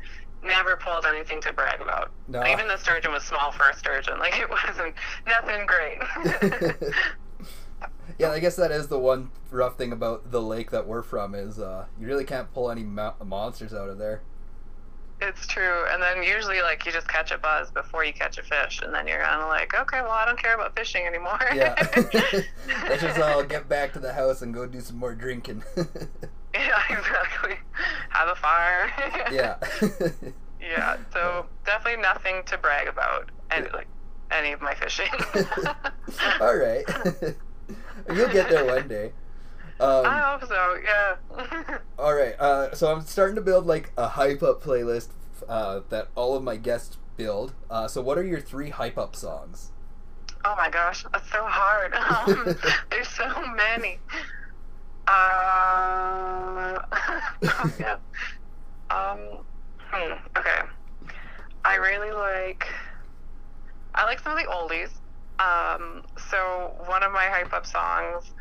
never 0.45 0.77
pulled 0.77 1.07
anything 1.07 1.41
to 1.43 1.53
brag 1.53 1.81
about. 1.81 2.11
No. 2.29 2.47
Even 2.47 2.69
the 2.69 2.77
sturgeon 2.77 3.11
was 3.13 3.23
small 3.23 3.51
for 3.51 3.71
a 3.71 3.77
sturgeon. 3.77 4.19
Like 4.19 4.39
it 4.39 4.51
wasn't 4.51 4.95
nothing 5.27 5.67
great. 5.67 5.99
yeah, 8.19 8.31
I 8.31 8.39
guess 8.39 8.57
that 8.57 8.71
is 8.71 8.89
the 8.89 8.99
one 8.99 9.31
rough 9.51 9.79
thing 9.79 9.93
about 9.93 10.31
the 10.31 10.43
lake 10.43 10.71
that 10.71 10.87
we're 10.87 11.03
from 11.03 11.35
is 11.35 11.59
uh, 11.59 11.87
you 11.99 12.07
really 12.07 12.25
can't 12.25 12.53
pull 12.53 12.71
any 12.71 12.83
mo- 12.85 13.15
monsters 13.25 13.73
out 13.73 13.89
of 13.89 13.97
there. 13.99 14.23
It's 15.21 15.47
true. 15.47 15.85
And 15.91 16.03
then 16.03 16.23
usually, 16.23 16.61
like, 16.61 16.85
you 16.87 16.93
just 16.93 17.09
catch 17.09 17.31
a 17.31 17.39
buzz 17.39 17.71
before 17.71 18.05
you 18.05 18.13
catch 18.13 18.39
a 18.39 18.43
fish, 18.43 18.81
and 18.83 18.95
then 18.95 19.07
you're 19.07 19.23
kind 19.23 19.43
of 19.43 19.49
like, 19.49 19.75
okay, 19.75 20.01
well, 20.01 20.13
I 20.13 20.25
don't 20.25 20.41
care 20.41 20.55
about 20.55 20.77
fishing 20.77 21.07
anymore. 21.07 21.41
Yeah. 21.55 21.75
Let's 22.89 23.03
just 23.03 23.21
all 23.21 23.43
get 23.43 23.69
back 23.69 23.93
to 23.95 23.99
the 23.99 24.13
house 24.13 24.43
and 24.43 24.55
go 24.55 24.67
do 24.67 24.81
some 24.81 24.97
more 24.97 25.15
drinking. 25.15 25.63
yeah, 26.55 26.83
exactly. 26.91 27.57
Have 28.11 28.29
a 28.29 28.35
fire. 28.37 28.91
yeah. 29.33 29.57
yeah. 30.61 30.97
So 31.13 31.47
definitely 31.65 32.03
nothing 32.03 32.43
to 32.47 32.59
brag 32.59 32.89
about, 32.89 33.31
and 33.51 33.69
like 33.73 33.89
any 34.31 34.53
of 34.53 34.61
my 34.61 34.75
fishing. 34.75 35.09
all 36.41 36.57
right. 36.57 36.85
You'll 38.15 38.29
get 38.29 38.49
there 38.49 38.65
one 38.65 38.89
day. 38.89 39.13
Um, 39.81 40.07
I 40.07 40.19
hope 40.19 40.49
so. 40.49 40.77
Yeah. 40.83 41.79
All 41.99 42.15
right. 42.15 42.35
Uh, 42.39 42.75
so 42.75 42.93
I'm 42.93 43.03
starting 43.03 43.37
to 43.37 43.43
build 43.43 43.67
like 43.67 43.93
a 43.97 44.09
hype 44.09 44.43
up 44.43 44.63
playlist 44.63 45.09
uh, 45.49 45.81
that 45.91 46.09
all 46.15 46.35
of 46.35 46.43
my 46.43 46.57
guests 46.57 46.97
build. 47.17 47.55
Uh, 47.71 47.87
so 47.87 48.03
what 48.03 48.19
are 48.19 48.25
your 48.25 48.41
three 48.41 48.71
hype 48.71 48.99
up 48.99 49.15
songs? 49.15 49.71
Oh 50.45 50.55
my 50.57 50.71
gosh, 50.71 51.05
that's 51.13 51.31
so 51.31 51.45
hard. 51.45 51.95
Um, 52.09 52.57
there's 52.91 53.09
so 53.09 53.29
many. 53.55 53.99
Uh, 55.07 56.79
oh, 57.43 57.73
yeah. 57.79 57.97
Um, 58.91 59.45
hmm, 59.79 60.13
okay. 60.37 60.61
I 61.65 61.77
really 61.77 62.13
like. 62.13 62.67
I 63.95 64.05
like 64.05 64.21
some 64.21 64.37
of 64.37 64.39
the 64.39 64.51
oldies. 64.51 64.91
Um, 65.39 66.03
so 66.31 66.75
one 66.87 67.03
of 67.03 67.13
my 67.13 67.25
hype 67.25 67.53
up 67.53 67.67
songs 67.67 68.33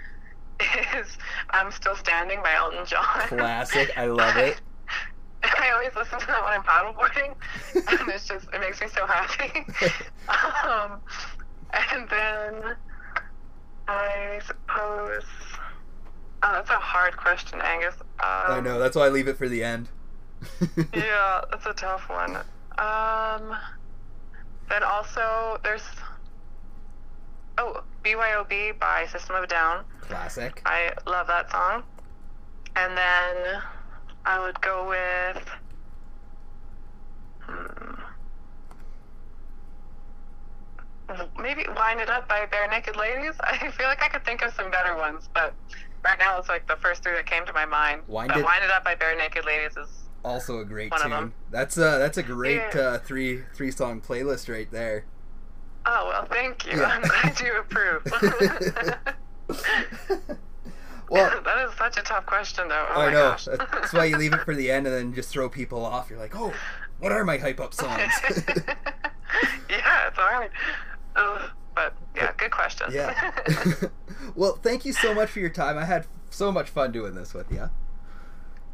is 0.97 1.17
"I'm 1.51 1.71
Still 1.71 1.95
Standing" 1.95 2.41
by 2.41 2.53
Elton 2.53 2.85
John. 2.85 3.27
Classic. 3.27 3.91
I 3.97 4.05
love 4.05 4.37
it. 4.37 4.61
I 5.43 5.71
always 5.71 5.95
listen 5.95 6.19
to 6.19 6.27
that 6.27 6.43
when 6.43 6.53
I'm 6.53 6.63
paddleboarding, 6.63 7.35
and 8.01 8.09
it's 8.09 8.27
just 8.27 8.47
it 8.53 8.59
makes 8.59 8.81
me 8.81 8.87
so 8.87 9.05
happy. 9.05 9.65
um, 10.67 10.99
and 11.73 12.09
then 12.09 12.75
I 13.87 14.39
suppose 14.45 15.23
oh, 16.43 16.51
that's 16.53 16.69
a 16.69 16.73
hard 16.73 17.15
question, 17.17 17.61
Angus. 17.61 17.95
Um, 17.99 18.07
I 18.19 18.59
know. 18.61 18.79
That's 18.79 18.95
why 18.95 19.05
I 19.05 19.09
leave 19.09 19.27
it 19.27 19.37
for 19.37 19.47
the 19.47 19.63
end. 19.63 19.89
yeah, 20.93 21.41
that's 21.51 21.65
a 21.65 21.73
tough 21.73 22.09
one. 22.09 22.37
Um, 22.77 23.55
then 24.69 24.83
also 24.83 25.59
there's 25.63 25.83
oh 27.57 27.83
BYOB 28.03 28.79
by 28.79 29.05
System 29.11 29.35
of 29.35 29.43
a 29.43 29.47
Down. 29.47 29.83
Classic. 30.01 30.61
I 30.65 30.91
love 31.05 31.27
that 31.27 31.51
song. 31.51 31.83
And 32.75 32.95
then 32.97 33.61
I 34.25 34.39
would 34.39 34.59
go 34.61 34.87
with. 34.87 35.43
Hmm, 37.41 37.93
maybe 41.41 41.65
Wind 41.75 42.01
It 42.01 42.09
Up 42.09 42.27
by 42.27 42.45
Barenaked 42.45 42.95
Ladies. 42.95 43.33
I 43.39 43.71
feel 43.71 43.87
like 43.87 44.01
I 44.03 44.09
could 44.09 44.25
think 44.25 44.41
of 44.43 44.53
some 44.53 44.69
better 44.71 44.95
ones, 44.95 45.29
but 45.33 45.53
right 46.03 46.19
now 46.19 46.37
it's 46.37 46.49
like 46.49 46.67
the 46.67 46.75
first 46.77 47.03
three 47.03 47.13
that 47.13 47.25
came 47.25 47.45
to 47.45 47.53
my 47.53 47.65
mind. 47.65 48.01
Wind 48.07 48.29
but 48.29 48.37
It- 48.39 48.45
Wind 48.45 48.63
It 48.63 48.71
Up 48.71 48.83
by 48.83 48.95
Barenaked 48.95 49.45
Ladies 49.45 49.77
is 49.77 49.89
Also 50.23 50.59
a 50.59 50.65
great 50.65 50.91
One 50.91 50.99
of 51.01 51.03
tune. 51.07 51.11
them. 51.11 51.33
That's 51.51 51.77
a 51.77 51.97
that's 51.99 52.17
a 52.17 52.23
great 52.23 52.61
Yeah. 52.75 52.81
uh, 52.81 52.97
three 52.99 53.43
three 53.53 53.71
song 53.71 54.01
playlist 54.01 54.51
right 54.53 54.69
there. 54.71 55.05
Oh 55.89 56.09
well, 56.09 56.25
thank 56.25 56.65
you. 56.65 56.79
Yeah. 56.79 57.01
I 57.23 57.29
do 57.37 57.53
approve. 57.59 58.03
well, 61.09 61.41
that 61.45 61.65
is 61.65 61.73
such 61.77 61.97
a 61.97 62.01
tough 62.01 62.25
question, 62.25 62.67
though. 62.67 62.85
Oh 62.93 63.01
I 63.01 63.05
know. 63.05 63.29
gosh. 63.29 63.45
That's 63.45 63.93
why 63.93 64.03
you 64.03 64.17
leave 64.17 64.33
it 64.33 64.41
for 64.41 64.53
the 64.53 64.69
end 64.69 64.85
and 64.85 64.93
then 64.93 65.13
just 65.13 65.29
throw 65.29 65.47
people 65.47 65.85
off. 65.85 66.09
You're 66.09 66.19
like, 66.19 66.35
oh, 66.35 66.53
what 66.99 67.13
are 67.13 67.23
my 67.23 67.37
hype 67.37 67.61
up 67.61 67.73
songs? 67.73 68.11
yeah, 69.69 70.07
it's 70.07 70.17
hard. 70.17 70.51
Ugh, 71.15 71.51
but 71.73 71.93
yeah, 72.17 72.33
good 72.35 72.51
question. 72.51 72.87
yeah. 72.91 73.31
well, 74.35 74.59
thank 74.61 74.83
you 74.83 74.91
so 74.91 75.13
much 75.13 75.29
for 75.29 75.39
your 75.39 75.49
time. 75.49 75.77
I 75.77 75.85
had 75.85 76.05
so 76.29 76.51
much 76.51 76.69
fun 76.69 76.91
doing 76.91 77.15
this 77.15 77.33
with 77.33 77.49
you. 77.49 77.69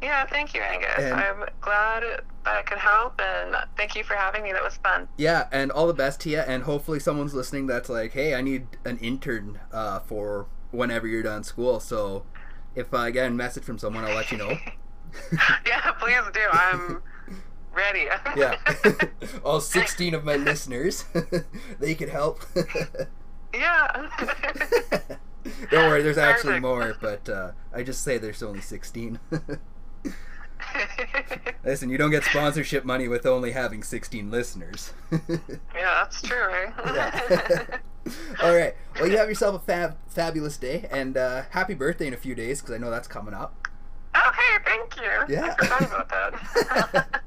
Yeah, 0.04 0.26
thank 0.26 0.54
you, 0.54 0.60
Angus. 0.60 0.90
And- 0.98 1.14
I'm 1.14 1.48
glad 1.60 2.02
that 2.02 2.24
I 2.46 2.62
could 2.62 2.78
help, 2.78 3.20
and 3.20 3.56
thank 3.76 3.94
you 3.96 4.04
for 4.04 4.14
having 4.14 4.42
me. 4.42 4.52
That 4.52 4.62
was 4.62 4.76
fun. 4.76 5.08
Yeah, 5.16 5.48
and 5.50 5.72
all 5.72 5.86
the 5.86 5.94
best 5.94 6.24
you. 6.26 6.38
And 6.38 6.62
hopefully, 6.64 7.00
someone's 7.00 7.34
listening 7.34 7.66
that's 7.66 7.88
like, 7.88 8.12
hey, 8.12 8.34
I 8.34 8.42
need 8.42 8.66
an 8.84 8.98
intern 8.98 9.60
uh, 9.72 10.00
for 10.00 10.46
whenever 10.70 11.06
you're 11.06 11.22
done 11.22 11.42
school. 11.44 11.80
So 11.80 12.24
if 12.74 12.92
I 12.92 13.10
get 13.10 13.26
a 13.26 13.30
message 13.30 13.64
from 13.64 13.78
someone, 13.78 14.04
I'll 14.04 14.14
let 14.14 14.30
you 14.30 14.38
know. 14.38 14.50
yeah, 15.66 15.92
please 15.92 16.20
do. 16.32 16.40
I'm 16.52 17.02
ready. 17.74 18.06
yeah. 18.36 18.56
all 19.44 19.60
16 19.60 20.14
of 20.14 20.24
my 20.24 20.36
listeners, 20.36 21.04
they 21.80 21.94
could 21.94 22.08
help. 22.10 22.44
yeah. 23.54 24.08
Don't 25.70 25.88
worry, 25.90 26.02
there's 26.02 26.18
actually 26.18 26.60
Perfect. 26.60 26.62
more, 26.62 26.94
but 27.00 27.28
uh, 27.28 27.50
I 27.72 27.82
just 27.82 28.02
say 28.02 28.18
there's 28.18 28.42
only 28.42 28.60
16. 28.60 29.18
Listen, 31.64 31.88
you 31.90 31.98
don't 31.98 32.10
get 32.10 32.24
sponsorship 32.24 32.84
money 32.84 33.06
with 33.08 33.26
only 33.26 33.52
having 33.52 33.82
16 33.82 34.30
listeners. 34.30 34.92
yeah, 35.28 35.38
that's 35.74 36.20
true, 36.22 36.46
right? 36.46 36.72
Yeah. 36.86 37.78
All 38.42 38.54
right. 38.54 38.74
Well, 38.98 39.08
you 39.08 39.16
have 39.18 39.28
yourself 39.28 39.62
a 39.62 39.64
fab- 39.64 39.96
fabulous 40.08 40.56
day, 40.58 40.86
and 40.90 41.16
uh, 41.16 41.42
happy 41.50 41.74
birthday 41.74 42.06
in 42.06 42.14
a 42.14 42.18
few 42.18 42.34
days 42.34 42.60
because 42.60 42.74
I 42.74 42.78
know 42.78 42.90
that's 42.90 43.08
coming 43.08 43.34
up. 43.34 43.68
oh, 44.14 44.32
hey, 44.36 44.58
thank 44.64 44.96
you. 44.96 45.34
Yeah. 45.34 45.54
I 45.58 45.64
forgot 45.66 45.82
about 45.82 46.08
that. 46.10 47.20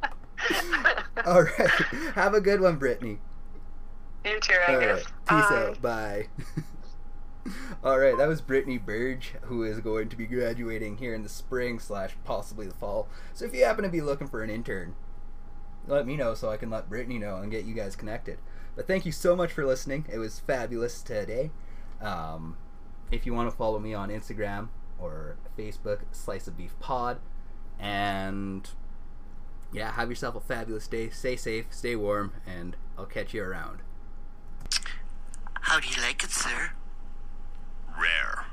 All 1.26 1.44
right. 1.44 1.70
Have 2.16 2.34
a 2.34 2.42
good 2.42 2.62
one, 2.62 2.76
Brittany. 2.78 3.20
you 4.26 4.40
too, 4.40 4.54
All 4.68 4.76
Angus. 4.76 5.04
right. 5.06 5.42
Peace 5.42 5.50
Bye. 5.50 5.56
out. 5.68 5.82
Bye. 5.82 6.28
All 7.84 8.00
right. 8.00 8.18
That 8.18 8.28
was 8.28 8.42
Brittany 8.42 8.78
Burridge, 8.78 9.34
who 9.42 9.64
is 9.64 9.80
going 9.80 10.10
to 10.10 10.16
be 10.16 10.26
graduating 10.26 10.98
here 10.98 11.14
in 11.14 11.24
the 11.24 11.30
spring 11.30 11.80
slash 11.80 12.16
possibly 12.24 12.68
the 12.68 12.74
fall. 12.74 13.08
So 13.34 13.46
if 13.46 13.54
you 13.54 13.64
happen 13.64 13.84
to 13.84 13.90
be 13.90 14.02
looking 14.02 14.28
for 14.28 14.44
an 14.44 14.50
intern, 14.50 14.96
let 15.88 16.06
me 16.06 16.16
know 16.18 16.34
so 16.34 16.50
I 16.50 16.58
can 16.58 16.70
let 16.70 16.90
Brittany 16.90 17.18
know 17.18 17.38
and 17.38 17.52
get 17.52 17.66
you 17.66 17.74
guys 17.74 17.96
connected. 17.96 18.40
But 18.76 18.88
thank 18.88 19.06
you 19.06 19.12
so 19.12 19.36
much 19.36 19.52
for 19.52 19.66
listening. 19.66 20.06
It 20.12 20.18
was 20.18 20.40
fabulous 20.40 21.02
today. 21.02 21.52
Um, 22.02 22.58
if 23.12 23.26
you 23.26 23.34
want 23.34 23.50
to 23.50 23.56
follow 23.56 23.80
me 23.80 23.94
on 23.94 24.10
Instagram 24.10 24.70
or 25.00 25.38
Facebook, 25.58 26.02
Slice 26.12 26.48
of 26.48 26.58
Beef 26.58 26.78
Pod, 26.80 27.20
and 27.80 28.70
yeah, 29.72 29.92
have 29.94 30.10
yourself 30.10 30.36
a 30.36 30.40
fabulous 30.40 30.88
day. 30.88 31.10
Stay 31.10 31.36
safe, 31.36 31.66
stay 31.70 31.96
warm, 31.96 32.34
and 32.46 32.76
I'll 32.98 33.06
catch 33.06 33.34
you 33.34 33.44
around. 33.44 33.80
How 35.62 35.80
do 35.80 35.88
you 35.88 36.02
like 36.02 36.24
it, 36.24 36.32
sir? 36.32 36.72
Rare. 37.98 38.46